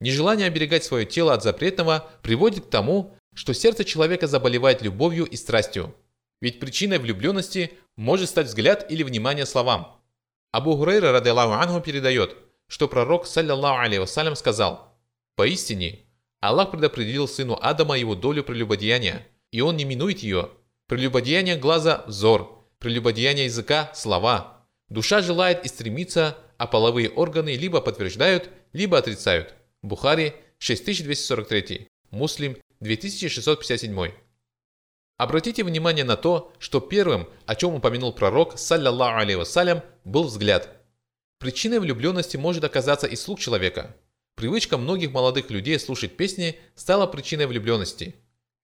Нежелание 0.00 0.48
оберегать 0.48 0.84
свое 0.84 1.06
тело 1.06 1.32
от 1.32 1.42
запретного 1.42 2.10
приводит 2.22 2.66
к 2.66 2.70
тому, 2.70 3.14
что 3.34 3.54
сердце 3.54 3.84
человека 3.84 4.26
заболевает 4.26 4.82
любовью 4.82 5.24
и 5.24 5.36
страстью. 5.36 5.94
Ведь 6.40 6.60
причиной 6.60 6.98
влюбленности 6.98 7.72
может 7.96 8.28
стать 8.28 8.46
взгляд 8.46 8.90
или 8.90 9.02
внимание 9.02 9.46
словам. 9.46 10.00
Абу 10.50 10.76
Гурейра, 10.76 11.12
ради 11.12 11.28
Аллаху 11.28 11.80
передает– 11.80 12.36
что 12.68 12.86
пророк, 12.86 13.26
саллиллаху 13.26 13.80
алейhi 13.80 14.00
вассалям, 14.00 14.36
сказал, 14.36 14.94
«Поистине, 15.34 16.00
Аллах 16.40 16.70
предопределил 16.70 17.26
сыну 17.26 17.58
Адама 17.60 17.98
его 17.98 18.14
долю 18.14 18.44
прелюбодеяния, 18.44 19.26
и 19.50 19.60
он 19.60 19.76
не 19.76 19.84
минует 19.84 20.20
ее. 20.20 20.50
Прелюбодеяние 20.86 21.56
глаза– 21.56 22.04
взор, 22.06 22.64
прелюбодеяние 22.78 23.46
языка– 23.46 23.90
слова. 23.94 24.66
Душа 24.88 25.20
желает 25.20 25.64
и 25.64 25.68
стремится, 25.68 26.38
а 26.56 26.66
половые 26.66 27.10
органы 27.10 27.56
либо 27.56 27.80
подтверждают, 27.80 28.50
либо 28.72 28.98
отрицают». 28.98 29.54
Бухари 29.82 30.34
6243, 30.58 31.88
Муслим 32.10 32.56
2657. 32.80 34.12
Обратите 35.16 35.64
внимание 35.64 36.04
на 36.04 36.16
то, 36.16 36.52
что 36.58 36.80
первым, 36.80 37.28
о 37.46 37.54
чем 37.54 37.74
упомянул 37.74 38.12
пророк, 38.12 38.58
саллиллаху 38.58 39.20
алейhi 39.20 39.36
вассалям, 39.36 39.82
был 40.04 40.24
взгляд– 40.24 40.74
Причиной 41.38 41.78
влюбленности 41.78 42.36
может 42.36 42.64
оказаться 42.64 43.06
и 43.06 43.14
слух 43.14 43.38
человека. 43.38 43.94
Привычка 44.38 44.78
многих 44.78 45.10
молодых 45.10 45.50
людей 45.50 45.80
слушать 45.80 46.16
песни 46.16 46.60
стала 46.76 47.08
причиной 47.08 47.48
влюбленности. 47.48 48.14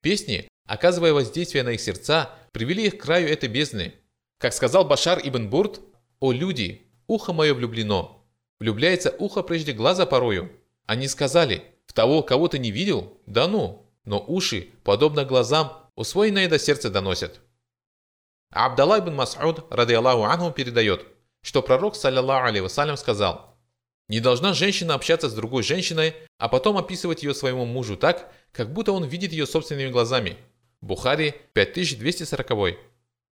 Песни, 0.03 0.49
оказывая 0.69 1.13
воздействие 1.13 1.65
на 1.65 1.71
их 1.71 1.81
сердца, 1.81 2.31
привели 2.53 2.87
их 2.87 2.97
к 2.97 3.03
краю 3.03 3.29
этой 3.29 3.49
бездны. 3.49 3.93
Как 4.39 4.53
сказал 4.53 4.85
Башар 4.85 5.19
ибн 5.25 5.49
Бурд, 5.49 5.81
«О 6.21 6.31
люди, 6.31 6.87
ухо 7.09 7.33
мое 7.33 7.55
влюблено, 7.55 8.25
влюбляется 8.61 9.17
ухо 9.19 9.43
прежде 9.43 9.73
глаза 9.73 10.07
порою». 10.07 10.53
Они 10.87 11.09
сказали, 11.09 11.65
«В 11.87 11.93
того, 11.93 12.23
кого 12.23 12.47
ты 12.47 12.61
не 12.61 12.71
видел? 12.71 13.21
Да 13.27 13.49
ну!» 13.49 13.91
Но 14.05 14.25
уши, 14.25 14.69
подобно 14.85 15.25
глазам, 15.25 15.91
усвоенное 15.97 16.49
до 16.49 16.61
сердца 16.61 16.89
доносят. 16.89 17.41
Абдалла 18.51 19.01
ибн 19.01 19.21
Мас'уд, 19.21 19.67
ради 19.71 19.95
Аллаху 19.95 20.23
анху, 20.23 20.53
передает– 20.53 21.05
что 21.45 21.63
пророк, 21.63 21.95
саллиллаху 21.95 22.47
алейhi 22.47 22.63
вассалям, 22.63 22.97
сказал, 22.97 23.54
«Не 24.09 24.21
должна 24.21 24.53
женщина 24.53 24.95
общаться 24.95 25.29
с 25.29 25.35
другой 25.35 25.63
женщиной, 25.63 26.15
а 26.39 26.49
потом 26.49 26.77
описывать 26.77 27.23
ее 27.23 27.35
своему 27.35 27.65
мужу 27.65 27.97
так, 27.97 28.33
как 28.53 28.73
будто 28.73 28.93
он 28.93 29.05
видит 29.05 29.33
ее 29.33 29.47
собственными 29.47 29.91
глазами». 29.91 30.37
Бухари 30.81 31.35
5240. 31.55 32.79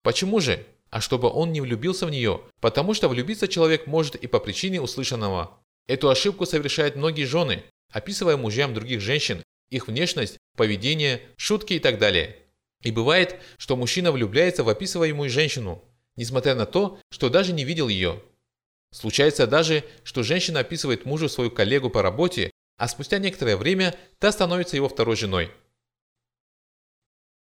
Почему 0.02 0.40
же? 0.40 0.64
А 0.90 1.00
чтобы 1.00 1.30
он 1.30 1.52
не 1.52 1.60
влюбился 1.60 2.06
в 2.06 2.10
нее, 2.10 2.40
потому 2.60 2.94
что 2.94 3.08
влюбиться 3.08 3.48
человек 3.48 3.86
может 3.86 4.14
и 4.14 4.26
по 4.26 4.40
причине 4.40 4.80
услышанного. 4.80 5.58
Эту 5.86 6.08
ошибку 6.08 6.46
совершают 6.46 6.96
многие 6.96 7.24
жены, 7.24 7.64
описывая 7.90 8.36
мужьям 8.36 8.72
других 8.74 9.00
женщин, 9.00 9.42
их 9.70 9.88
внешность, 9.88 10.38
поведение, 10.56 11.22
шутки 11.36 11.74
и 11.74 11.78
так 11.78 11.98
далее. 11.98 12.36
И 12.82 12.90
бывает, 12.90 13.40
что 13.58 13.76
мужчина 13.76 14.12
влюбляется 14.12 14.64
в 14.64 14.68
описываемую 14.68 15.30
женщину, 15.30 15.82
несмотря 16.16 16.54
на 16.54 16.66
то, 16.66 16.98
что 17.10 17.28
даже 17.28 17.52
не 17.52 17.64
видел 17.64 17.88
ее. 17.88 18.22
Случается 18.92 19.46
даже, 19.46 19.84
что 20.04 20.22
женщина 20.22 20.60
описывает 20.60 21.06
мужу 21.06 21.28
свою 21.28 21.50
коллегу 21.50 21.88
по 21.88 22.02
работе, 22.02 22.50
а 22.76 22.86
спустя 22.88 23.18
некоторое 23.18 23.56
время 23.56 23.96
та 24.18 24.30
становится 24.30 24.76
его 24.76 24.88
второй 24.88 25.16
женой. 25.16 25.50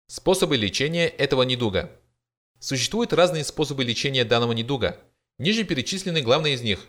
Способы 0.07 0.55
лечения 0.55 1.07
этого 1.07 1.43
недуга. 1.43 1.91
Существуют 2.59 3.11
разные 3.11 3.43
способы 3.43 3.83
лечения 3.83 4.23
данного 4.23 4.53
недуга. 4.53 4.97
Ниже 5.39 5.65
перечислены 5.65 6.21
главные 6.21 6.53
из 6.53 6.61
них. 6.61 6.87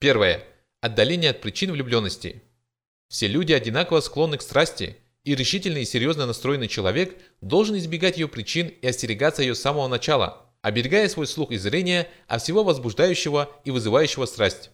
Первое. 0.00 0.42
Отдаление 0.80 1.30
от 1.30 1.42
причин 1.42 1.70
влюбленности. 1.72 2.42
Все 3.08 3.26
люди 3.26 3.52
одинаково 3.52 4.00
склонны 4.00 4.38
к 4.38 4.42
страсти, 4.42 4.96
и 5.22 5.34
решительный 5.34 5.82
и 5.82 5.86
серьезно 5.86 6.24
настроенный 6.24 6.68
человек 6.68 7.20
должен 7.42 7.76
избегать 7.76 8.16
ее 8.16 8.28
причин 8.28 8.68
и 8.68 8.86
остерегаться 8.86 9.42
ее 9.42 9.54
с 9.54 9.60
самого 9.60 9.86
начала– 9.86 10.42
оберегая 10.66 11.08
свой 11.08 11.28
слух 11.28 11.52
и 11.52 11.58
зрение 11.58 12.08
от 12.26 12.42
всего 12.42 12.64
возбуждающего 12.64 13.52
и 13.62 13.70
вызывающего 13.70 14.26
страсть. 14.26 14.70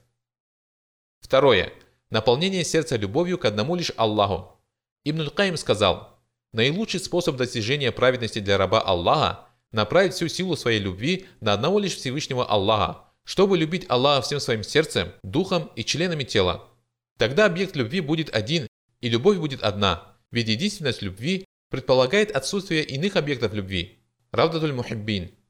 Второе. 1.21 1.71
Наполнение 2.09 2.65
сердца 2.65 2.97
любовью 2.97 3.37
к 3.37 3.45
одному 3.45 3.77
лишь 3.77 3.93
Аллаху. 3.99 4.59
Ибн 5.05 5.29
Каим 5.29 5.59
сказал, 5.59 6.19
наилучший 6.55 6.99
способ 6.99 7.37
достижения 7.37 7.93
праведности 7.93 8.39
для 8.39 8.57
раба 8.57 8.81
Аллаха– 8.81 9.49
направить 9.73 10.15
всю 10.15 10.29
силу 10.29 10.57
своей 10.57 10.81
любви 10.81 11.27
на 11.43 11.53
одного 11.53 11.79
лишь 11.79 11.97
Всевышнего 11.97 12.47
Аллаха, 12.47 13.05
чтобы 13.25 13.59
любить 13.59 13.85
Аллаха 13.91 14.23
всем 14.23 14.41
своим 14.41 14.63
сердцем, 14.63 15.13
духом 15.23 15.71
и 15.77 15.85
членами 15.85 16.25
тела. 16.25 16.71
Тогда 17.19 17.45
объект 17.45 17.77
любви 17.77 18.01
будет 18.01 18.35
один, 18.35 18.67
и 19.03 19.11
любовь 19.11 19.37
будет 19.37 19.63
одна, 19.63 20.17
ведь 20.31 20.49
единственность 20.49 21.03
любви 21.03 21.45
предполагает 21.69 22.31
отсутствие 22.31 22.83
иных 22.83 23.17
объектов 23.17 23.53
любви. 23.53 23.99
Равдатуль 24.31 24.73
Мухиббин– 24.73 25.33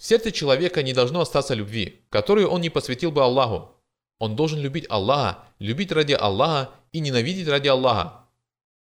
в 0.00 0.04
сердце 0.06 0.32
человека 0.32 0.82
не 0.82 0.94
должно 0.94 1.20
остаться 1.20 1.52
любви, 1.52 2.06
которую 2.08 2.48
он 2.48 2.62
не 2.62 2.70
посвятил 2.70 3.12
бы 3.12 3.22
Аллаху. 3.22 3.76
Он 4.18 4.34
должен 4.34 4.58
любить 4.58 4.86
Аллаха, 4.88 5.44
любить 5.58 5.92
ради 5.92 6.14
Аллаха 6.14 6.70
и 6.90 7.00
ненавидеть 7.00 7.48
ради 7.48 7.68
Аллаха. 7.68 8.24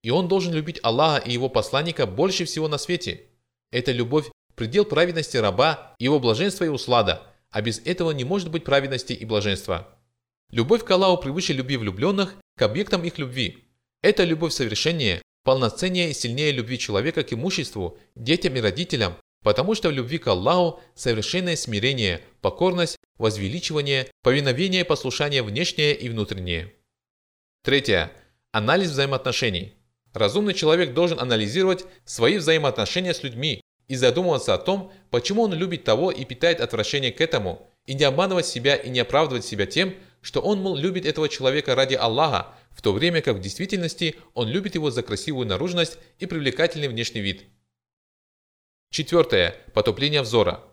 И 0.04 0.12
он 0.12 0.28
должен 0.28 0.54
любить 0.54 0.80
Аллаха 0.84 1.28
и 1.28 1.32
его 1.32 1.50
посланника 1.50 2.06
больше 2.06 2.46
всего 2.46 2.68
на 2.68 2.78
свете. 2.78 3.26
Это 3.72 3.92
любовь– 3.92 4.30
предел 4.56 4.86
праведности 4.86 5.38
раба, 5.38 5.96
его 5.98 6.20
блаженства 6.20 6.66
и 6.66 6.70
услада, 6.70 7.24
а 7.50 7.64
без 7.64 7.80
этого 7.80 8.12
не 8.12 8.24
может 8.24 8.52
быть 8.52 8.64
праведности 8.64 9.14
и 9.14 9.26
блаженства. 9.26 9.88
Любовь 10.52 10.84
к 10.84 10.92
Аллаху 10.92 11.24
превыше 11.24 11.54
любви 11.54 11.78
влюбленных 11.78 12.36
к 12.56 12.62
объектам 12.62 13.04
их 13.04 13.18
любви. 13.18 13.66
Это 14.04 14.26
любовь 14.26 14.54
совершеннее, 14.54 15.24
полноценнее 15.44 16.12
и 16.12 16.14
сильнее 16.14 16.52
любви 16.52 16.78
человека 16.78 17.24
к 17.24 17.34
имуществу, 17.34 17.98
детям 18.14 18.56
и 18.58 18.62
родителям, 18.62 19.16
потому 19.44 19.76
что 19.76 19.90
в 19.90 19.92
любви 19.92 20.18
к 20.18 20.28
Аллаху 20.28 20.80
совершенное 20.96 21.56
смирение, 21.56 22.22
покорность, 22.42 22.98
возвеличивание, 23.18 24.08
повиновение 24.22 24.82
и 24.82 24.86
послушание 24.86 25.44
внешнее 25.44 25.96
и 25.96 26.10
внутреннее. 26.10 26.74
Третье. 27.64 28.12
Анализ 28.52 28.90
взаимоотношений. 28.90 29.74
Разумный 30.14 30.54
человек 30.54 30.94
должен 30.94 31.20
анализировать 31.20 31.86
свои 32.06 32.38
взаимоотношения 32.38 33.14
с 33.14 33.22
людьми 33.22 33.62
и 33.88 33.96
задумываться 33.96 34.54
о 34.54 34.58
том, 34.58 34.92
почему 35.12 35.44
он 35.44 35.54
любит 35.54 35.84
того 35.84 36.12
и 36.12 36.26
питает 36.26 36.62
отвращение 36.62 37.12
к 37.12 37.22
этому, 37.22 37.70
и 37.86 37.94
не 37.94 38.04
обманывать 38.04 38.46
себя 38.46 38.76
и 38.76 38.90
не 38.90 39.00
оправдывать 39.00 39.46
себя 39.46 39.66
тем, 39.66 39.94
что 40.22 40.42
он, 40.42 40.62
мол, 40.62 40.76
любит 40.76 41.06
этого 41.06 41.30
человека 41.30 41.76
ради 41.76 41.96
Аллаха, 41.96 42.54
в 42.72 42.82
то 42.82 42.94
время 42.94 43.22
как 43.22 43.38
в 43.38 43.42
действительности 43.42 44.16
он 44.34 44.48
любит 44.48 44.76
его 44.76 44.92
за 44.92 45.04
красивую 45.04 45.48
наружность 45.48 45.98
и 46.20 46.26
привлекательный 46.26 46.88
внешний 46.88 47.22
вид. 47.22 47.44
Четвертое. 48.92 49.56
Потупление 49.74 50.24
взора. 50.24 50.64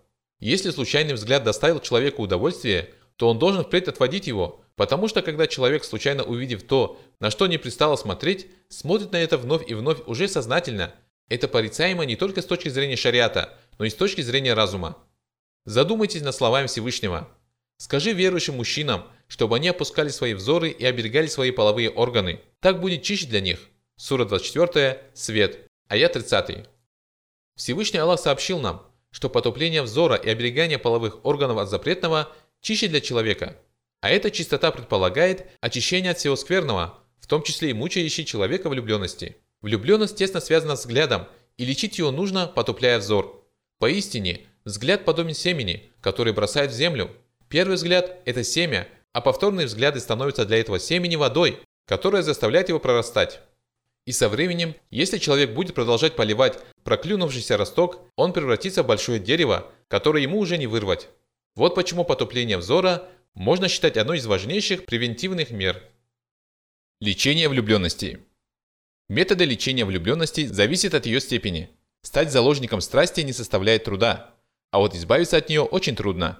Если 0.40 0.70
случайный 0.70 1.14
взгляд 1.14 1.44
доставил 1.44 1.80
человеку 1.80 2.22
удовольствие, 2.22 2.90
то 3.16 3.28
он 3.28 3.38
должен 3.38 3.64
впредь 3.64 3.88
отводить 3.88 4.26
его, 4.26 4.62
потому 4.74 5.08
что 5.08 5.20
когда 5.20 5.46
человек, 5.46 5.84
случайно 5.84 6.22
увидев 6.22 6.62
то, 6.62 7.00
на 7.20 7.30
что 7.30 7.46
не 7.46 7.58
пристало 7.58 7.96
смотреть, 7.96 8.46
смотрит 8.68 9.12
на 9.12 9.16
это 9.16 9.36
вновь 9.36 9.68
и 9.68 9.74
вновь 9.74 9.98
уже 10.06 10.28
сознательно. 10.28 10.94
Это 11.28 11.48
порицаемо 11.48 12.04
не 12.04 12.16
только 12.16 12.40
с 12.40 12.46
точки 12.46 12.68
зрения 12.68 12.96
шариата, 12.96 13.58
но 13.78 13.84
и 13.84 13.90
с 13.90 13.94
точки 13.94 14.22
зрения 14.22 14.54
разума. 14.54 14.96
Задумайтесь 15.64 16.22
над 16.22 16.34
словами 16.34 16.68
Всевышнего. 16.68 17.28
Скажи 17.78 18.12
верующим 18.12 18.54
мужчинам, 18.54 19.04
чтобы 19.26 19.56
они 19.56 19.68
опускали 19.68 20.08
свои 20.08 20.32
взоры 20.32 20.70
и 20.70 20.84
оберегали 20.84 21.26
свои 21.26 21.50
половые 21.50 21.90
органы. 21.90 22.40
Так 22.60 22.80
будет 22.80 23.02
чище 23.02 23.26
для 23.26 23.40
них. 23.40 23.58
Сура 23.96 24.24
24, 24.24 25.02
Свет, 25.14 25.68
аят 25.88 26.12
30. 26.14 26.66
Всевышний 27.56 27.98
Аллах 27.98 28.20
сообщил 28.20 28.58
нам, 28.60 28.86
что 29.10 29.30
потупление 29.30 29.82
взора 29.82 30.14
и 30.14 30.28
оберегание 30.28 30.78
половых 30.78 31.24
органов 31.24 31.56
от 31.58 31.70
запретного 31.70 32.30
чище 32.60 32.86
для 32.86 33.00
человека. 33.00 33.56
А 34.02 34.10
эта 34.10 34.30
чистота 34.30 34.70
предполагает 34.70 35.46
очищение 35.60 36.12
от 36.12 36.18
всего 36.18 36.36
скверного, 36.36 36.98
в 37.18 37.26
том 37.26 37.42
числе 37.42 37.70
и 37.70 37.72
мучающей 37.72 38.24
человека 38.24 38.68
влюбленности. 38.68 39.36
Влюбленность 39.62 40.16
тесно 40.16 40.40
связана 40.40 40.76
с 40.76 40.80
взглядом, 40.80 41.26
и 41.56 41.64
лечить 41.64 41.98
ее 41.98 42.10
нужно, 42.10 42.46
потупляя 42.46 42.98
взор. 42.98 43.42
Поистине, 43.78 44.42
взгляд 44.64 45.06
подобен 45.06 45.34
семени, 45.34 45.90
который 46.02 46.34
бросает 46.34 46.70
в 46.70 46.74
землю. 46.74 47.10
Первый 47.48 47.76
взгляд– 47.76 48.18
это 48.26 48.44
семя, 48.44 48.86
а 49.12 49.22
повторные 49.22 49.66
взгляды 49.66 49.98
становятся 50.00 50.44
для 50.44 50.58
этого 50.58 50.78
семени 50.78 51.16
водой, 51.16 51.58
которая 51.86 52.22
заставляет 52.22 52.68
его 52.68 52.78
прорастать. 52.80 53.40
И 54.06 54.12
со 54.12 54.28
временем, 54.28 54.76
если 54.90 55.18
человек 55.18 55.50
будет 55.50 55.74
продолжать 55.74 56.14
поливать 56.14 56.60
проклюнувшийся 56.84 57.56
росток, 57.56 58.00
он 58.14 58.32
превратится 58.32 58.84
в 58.84 58.86
большое 58.86 59.18
дерево, 59.18 59.70
которое 59.88 60.22
ему 60.22 60.38
уже 60.38 60.58
не 60.58 60.68
вырвать. 60.68 61.08
Вот 61.56 61.74
почему 61.74 62.04
потупление 62.04 62.56
взора 62.56 63.08
можно 63.34 63.68
считать 63.68 63.96
одной 63.96 64.18
из 64.18 64.26
важнейших 64.26 64.86
превентивных 64.86 65.50
мер. 65.50 65.82
Лечение 67.00 67.48
влюбленности. 67.48 68.20
Методы 69.08 69.44
лечения 69.44 69.84
влюбленности 69.84 70.46
зависят 70.46 70.94
от 70.94 71.06
ее 71.06 71.20
степени. 71.20 71.68
Стать 72.02 72.30
заложником 72.30 72.80
страсти 72.80 73.22
не 73.22 73.32
составляет 73.32 73.84
труда, 73.84 74.34
а 74.70 74.78
вот 74.78 74.94
избавиться 74.94 75.36
от 75.36 75.48
нее 75.48 75.62
очень 75.62 75.96
трудно. 75.96 76.38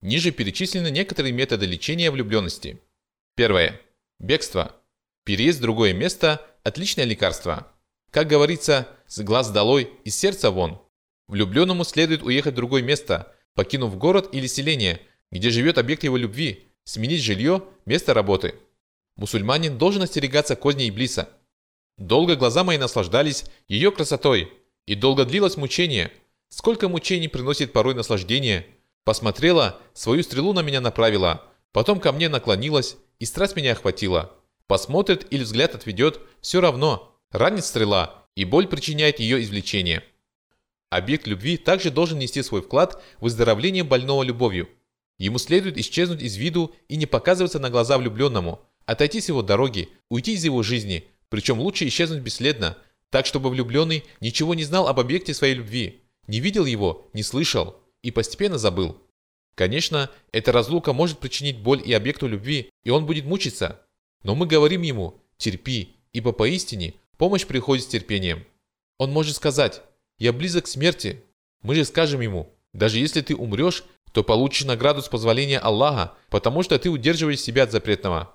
Ниже 0.00 0.30
перечислены 0.30 0.90
некоторые 0.90 1.32
методы 1.32 1.66
лечения 1.66 2.10
влюбленности. 2.10 2.80
Первое. 3.36 3.80
Бегство. 4.18 4.74
Переезд 5.24 5.58
в 5.58 5.62
другое 5.62 5.92
место– 5.92 6.40
отличное 6.62 7.04
лекарство. 7.04 7.66
Как 8.10 8.28
говорится, 8.28 8.88
с 9.06 9.20
глаз 9.22 9.50
долой, 9.50 9.90
из 10.04 10.16
сердца 10.16 10.50
вон. 10.50 10.80
Влюбленному 11.28 11.84
следует 11.84 12.22
уехать 12.22 12.52
в 12.52 12.56
другое 12.56 12.82
место, 12.82 13.34
покинув 13.54 13.96
город 13.96 14.28
или 14.32 14.46
селение, 14.46 15.00
где 15.30 15.50
живет 15.50 15.78
объект 15.78 16.04
его 16.04 16.16
любви, 16.16 16.68
сменить 16.84 17.22
жилье, 17.22 17.64
место 17.86 18.12
работы. 18.12 18.54
Мусульманин 19.16 19.78
должен 19.78 20.02
остерегаться 20.02 20.56
козней 20.56 20.90
Иблиса. 20.90 21.28
Долго 21.98 22.36
глаза 22.36 22.64
мои 22.64 22.78
наслаждались 22.78 23.44
ее 23.68 23.92
красотой, 23.92 24.52
и 24.86 24.94
долго 24.94 25.24
длилось 25.24 25.56
мучение. 25.56 26.12
Сколько 26.48 26.88
мучений 26.88 27.28
приносит 27.28 27.72
порой 27.72 27.94
наслаждение. 27.94 28.66
Посмотрела, 29.04 29.80
свою 29.94 30.22
стрелу 30.22 30.52
на 30.52 30.60
меня 30.60 30.80
направила, 30.80 31.44
потом 31.72 31.98
ко 32.00 32.12
мне 32.12 32.28
наклонилась, 32.28 32.96
и 33.18 33.24
страсть 33.24 33.56
меня 33.56 33.72
охватила. 33.72 34.36
Посмотрит 34.72 35.26
или 35.28 35.42
взгляд 35.42 35.74
отведет, 35.74 36.18
все 36.40 36.62
равно. 36.62 37.14
Ранит 37.30 37.66
стрела, 37.66 38.24
и 38.34 38.46
боль 38.46 38.66
причиняет 38.66 39.20
ее 39.20 39.42
извлечение. 39.42 40.02
Объект 40.88 41.26
любви 41.26 41.58
также 41.58 41.90
должен 41.90 42.18
нести 42.18 42.42
свой 42.42 42.62
вклад 42.62 43.02
в 43.18 43.24
выздоровление 43.24 43.84
больного 43.84 44.22
любовью. 44.22 44.70
Ему 45.18 45.36
следует 45.36 45.76
исчезнуть 45.76 46.22
из 46.22 46.36
виду 46.36 46.74
и 46.88 46.96
не 46.96 47.04
показываться 47.04 47.58
на 47.58 47.68
глаза 47.68 47.98
влюбленному, 47.98 48.62
отойти 48.86 49.20
с 49.20 49.28
его 49.28 49.42
дороги, 49.42 49.90
уйти 50.08 50.32
из 50.32 50.44
его 50.46 50.62
жизни, 50.62 51.04
причем 51.28 51.60
лучше 51.60 51.86
исчезнуть 51.86 52.22
бесследно, 52.22 52.78
так 53.10 53.26
чтобы 53.26 53.50
влюбленный 53.50 54.04
ничего 54.20 54.54
не 54.54 54.64
знал 54.64 54.88
об 54.88 54.98
объекте 54.98 55.34
своей 55.34 55.52
любви, 55.52 56.00
не 56.28 56.40
видел 56.40 56.64
его, 56.64 57.10
не 57.12 57.22
слышал 57.22 57.76
и 58.00 58.10
постепенно 58.10 58.56
забыл. 58.56 58.96
Конечно, 59.54 60.08
эта 60.32 60.50
разлука 60.50 60.94
может 60.94 61.18
причинить 61.18 61.58
боль 61.58 61.82
и 61.84 61.92
объекту 61.92 62.26
любви, 62.26 62.70
и 62.84 62.88
он 62.88 63.04
будет 63.04 63.26
мучиться. 63.26 63.81
Но 64.22 64.34
мы 64.34 64.46
говорим 64.46 64.82
ему 64.82 65.20
«терпи», 65.36 65.96
ибо 66.12 66.32
поистине 66.32 66.94
помощь 67.16 67.46
приходит 67.46 67.84
с 67.84 67.88
терпением. 67.88 68.44
Он 68.98 69.10
может 69.10 69.36
сказать 69.36 69.82
«я 70.18 70.32
близок 70.32 70.64
к 70.64 70.68
смерти». 70.68 71.22
Мы 71.62 71.74
же 71.74 71.84
скажем 71.84 72.20
ему 72.20 72.52
«даже 72.72 72.98
если 72.98 73.20
ты 73.20 73.34
умрешь, 73.36 73.84
то 74.12 74.22
получишь 74.22 74.64
награду 74.64 75.02
с 75.02 75.08
позволения 75.08 75.58
Аллаха, 75.58 76.14
потому 76.28 76.62
что 76.62 76.78
ты 76.78 76.90
удерживаешь 76.90 77.40
себя 77.40 77.64
от 77.64 77.72
запретного. 77.72 78.34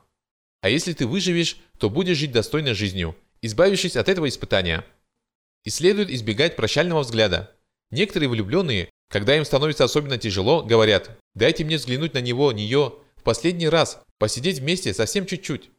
А 0.61 0.69
если 0.69 0.93
ты 0.93 1.05
выживешь, 1.05 1.57
то 1.77 1.89
будешь 1.89 2.17
жить 2.17 2.31
достойной 2.31 2.73
жизнью, 2.73 3.15
избавившись 3.41 3.95
от 3.95 4.09
этого 4.09 4.27
испытания. 4.27 4.83
И 5.63 5.69
следует 5.69 6.09
избегать 6.09 6.55
прощального 6.55 7.01
взгляда. 7.01 7.55
Некоторые 7.91 8.29
влюбленные, 8.29 8.89
когда 9.09 9.37
им 9.37 9.45
становится 9.45 9.83
особенно 9.83 10.17
тяжело, 10.17 10.63
говорят 10.63 11.17
«дайте 11.35 11.63
мне 11.63 11.77
взглянуть 11.77 12.13
на 12.13 12.21
него, 12.21 12.51
нее, 12.51 12.95
в 13.15 13.23
последний 13.23 13.69
раз, 13.69 14.01
посидеть 14.17 14.59
вместе 14.59 14.93
совсем 14.93 15.25
чуть-чуть». 15.25 15.69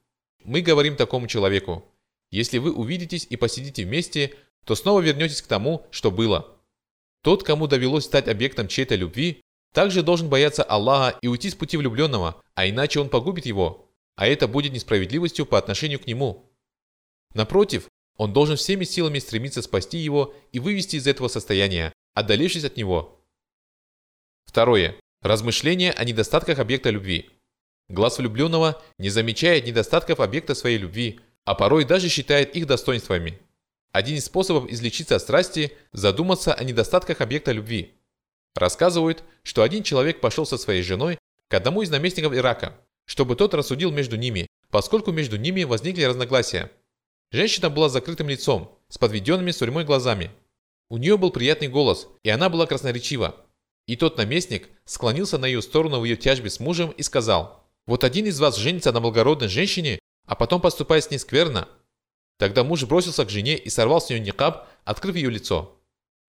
Мы 0.44 0.60
говорим 0.60 0.96
такому 0.96 1.26
человеку 1.26 1.84
«если 2.30 2.58
вы 2.58 2.72
увидитесь 2.72 3.26
и 3.28 3.36
посидите 3.36 3.84
вместе, 3.84 4.34
то 4.64 4.74
снова 4.74 5.00
вернетесь 5.00 5.42
к 5.42 5.46
тому, 5.46 5.86
что 5.90 6.10
было». 6.10 6.58
Тот, 7.22 7.42
кому 7.42 7.66
довелось 7.66 8.04
стать 8.04 8.28
объектом 8.28 8.68
чьей-то 8.68 8.94
любви, 8.94 9.42
также 9.74 10.02
должен 10.02 10.28
бояться 10.28 10.62
Аллаха 10.62 11.18
и 11.20 11.28
уйти 11.28 11.50
с 11.50 11.54
пути 11.54 11.76
влюбленного, 11.76 12.40
а 12.54 12.68
иначе 12.68 13.00
он 13.00 13.08
погубит 13.08 13.46
его, 13.46 13.90
а 14.16 14.26
это 14.26 14.48
будет 14.48 14.72
несправедливостью 14.72 15.46
по 15.46 15.58
отношению 15.58 16.00
к 16.00 16.06
нему. 16.06 16.50
Напротив, 17.34 17.88
он 18.16 18.32
должен 18.32 18.56
всеми 18.56 18.84
силами 18.84 19.18
стремиться 19.18 19.62
спасти 19.62 19.98
его 19.98 20.34
и 20.52 20.58
вывести 20.58 20.96
из 20.96 21.06
этого 21.06 21.28
состояния, 21.28 21.92
отдалившись 22.14 22.64
от 22.64 22.76
него. 22.76 23.24
Второе. 24.44 24.96
Размышление 25.22 25.92
о 25.92 26.04
недостатках 26.04 26.58
объекта 26.58 26.90
любви. 26.90 27.30
Глаз 27.88 28.18
влюбленного 28.18 28.82
не 28.98 29.08
замечает 29.08 29.66
недостатков 29.66 30.20
объекта 30.20 30.54
своей 30.54 30.78
любви, 30.78 31.20
а 31.44 31.54
порой 31.54 31.84
даже 31.84 32.08
считает 32.08 32.54
их 32.54 32.66
достоинствами. 32.66 33.38
Один 33.92 34.16
из 34.16 34.26
способов 34.26 34.70
излечиться 34.70 35.16
от 35.16 35.22
страсти– 35.22 35.72
задуматься 35.92 36.52
о 36.52 36.62
недостатках 36.62 37.22
объекта 37.22 37.52
любви. 37.52 37.94
Рассказывают, 38.54 39.24
что 39.42 39.62
один 39.62 39.82
человек 39.82 40.20
пошел 40.20 40.44
со 40.44 40.58
своей 40.58 40.82
женой 40.82 41.18
к 41.48 41.54
одному 41.54 41.80
из 41.80 41.90
наместников 41.90 42.34
Ирака, 42.34 42.78
чтобы 43.06 43.36
тот 43.36 43.54
рассудил 43.54 43.90
между 43.90 44.16
ними, 44.16 44.46
поскольку 44.70 45.10
между 45.10 45.38
ними 45.38 45.64
возникли 45.64 46.02
разногласия. 46.02 46.70
Женщина 47.32 47.70
была 47.70 47.88
с 47.88 47.92
закрытым 47.92 48.28
лицом, 48.28 48.78
с 48.88 48.98
подведенными 48.98 49.50
сурьмой 49.50 49.84
глазами. 49.84 50.30
У 50.90 50.98
нее 50.98 51.16
был 51.16 51.30
приятный 51.30 51.68
голос, 51.68 52.08
и 52.22 52.28
она 52.28 52.50
была 52.50 52.66
красноречива. 52.66 53.36
И 53.86 53.96
тот 53.96 54.18
наместник 54.18 54.68
склонился 54.84 55.38
на 55.38 55.46
ее 55.46 55.62
сторону 55.62 56.00
в 56.00 56.04
ее 56.04 56.16
тяжбе 56.16 56.50
с 56.50 56.60
мужем 56.60 56.90
и 56.90 57.02
сказал, 57.02 57.57
«Вот 57.88 58.04
один 58.04 58.26
из 58.26 58.38
вас 58.38 58.56
женится 58.56 58.92
на 58.92 59.00
благородной 59.00 59.48
женщине, 59.48 59.98
а 60.26 60.34
потом 60.34 60.60
поступает 60.60 61.04
с 61.04 61.10
ней 61.10 61.16
скверно». 61.18 61.66
Тогда 62.38 62.62
муж 62.62 62.84
бросился 62.84 63.24
к 63.24 63.30
жене 63.30 63.56
и 63.56 63.70
сорвал 63.70 64.02
с 64.02 64.10
нее 64.10 64.20
никаб, 64.20 64.68
открыв 64.84 65.16
ее 65.16 65.30
лицо. 65.30 65.74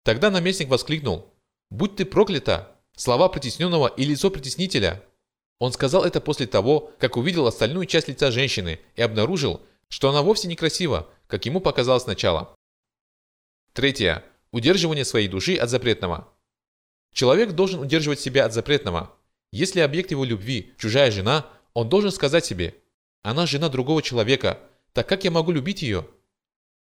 Тогда 0.03 0.31
наместник 0.31 0.69
воскликнул, 0.69 1.31
«Будь 1.69 1.97
ты 1.97 2.05
проклята! 2.05 2.75
Слова 2.95 3.27
притесненного 3.27 3.87
и 3.87 4.05
лицо 4.05 4.31
притеснителя!» 4.31 5.03
Он 5.59 5.73
сказал 5.73 6.05
это 6.05 6.21
после 6.21 6.47
того, 6.47 6.93
как 6.97 7.17
увидел 7.17 7.45
остальную 7.45 7.87
часть 7.87 8.07
лица 8.07 8.31
женщины 8.31 8.79
и 8.95 9.01
обнаружил, 9.01 9.61
что 9.89 10.09
она 10.09 10.21
вовсе 10.21 10.47
некрасива, 10.47 11.09
как 11.27 11.45
ему 11.45 11.59
показалось 11.59 12.03
сначала. 12.03 12.55
Третье. 13.73 14.23
Удерживание 14.51 15.03
своей 15.03 15.27
души 15.27 15.57
от 15.57 15.69
запретного. 15.69 16.33
Человек 17.13 17.51
должен 17.51 17.81
удерживать 17.81 18.21
себя 18.21 18.45
от 18.45 18.53
запретного. 18.53 19.13
Если 19.51 19.79
объект 19.79 20.11
его 20.11 20.25
любви– 20.25 20.73
чужая 20.77 21.11
жена, 21.11 21.47
он 21.73 21.89
должен 21.89 22.11
сказать 22.11 22.45
себе 22.45 22.75
«Она 23.23 23.45
жена 23.45 23.69
другого 23.69 24.01
человека, 24.01 24.59
так 24.93 25.07
как 25.07 25.23
я 25.23 25.31
могу 25.31 25.51
любить 25.51 25.81
ее?» 25.81 26.05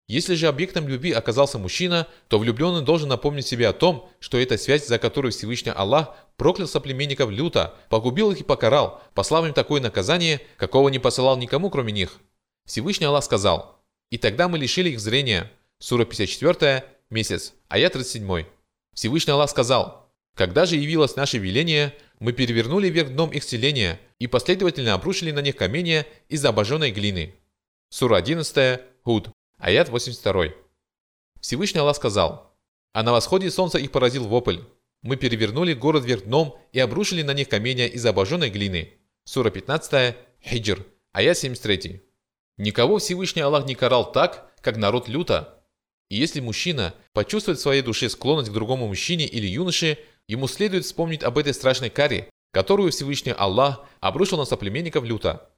Если 0.09 0.35
же 0.37 0.49
объектом 0.49 0.89
любви 0.89 1.13
оказался 1.13 1.59
мужчина, 1.59 2.07
то 2.29 2.39
влюбленный 2.39 2.83
должен 2.83 3.11
напомнить 3.11 3.47
себе 3.47 3.69
о 3.69 3.75
том, 3.75 4.09
что 4.21 4.39
это 4.39 4.57
связь, 4.57 4.87
за 4.87 4.99
которую 4.99 5.33
Всевышний 5.33 5.71
Аллах 5.71 6.17
проклял 6.39 6.67
соплеменников 6.67 7.29
люто, 7.29 7.75
погубил 7.91 8.33
их 8.33 8.41
и 8.41 8.45
покарал, 8.45 9.03
послав 9.13 9.45
им 9.45 9.53
такое 9.53 9.83
наказание, 9.83 10.41
какого 10.57 10.89
не 10.89 10.99
посылал 10.99 11.37
никому, 11.37 11.69
кроме 11.69 11.93
них. 11.93 12.21
Всевышний 12.65 13.07
Аллах 13.07 13.25
сказал, 13.25 13.83
«И 14.11 14.17
тогда 14.17 14.49
мы 14.49 14.57
лишили 14.59 14.91
их 14.91 15.01
зрения». 15.01 15.51
Сура 15.79 16.07
54, 16.07 16.85
месяц, 17.11 17.53
аят 17.69 17.93
37. 17.93 18.47
Всевышний 18.95 19.33
Аллах 19.33 19.51
сказал, 19.51 20.08
«Когда 20.39 20.67
же 20.67 20.77
явилось 20.77 21.17
наше 21.17 21.39
веление, 21.39 21.93
мы 22.21 22.33
перевернули 22.33 22.89
вверх 22.89 23.11
дном 23.11 23.31
их 23.31 23.43
селения 23.43 23.99
и 24.21 24.29
последовательно 24.29 24.95
обрушили 24.95 25.33
на 25.33 25.41
них 25.41 25.57
каменья 25.57 26.07
из 26.29 26.45
обожженной 26.45 26.93
глины». 26.93 27.35
Сура 27.89 28.19
11, 28.19 28.81
Худ, 29.03 29.31
Аят 29.59 29.89
82. 29.89 30.55
Всевышний 31.41 31.81
Аллах 31.81 31.97
сказал, 31.97 32.57
«А 32.93 33.03
на 33.03 33.11
восходе 33.11 33.51
солнца 33.51 33.79
их 33.79 33.91
поразил 33.91 34.29
вопль. 34.29 34.59
Мы 35.03 35.17
перевернули 35.17 35.75
город 35.75 36.05
вверх 36.05 36.23
дном 36.23 36.57
и 36.71 36.79
обрушили 36.79 37.23
на 37.23 37.35
них 37.35 37.49
каменья 37.49 37.89
из 37.89 38.07
обожженной 38.07 38.51
глины». 38.51 38.93
Сура 39.25 39.51
15, 39.51 40.15
Хиджр, 40.41 40.87
аят 41.11 41.37
73. 41.37 42.01
Никого 42.59 42.99
Всевышний 42.99 43.43
Аллах 43.43 43.67
не 43.67 43.75
карал 43.75 44.13
так, 44.13 44.53
как 44.61 44.77
народ 44.77 45.09
люто. 45.09 45.65
И 46.09 46.17
если 46.17 46.39
мужчина 46.39 46.95
почувствует 47.13 47.59
в 47.59 47.63
своей 47.63 47.83
душе 47.83 48.09
склонность 48.09 48.51
к 48.51 48.55
другому 48.55 48.87
мужчине 48.87 49.27
или 49.27 49.49
юноше, 49.49 49.99
ему 50.29 50.47
следует 50.47 50.85
вспомнить 50.85 51.23
об 51.23 51.39
этой 51.39 51.55
страшной 51.55 51.91
каре, 51.91 52.31
которую 52.53 52.93
Всевышний 52.93 53.33
Аллах 53.33 53.85
обрушил 54.01 54.39
на 54.39 54.45
соплеменников 54.45 55.05
люто. 55.05 55.51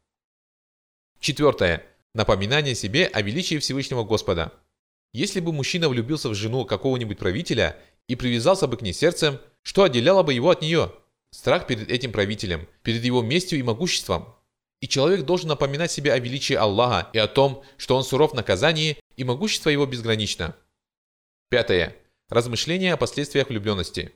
Четвертое. 1.19 1.85
Напоминание 2.15 2.75
себе 2.75 3.07
о 3.07 3.23
величии 3.23 3.59
Всевышнего 3.59 4.05
Господа. 4.05 4.53
Если 5.13 5.41
бы 5.41 5.53
мужчина 5.53 5.89
влюбился 5.89 6.29
в 6.29 6.35
жену 6.35 6.65
какого-нибудь 6.65 7.19
правителя 7.19 7.77
и 8.09 8.17
привязался 8.17 8.67
бы 8.67 8.77
к 8.77 8.83
ней 8.83 8.93
сердцем, 8.93 9.39
что 9.63 9.83
отделяло 9.83 10.23
бы 10.23 10.33
его 10.33 10.51
от 10.51 10.63
нее? 10.63 10.93
Страх 11.31 11.67
перед 11.67 11.91
этим 11.91 12.11
правителем, 12.11 12.67
перед 12.83 13.05
его 13.05 13.23
местью 13.23 13.59
и 13.59 13.63
могуществом. 13.63 14.35
И 14.81 14.89
человек 14.89 15.25
должен 15.25 15.49
напоминать 15.49 15.93
себе 15.93 16.13
о 16.13 16.19
величии 16.19 16.55
Аллаха 16.55 17.11
и 17.13 17.19
о 17.19 17.29
том, 17.29 17.63
что 17.77 17.97
он 17.97 18.03
суров 18.03 18.33
в 18.33 18.35
наказании 18.35 18.99
и 19.17 19.25
могущество 19.25 19.69
его 19.69 19.87
безгранично. 19.87 20.57
Пятое. 21.51 21.97
Размышления 22.29 22.95
о 22.95 22.97
последствиях 22.97 23.49
влюбленности. 23.49 24.13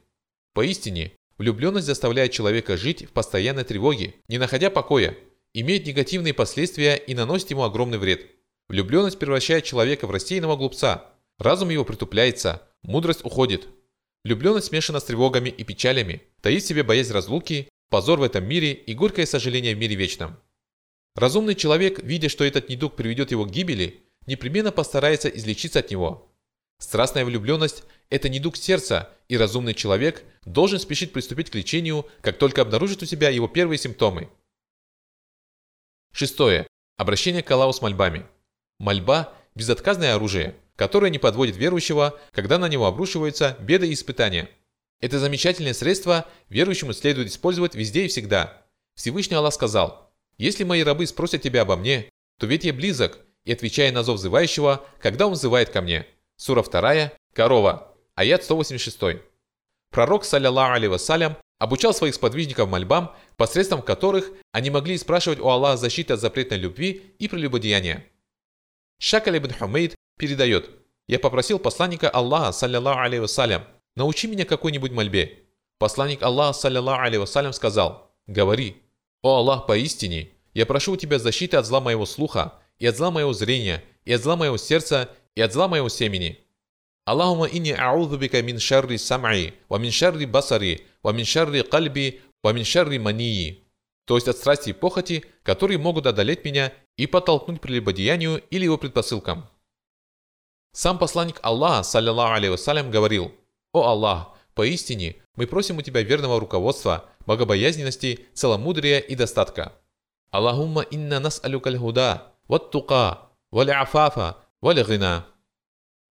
Поистине, 0.55 1.13
влюбленность 1.37 1.87
заставляет 1.87 2.31
человека 2.31 2.77
жить 2.77 3.05
в 3.05 3.13
постоянной 3.13 3.65
тревоге, 3.65 4.15
не 4.29 4.39
находя 4.39 4.71
покоя, 4.71 5.17
имеет 5.53 5.85
негативные 5.85 6.33
последствия 6.33 6.97
и 6.97 7.13
наносит 7.15 7.51
ему 7.51 7.65
огромный 7.65 7.99
вред. 7.99 8.27
Влюбленность 8.69 9.19
превращает 9.19 9.65
человека 9.65 10.07
в 10.07 10.13
рассеянного 10.13 10.57
глупца. 10.57 11.11
Разум 11.39 11.71
его 11.71 11.85
притупляется, 11.85 12.63
мудрость 12.83 13.25
уходит. 13.25 13.67
Влюбленность 14.25 14.69
смешана 14.69 15.01
с 15.01 15.05
тревогами 15.05 15.51
и 15.51 15.65
печалями, 15.65 16.23
таит 16.41 16.63
в 16.63 16.67
себе 16.67 16.85
боязнь 16.85 17.13
разлуки, 17.13 17.69
позор 17.91 18.21
в 18.21 18.23
этом 18.23 18.45
мире 18.45 18.73
и 18.73 18.95
горькое 18.95 19.27
сожаление 19.27 19.75
в 19.75 19.79
мире 19.79 19.97
вечном. 19.97 20.37
Разумный 21.17 21.57
человек, 21.57 22.01
видя, 22.03 22.29
что 22.29 22.45
этот 22.45 22.69
недуг 22.69 22.95
приведет 22.97 23.33
его 23.33 23.45
к 23.45 23.51
гибели, 23.51 24.05
непременно 24.27 24.71
постарается 24.73 25.29
излечиться 25.29 25.81
от 25.81 25.91
него. 25.91 26.34
Страстная 26.79 27.25
влюбленность– 27.25 27.85
это 28.11 28.29
недуг 28.29 28.57
сердца, 28.57 29.11
и 29.29 29.37
разумный 29.37 29.75
человек 29.75 30.25
должен 30.45 30.79
спешить 30.79 31.13
приступить 31.13 31.51
к 31.51 31.55
лечению, 31.55 32.07
как 32.21 32.39
только 32.39 32.63
обнаружит 32.63 33.03
у 33.03 33.07
себя 33.07 33.31
его 33.31 33.49
первые 33.49 33.79
симптомы– 33.79 34.29
Шестое. 36.17 36.69
Обращение 36.97 37.43
к 37.43 37.51
Аллаху 37.51 37.73
с 37.73 37.83
мольбами. 37.83 38.25
Мольба– 38.79 39.33
безотказное 39.57 40.15
оружие, 40.15 40.55
которое 40.77 41.11
не 41.11 41.19
подводит 41.19 41.57
верующего, 41.57 42.21
когда 42.31 42.57
на 42.57 42.69
него 42.69 42.87
обрушиваются 42.87 43.57
беды 43.59 43.89
и 43.89 43.95
испытания. 43.95 44.49
Это 45.01 45.19
замечательное 45.19 45.75
средство 45.75 46.29
верующему 46.49 46.93
следует 46.93 47.27
использовать 47.27 47.75
везде 47.75 48.05
и 48.05 48.09
всегда. 48.09 48.65
Всевышний 48.95 49.35
Аллах 49.35 49.55
сказал, 49.55 50.15
«Если 50.39 50.63
мои 50.63 50.85
рабы 50.85 51.09
спросят 51.09 51.43
тебя 51.43 51.63
обо 51.63 51.75
мне, 51.75 52.09
то 52.39 52.47
ведь 52.47 52.63
я 52.63 52.73
близок, 52.73 53.19
и 53.45 53.53
отвечая 53.53 53.91
на 53.91 54.05
зов 54.05 54.19
взывающего, 54.19 54.87
когда 55.01 55.27
он 55.27 55.33
взывает 55.33 55.71
ко 55.71 55.83
мне». 55.83 56.07
Сура 56.37 56.63
2, 56.63 57.13
Корова, 57.35 57.95
аят 58.15 58.45
186. 58.45 59.23
Пророк, 59.91 60.25
саллиллаху 60.25 60.75
алейhi 60.75 60.89
вассалям, 60.89 61.37
обучал 61.59 61.95
своих 61.95 62.15
сподвижников 62.15 62.69
мольбам, 62.69 63.15
посредством 63.37 63.83
которых 63.83 64.31
они 64.53 64.71
могли 64.71 64.99
спрашивать 64.99 65.39
у 65.39 65.49
Аллаха 65.49 65.77
защиты 65.77 66.15
от 66.15 66.21
запретной 66.21 66.59
любви 66.59 67.15
и 67.19 67.29
прелюбодеяния. 67.29 68.05
Шакаль 68.99 69.39
ибн 69.39 69.53
Хумейд 69.53 69.95
передает, 70.19 70.71
«Я 71.07 71.19
попросил 71.19 71.59
посланника 71.59 72.11
Аллаха, 72.11 72.53
саллиллаху 72.53 73.01
алейhi 73.01 73.21
вассалям, 73.21 73.65
научи 73.95 74.27
меня 74.27 74.45
какой-нибудь 74.45 74.93
мольбе». 74.93 75.45
Посланник 75.79 76.23
Аллаха, 76.23 76.59
саллиллаху 76.59 77.03
алейhi 77.03 77.21
вассалям, 77.21 77.53
сказал, 77.53 78.11
«Говори, 78.27 78.83
о 79.23 79.37
Аллах, 79.37 79.67
поистине, 79.67 80.31
я 80.53 80.67
прошу 80.67 80.93
у 80.93 80.97
тебя 80.97 81.19
защиты 81.19 81.57
от 81.57 81.67
зла 81.67 81.81
моего 81.81 82.07
слуха, 82.07 82.55
и 82.79 82.87
от 82.87 82.97
зла 82.97 83.11
моего 83.11 83.33
зрения, 83.33 83.85
и 84.05 84.13
от 84.13 84.23
зла 84.23 84.37
моего 84.37 84.57
сердца, 84.57 85.11
и 85.37 85.41
от 85.41 85.53
зла 85.53 85.69
моего 85.69 85.89
семени». 85.89 86.41
Аллахума 87.07 87.47
инни 87.47 87.73
аузу 87.73 88.17
бика 88.17 88.43
мин 88.43 88.59
шарри 88.59 88.97
сам'и, 88.97 89.55
ва 89.69 89.79
мин 89.79 89.93
шарри 89.93 90.25
басари, 90.25 90.87
ва 91.03 91.13
мин 91.13 91.27
шарри 91.27 91.63
кальби, 91.63 92.23
ва 92.43 92.53
мин 92.53 92.65
шарри 92.65 92.99
мании. 92.99 93.65
То 94.07 94.17
есть 94.17 94.29
от 94.29 94.37
страсти 94.37 94.71
и 94.71 94.73
похоти, 94.73 95.25
которые 95.43 95.79
могут 95.79 96.07
одолеть 96.07 96.45
меня 96.45 96.73
и 96.97 97.07
подтолкнуть 97.07 97.61
прелюбодеянию 97.61 98.43
или 98.51 98.65
его 98.65 98.79
предпосылкам. 98.79 99.47
Сам 100.73 100.99
посланник 100.99 101.39
Аллаха, 101.43 101.83
саллиллаху 101.83 102.35
алейhi 102.35 102.51
вассалям, 102.51 102.91
говорил, 102.91 103.33
«О 103.73 103.83
Аллах, 103.83 104.31
поистине 104.55 105.17
мы 105.37 105.47
просим 105.47 105.79
у 105.79 105.83
Тебя 105.83 106.03
верного 106.03 106.41
руководства, 106.41 107.05
богобоязненности, 107.27 108.27
целомудрия 108.35 108.99
и 108.99 109.15
достатка. 109.15 109.73
Аллахумма 110.31 110.83
инна 110.83 111.21
нас 111.21 111.41
алюкаль 111.45 111.79
худа, 111.79 112.33
ват 112.49 112.71
тука, 112.71 113.31
валь 114.65 114.83
гина». 114.83 115.27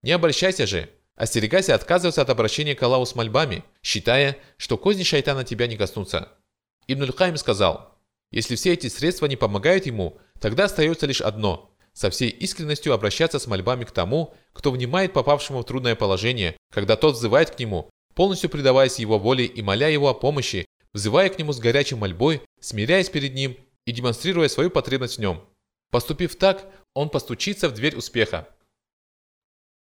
Не 0.04 0.12
обращайся 0.12 0.68
же, 0.68 0.90
остерегайся 1.16 1.74
отказываться 1.74 2.22
от 2.22 2.30
обращения 2.30 2.76
к 2.76 2.84
Аллаху 2.84 3.06
с 3.06 3.16
мольбами, 3.16 3.64
считая, 3.82 4.38
что 4.58 4.78
козни 4.78 5.04
шайтана 5.04 5.44
тебя 5.44 5.66
не 5.66 5.76
коснутся. 5.76 6.30
Ибн 6.88 7.04
Аль-Хайм 7.04 7.38
сказал, 7.38 7.98
если 8.32 8.56
все 8.56 8.74
эти 8.74 8.88
средства 8.88 9.26
не 9.26 9.38
помогают 9.38 9.88
ему, 9.88 10.20
тогда 10.40 10.66
остается 10.66 11.06
лишь 11.08 11.22
одно– 11.22 11.72
со 11.94 12.10
всей 12.10 12.30
искренностью 12.30 12.92
обращаться 12.94 13.38
с 13.38 13.46
мольбами 13.46 13.84
к 13.84 13.92
тому, 13.92 14.34
кто 14.52 14.72
внимает 14.72 15.14
попавшему 15.14 15.60
в 15.60 15.66
трудное 15.66 15.96
положение, 15.96 16.58
когда 16.72 16.96
тот 16.96 17.14
взывает 17.14 17.52
к 17.52 17.60
нему, 17.60 17.92
полностью 18.16 18.50
предаваясь 18.50 18.98
его 18.98 19.20
воле 19.20 19.46
и 19.46 19.62
моля 19.62 19.90
его 19.90 20.10
о 20.10 20.16
помощи, 20.16 20.66
взывая 20.92 21.30
к 21.30 21.38
нему 21.38 21.54
с 21.54 21.60
горячей 21.60 21.94
мольбой, 21.94 22.42
смиряясь 22.60 23.10
перед 23.10 23.36
ним 23.36 23.58
и 23.86 23.92
демонстрируя 23.92 24.48
свою 24.48 24.72
потребность 24.72 25.18
в 25.18 25.22
нем. 25.22 25.44
Поступив 25.92 26.36
так, 26.36 26.66
он 26.94 27.10
постучится 27.10 27.70
в 27.70 27.74
дверь 27.74 27.96
успеха. 27.96 28.48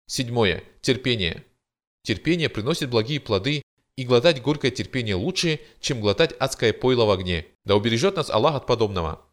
Седьмое. 0.07 0.63
Терпение. 0.81 1.45
Терпение 2.03 2.49
приносит 2.49 2.91
благие 2.91 3.21
плоды, 3.21 3.63
и 3.97 4.05
глотать 4.05 4.43
горькое 4.43 4.71
терпение 4.71 5.15
лучше, 5.15 5.61
чем 5.81 6.01
глотать 6.01 6.33
адское 6.39 6.73
пойло 6.73 7.07
в 7.07 7.11
огне. 7.11 7.47
Да 7.65 7.75
убережет 7.75 8.17
нас 8.17 8.31
Аллах 8.31 8.55
от 8.55 8.67
подобного. 8.67 9.27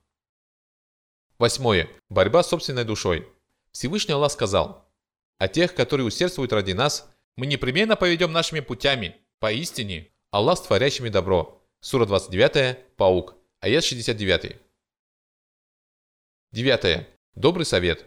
Восьмое. 1.38 1.90
Борьба 2.10 2.44
с 2.44 2.50
собственной 2.50 2.86
душой. 2.86 3.28
Всевышний 3.72 4.14
Аллах 4.14 4.32
сказал, 4.32 4.90
«А 5.38 5.48
тех, 5.48 5.76
которые 5.76 6.08
усердствуют 6.08 6.54
ради 6.54 6.72
нас, 6.72 7.10
мы 7.36 7.46
непременно 7.46 7.96
поведем 7.96 8.32
нашими 8.32 8.62
путями, 8.62 9.18
поистине, 9.40 10.10
Аллах 10.32 10.60
с 10.60 10.62
творящими 10.62 11.10
добро». 11.10 11.62
Сура 11.82 12.06
29, 12.06 12.96
Паук, 12.96 13.36
аят 13.60 13.84
69. 13.84 14.56
Девятое. 16.54 17.10
Добрый 17.36 17.66
совет. 17.66 18.06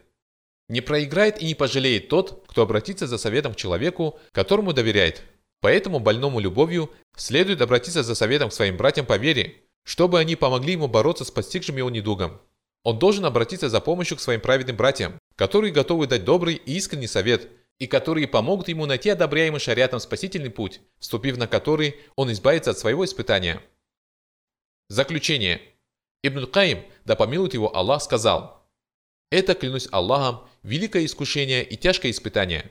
Не 0.69 0.81
проиграет 0.81 1.43
и 1.43 1.47
не 1.47 1.55
пожалеет 1.55 2.09
тот, 2.09 2.45
кто 2.47 2.63
обратится 2.63 3.07
за 3.07 3.19
советом 3.19 3.55
к 3.55 3.57
человеку, 3.57 4.19
которому 4.33 4.73
доверяет. 4.73 5.23
Поэтому 5.61 5.99
больному 5.99 6.39
любовью 6.39 6.93
следует 7.17 7.61
обратиться 7.61 8.03
за 8.05 8.15
советом 8.15 8.51
к 8.51 8.53
своим 8.53 8.77
братьям 8.77 9.05
по 9.05 9.17
вере, 9.17 9.57
чтобы 9.85 10.21
они 10.21 10.37
помогли 10.37 10.73
ему 10.73 10.87
бороться 10.87 11.25
с 11.25 11.31
постигшим 11.31 11.77
его 11.77 11.91
недугом. 11.91 12.41
Он 12.85 13.01
должен 13.01 13.25
обратиться 13.25 13.69
за 13.69 13.81
помощью 13.81 14.17
к 14.17 14.21
своим 14.21 14.41
праведным 14.41 14.77
братьям, 14.77 15.19
которые 15.35 15.73
готовы 15.73 16.07
дать 16.07 16.25
добрый 16.25 16.55
и 16.55 16.77
искренний 16.77 17.09
совет, 17.09 17.49
и 17.79 17.89
которые 17.89 18.29
помогут 18.29 18.69
ему 18.69 18.87
найти 18.87 19.11
одобряемый 19.11 19.61
шариатом 19.61 19.99
спасительный 19.99 20.51
путь, 20.51 20.81
вступив 20.99 21.37
на 21.37 21.49
который 21.49 21.97
он 22.15 22.31
избавится 22.31 22.71
от 22.71 22.79
своего 22.79 23.05
испытания. 23.05 23.61
Заключение. 24.89 25.61
Ибн 26.23 26.47
Каим, 26.47 26.85
да 27.05 27.17
помилует 27.17 27.55
его 27.55 27.77
Аллах, 27.77 28.03
сказал– 28.03 28.63
Это, 29.31 29.55
клянусь 29.55 29.89
Аллахом, 29.91 30.47
великое 30.63 31.05
искушение 31.05 31.65
и 31.65 31.77
тяжкое 31.77 32.13
испытание. 32.13 32.71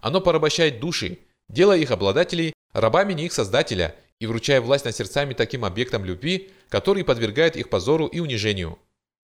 Оно 0.00 0.20
порабощает 0.20 0.80
души, 0.80 1.18
делая 1.48 1.78
их 1.78 1.90
обладателей 1.90 2.52
рабами 2.72 3.14
не 3.14 3.26
их 3.26 3.32
создателя 3.32 3.96
и 4.20 4.26
вручая 4.26 4.60
власть 4.60 4.84
над 4.84 4.94
сердцами 4.94 5.34
таким 5.34 5.64
объектам 5.64 6.04
любви, 6.04 6.50
которые 6.68 7.04
подвергают 7.04 7.56
их 7.56 7.70
позору 7.70 8.06
и 8.06 8.20
унижению. 8.20 8.78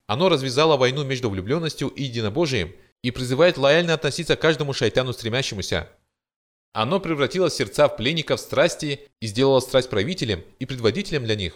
Оно 0.07 0.29
развязало 0.29 0.77
войну 0.77 1.05
между 1.05 1.31
влюбленностью 1.31 1.89
и 1.89 2.05
единобожием 2.05 2.75
и 3.03 3.11
призывает 3.11 3.59
лояльно 3.59 3.95
относиться 3.95 4.37
к 4.37 4.41
каждому 4.41 4.73
шайтану 4.73 5.13
стремящемуся. 5.13 5.91
Оно 6.73 7.01
превратило 7.01 7.51
сердца 7.51 7.89
в 7.89 7.97
пленников 7.97 8.41
страсти 8.41 9.01
и 9.21 9.27
сделало 9.27 9.61
страсть 9.61 9.91
правителем 9.91 10.43
и 10.59 10.67
предводителем 10.67 11.25
для 11.25 11.37
них. 11.37 11.55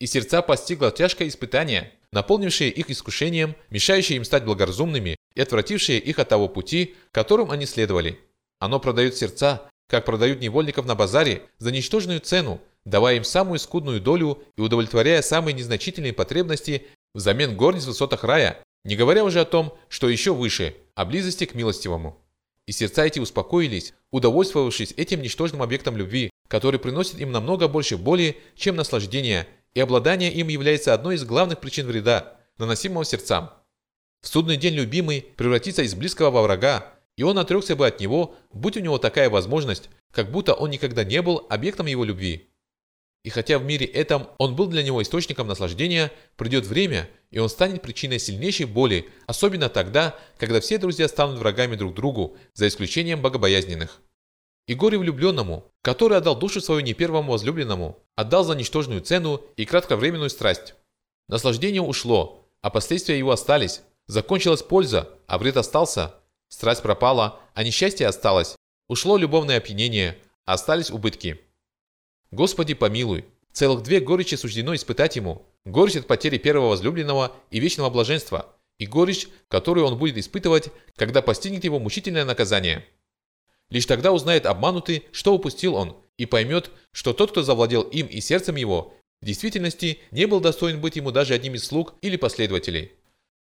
И 0.00 0.06
сердца 0.06 0.42
постигло 0.42 0.90
тяжкое 0.90 1.28
испытание, 1.28 1.92
наполнившее 2.16 2.70
их 2.70 2.88
искушением, 2.88 3.54
мешающее 3.68 4.16
им 4.16 4.24
стать 4.24 4.46
благоразумными 4.46 5.16
и 5.34 5.40
отвратившее 5.42 5.98
их 5.98 6.18
от 6.18 6.30
того 6.30 6.48
пути, 6.48 6.94
которым 7.12 7.50
они 7.50 7.66
следовали. 7.66 8.18
Оно 8.58 8.80
продает 8.80 9.16
сердца, 9.16 9.68
как 9.86 10.06
продают 10.06 10.40
невольников 10.40 10.86
на 10.86 10.94
базаре, 10.94 11.42
за 11.58 11.70
ничтожную 11.70 12.20
цену, 12.20 12.62
давая 12.86 13.16
им 13.16 13.24
самую 13.24 13.58
скудную 13.58 14.00
долю 14.00 14.42
и 14.56 14.62
удовлетворяя 14.62 15.20
самые 15.20 15.52
незначительные 15.52 16.14
потребности 16.14 16.86
взамен 17.12 17.54
горниц 17.54 17.84
в 17.84 17.88
высотах 17.88 18.24
рая, 18.24 18.62
не 18.84 18.96
говоря 18.96 19.22
уже 19.22 19.40
о 19.40 19.44
том, 19.44 19.76
что 19.90 20.08
еще 20.08 20.32
выше, 20.32 20.74
о 20.94 21.04
близости 21.04 21.44
к 21.44 21.54
милостивому. 21.54 22.18
И 22.66 22.72
сердца 22.72 23.04
эти 23.04 23.20
успокоились, 23.20 23.92
удовольствовавшись 24.10 24.94
этим 24.96 25.20
ничтожным 25.20 25.62
объектом 25.62 25.98
любви, 25.98 26.30
который 26.48 26.80
приносит 26.80 27.20
им 27.20 27.30
намного 27.30 27.68
больше 27.68 27.98
боли, 27.98 28.38
чем 28.56 28.74
наслаждения, 28.76 29.46
и 29.76 29.80
обладание 29.80 30.32
им 30.32 30.48
является 30.48 30.94
одной 30.94 31.16
из 31.16 31.24
главных 31.24 31.60
причин 31.60 31.86
вреда, 31.86 32.38
наносимого 32.56 33.04
сердцам. 33.04 33.50
В 34.22 34.28
судный 34.28 34.56
день 34.56 34.72
любимый 34.72 35.20
превратится 35.36 35.82
из 35.82 35.94
близкого 35.94 36.30
во 36.30 36.40
врага, 36.40 36.94
и 37.14 37.22
он 37.22 37.38
отрекся 37.38 37.76
бы 37.76 37.86
от 37.86 38.00
него, 38.00 38.34
будь 38.54 38.78
у 38.78 38.80
него 38.80 38.96
такая 38.96 39.28
возможность, 39.28 39.90
как 40.12 40.30
будто 40.30 40.54
он 40.54 40.70
никогда 40.70 41.04
не 41.04 41.20
был 41.20 41.46
объектом 41.50 41.84
его 41.84 42.04
любви. 42.04 42.48
И 43.22 43.28
хотя 43.28 43.58
в 43.58 43.64
мире 43.66 43.84
этом 43.84 44.28
он 44.38 44.56
был 44.56 44.66
для 44.66 44.82
него 44.82 45.02
источником 45.02 45.46
наслаждения, 45.46 46.10
придет 46.36 46.64
время, 46.64 47.10
и 47.30 47.38
он 47.38 47.50
станет 47.50 47.82
причиной 47.82 48.18
сильнейшей 48.18 48.64
боли, 48.64 49.10
особенно 49.26 49.68
тогда, 49.68 50.18
когда 50.38 50.60
все 50.62 50.78
друзья 50.78 51.06
станут 51.06 51.38
врагами 51.38 51.76
друг 51.76 51.92
другу, 51.92 52.38
за 52.54 52.66
исключением 52.68 53.20
богобоязненных. 53.20 54.00
И 54.66 54.74
горе 54.74 54.98
влюбленному, 54.98 55.70
который 55.82 56.18
отдал 56.18 56.36
душу 56.36 56.60
свою 56.60 56.80
не 56.80 56.92
первому 56.92 57.32
возлюбленному, 57.32 57.98
отдал 58.16 58.44
за 58.44 58.54
ничтожную 58.54 59.00
цену 59.00 59.40
и 59.56 59.64
кратковременную 59.64 60.30
страсть. 60.30 60.74
Наслаждение 61.28 61.82
ушло, 61.82 62.44
а 62.62 62.70
последствия 62.70 63.18
его 63.18 63.30
остались. 63.30 63.82
Закончилась 64.08 64.62
польза, 64.62 65.08
а 65.26 65.38
вред 65.38 65.56
остался. 65.56 66.14
Страсть 66.48 66.82
пропала, 66.82 67.40
а 67.54 67.62
несчастье 67.62 68.06
осталось. 68.06 68.56
Ушло 68.88 69.16
любовное 69.16 69.58
опьянение, 69.58 70.18
а 70.44 70.54
остались 70.54 70.90
убытки. 70.90 71.40
Господи 72.30 72.74
помилуй, 72.74 73.24
целых 73.52 73.82
две 73.82 74.00
горечи 74.00 74.34
суждено 74.34 74.74
испытать 74.74 75.16
ему. 75.16 75.46
Горечь 75.64 75.96
от 75.96 76.06
потери 76.06 76.38
первого 76.38 76.70
возлюбленного 76.70 77.32
и 77.50 77.58
вечного 77.58 77.90
блаженства, 77.90 78.54
и 78.78 78.86
горечь, 78.86 79.28
которую 79.48 79.86
он 79.86 79.98
будет 79.98 80.16
испытывать, 80.18 80.70
когда 80.96 81.22
постигнет 81.22 81.64
его 81.64 81.78
мучительное 81.78 82.24
наказание. 82.24 82.84
Лишь 83.70 83.86
тогда 83.86 84.12
узнает 84.12 84.46
обманутый, 84.46 85.04
что 85.12 85.34
упустил 85.34 85.74
он, 85.74 85.96
и 86.16 86.26
поймет, 86.26 86.70
что 86.92 87.12
тот, 87.12 87.30
кто 87.30 87.42
завладел 87.42 87.82
им 87.82 88.06
и 88.06 88.20
сердцем 88.20 88.56
его, 88.56 88.94
в 89.20 89.26
действительности 89.26 89.98
не 90.10 90.26
был 90.26 90.40
достоин 90.40 90.80
быть 90.80 90.96
ему 90.96 91.10
даже 91.10 91.34
одним 91.34 91.54
из 91.54 91.64
слуг 91.64 91.94
или 92.00 92.16
последователей. 92.16 92.92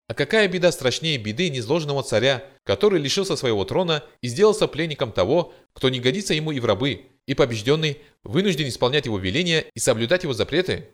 А 0.09 0.14
какая 0.14 0.49
беда 0.49 0.70
страшнее 0.73 1.16
беды 1.16 1.49
незложенного 1.49 2.03
царя, 2.03 2.45
который 2.64 3.01
лишился 3.01 3.37
своего 3.37 3.64
трона 3.64 4.05
и 4.20 4.29
сделался 4.29 4.68
пленником 4.68 5.12
того, 5.12 5.55
кто 5.73 5.89
не 5.89 6.01
годится 6.01 6.35
ему 6.35 6.53
и 6.53 6.61
в 6.61 6.66
рабы, 6.66 7.07
и 7.27 7.35
побежденный 7.35 7.99
вынужден 8.23 8.68
исполнять 8.68 9.07
его 9.07 9.18
веления 9.18 9.64
и 9.75 9.79
соблюдать 9.79 10.25
его 10.25 10.35
запреты? 10.35 10.91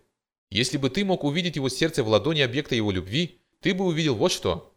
Если 0.51 0.79
бы 0.79 0.89
ты 0.89 1.05
мог 1.05 1.25
увидеть 1.25 1.57
его 1.57 1.69
сердце 1.69 2.03
в 2.03 2.09
ладони 2.09 2.41
объекта 2.41 2.75
его 2.75 2.91
любви, 2.91 3.41
ты 3.61 3.75
бы 3.75 3.87
увидел 3.87 4.15
вот 4.15 4.31
что. 4.31 4.73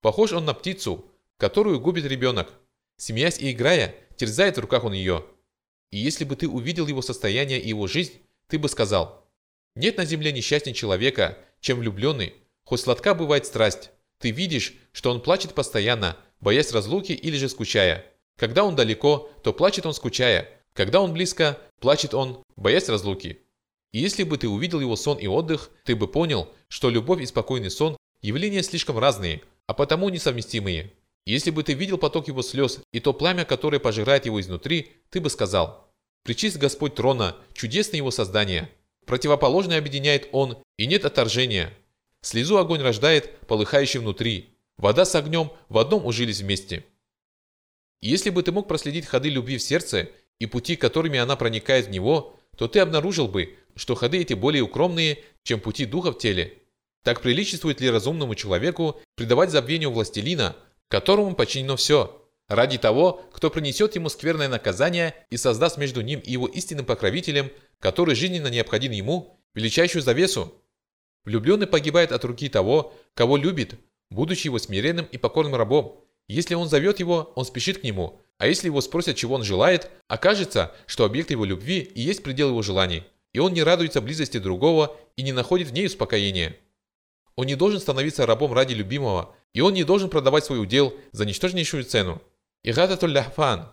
Похож 0.00 0.32
он 0.32 0.44
на 0.44 0.54
птицу, 0.54 1.04
которую 1.38 1.80
губит 1.80 2.04
ребенок. 2.04 2.52
Смеясь 2.96 3.38
и 3.38 3.50
играя, 3.50 3.94
терзает 4.16 4.56
в 4.56 4.60
руках 4.60 4.84
он 4.84 4.92
ее. 4.92 5.24
И 5.90 5.98
если 5.98 6.24
бы 6.24 6.36
ты 6.36 6.48
увидел 6.48 6.86
его 6.86 7.02
состояние 7.02 7.60
и 7.60 7.68
его 7.68 7.86
жизнь, 7.86 8.20
ты 8.48 8.58
бы 8.58 8.68
сказал, 8.68 9.28
«Нет 9.74 9.96
на 9.96 10.04
земле 10.04 10.32
несчастнее 10.32 10.74
человека, 10.74 11.38
чем 11.60 11.78
влюбленный, 11.78 12.34
хоть 12.64 12.80
сладка 12.80 13.14
бывает 13.14 13.46
страсть. 13.46 13.90
Ты 14.18 14.30
видишь, 14.30 14.74
что 14.92 15.10
он 15.10 15.20
плачет 15.20 15.54
постоянно, 15.54 16.16
боясь 16.40 16.72
разлуки 16.72 17.12
или 17.12 17.36
же 17.36 17.48
скучая. 17.48 18.04
Когда 18.36 18.64
он 18.64 18.76
далеко, 18.76 19.30
то 19.42 19.52
плачет 19.52 19.86
он 19.86 19.94
скучая, 19.94 20.48
когда 20.72 21.00
он 21.00 21.12
близко, 21.12 21.58
плачет 21.80 22.14
он, 22.14 22.42
боясь 22.56 22.88
разлуки. 22.88 23.40
И 23.92 24.00
если 24.00 24.24
бы 24.24 24.36
ты 24.36 24.48
увидел 24.48 24.80
его 24.80 24.96
сон 24.96 25.18
и 25.18 25.28
отдых, 25.28 25.70
ты 25.84 25.94
бы 25.94 26.08
понял, 26.08 26.52
что 26.68 26.90
любовь 26.90 27.22
и 27.22 27.26
спокойный 27.26 27.70
сон– 27.70 27.96
явления 28.22 28.62
слишком 28.62 28.98
разные, 28.98 29.42
а 29.66 29.74
потому 29.74 30.08
несовместимые. 30.08 30.92
Если 31.26 31.50
бы 31.50 31.62
ты 31.62 31.72
видел 31.72 31.96
поток 31.96 32.28
его 32.28 32.42
слез 32.42 32.80
и 32.92 33.00
то 33.00 33.12
пламя, 33.12 33.44
которое 33.44 33.78
пожирает 33.78 34.26
его 34.26 34.40
изнутри, 34.40 34.92
ты 35.10 35.20
бы 35.20 35.30
сказал 35.30 35.90
«Причист 36.22 36.58
Господь 36.58 36.94
трона, 36.94 37.36
чудесное 37.54 37.98
его 37.98 38.10
создание». 38.10 38.70
Противоположное 39.06 39.78
объединяет 39.78 40.28
он, 40.32 40.56
и 40.78 40.86
нет 40.86 41.04
отторжения. 41.04 41.72
Слезу 42.22 42.56
огонь 42.56 42.80
рождает, 42.80 43.38
полыхающий 43.40 44.00
внутри. 44.00 44.56
Вода 44.78 45.04
с 45.04 45.14
огнем 45.14 45.52
в 45.68 45.78
одном 45.78 46.06
ужились 46.06 46.40
вместе. 46.40 46.84
Если 48.00 48.30
бы 48.30 48.42
ты 48.42 48.50
мог 48.50 48.66
проследить 48.66 49.06
ходы 49.06 49.28
любви 49.28 49.58
в 49.58 49.62
сердце 49.62 50.10
и 50.38 50.46
пути, 50.46 50.76
которыми 50.76 51.18
она 51.18 51.36
проникает 51.36 51.86
в 51.86 51.90
него, 51.90 52.38
то 52.56 52.66
ты 52.66 52.80
обнаружил 52.80 53.28
бы, 53.28 53.56
что 53.76 53.94
ходы 53.94 54.20
эти 54.20 54.34
более 54.34 54.62
укромные, 54.62 55.22
чем 55.42 55.60
пути 55.60 55.84
духа 55.84 56.12
в 56.12 56.18
теле. 56.18 56.62
Так 57.02 57.20
приличествует 57.20 57.80
ли 57.80 57.90
разумному 57.90 58.34
человеку 58.34 59.00
предавать 59.14 59.50
забвению 59.50 59.90
властелина, 59.90 60.56
которому 60.88 61.34
подчинено 61.34 61.76
все, 61.76 62.24
ради 62.48 62.78
того, 62.78 63.24
кто 63.32 63.50
принесет 63.50 63.94
ему 63.94 64.08
скверное 64.08 64.48
наказание 64.48 65.14
и 65.30 65.36
создаст 65.36 65.78
между 65.78 66.00
ним 66.02 66.20
и 66.20 66.32
его 66.32 66.46
истинным 66.46 66.84
покровителем, 66.84 67.50
который 67.78 68.14
жизненно 68.14 68.48
необходим 68.48 68.92
ему, 68.92 69.40
величайшую 69.54 70.02
завесу? 70.02 70.54
Влюбленный 71.24 71.66
погибает 71.66 72.12
от 72.12 72.24
руки 72.24 72.48
того, 72.48 72.92
кого 73.14 73.36
любит, 73.36 73.76
будучи 74.10 74.46
его 74.46 74.58
смиренным 74.58 75.06
и 75.06 75.16
покорным 75.16 75.54
рабом. 75.54 76.04
Если 76.28 76.54
он 76.54 76.68
зовет 76.68 77.00
его, 77.00 77.32
он 77.34 77.44
спешит 77.44 77.78
к 77.78 77.82
нему, 77.82 78.20
а 78.38 78.46
если 78.46 78.66
его 78.66 78.80
спросят, 78.80 79.16
чего 79.16 79.34
он 79.34 79.42
желает, 79.42 79.90
окажется, 80.08 80.74
что 80.86 81.04
объект 81.04 81.30
его 81.30 81.44
любви 81.44 81.80
и 81.80 82.00
есть 82.00 82.22
предел 82.22 82.48
его 82.48 82.62
желаний, 82.62 83.04
и 83.32 83.38
он 83.38 83.52
не 83.52 83.62
радуется 83.62 84.00
близости 84.00 84.38
другого 84.38 84.96
и 85.16 85.22
не 85.22 85.32
находит 85.32 85.68
в 85.68 85.72
ней 85.72 85.86
успокоения. 85.86 86.56
Он 87.36 87.46
не 87.46 87.56
должен 87.56 87.80
становиться 87.80 88.26
рабом 88.26 88.52
ради 88.52 88.74
любимого, 88.74 89.34
и 89.54 89.60
он 89.60 89.72
не 89.72 89.84
должен 89.84 90.10
продавать 90.10 90.44
свой 90.44 90.60
удел 90.60 90.94
за 91.12 91.24
ничтожнейшую 91.24 91.84
цену. 91.84 92.20
Игататуль 92.62 93.12
ляхфан. 93.12 93.68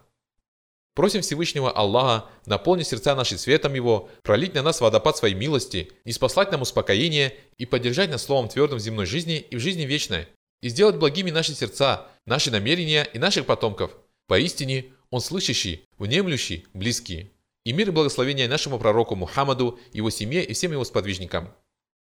Просим 0.94 1.22
Всевышнего 1.22 1.72
Аллаха 1.72 2.30
наполнить 2.46 2.88
сердца 2.88 3.16
наши 3.16 3.38
светом 3.38 3.74
Его, 3.74 4.10
пролить 4.24 4.54
на 4.54 4.62
нас 4.62 4.80
водопад 4.82 5.18
своей 5.18 5.36
милости, 5.36 5.92
не 6.06 6.12
спаслать 6.12 6.52
нам 6.52 6.62
успокоение 6.62 7.34
и 7.58 7.66
поддержать 7.66 8.10
нас 8.10 8.24
словом 8.24 8.50
твердым 8.50 8.78
в 8.78 8.82
земной 8.82 9.06
жизни 9.06 9.38
и 9.38 9.56
в 9.56 9.60
жизни 9.60 9.84
вечной, 9.84 10.28
и 10.62 10.70
сделать 10.70 10.98
благими 10.98 11.32
наши 11.32 11.54
сердца, 11.54 12.08
наши 12.26 12.52
намерения 12.52 13.08
и 13.14 13.20
наших 13.20 13.46
потомков. 13.46 13.92
Поистине, 14.28 14.86
Он 15.10 15.22
слышащий, 15.22 15.86
внемлющий, 15.98 16.68
близкий. 16.74 17.32
И 17.64 17.74
мир 17.74 17.90
и 17.90 17.92
благословение 17.92 18.48
нашему 18.48 18.78
пророку 18.78 19.16
Мухаммаду, 19.16 19.80
его 19.94 20.10
семье 20.10 20.44
и 20.44 20.54
всем 20.54 20.74
его 20.74 20.84
сподвижникам. 20.84 21.54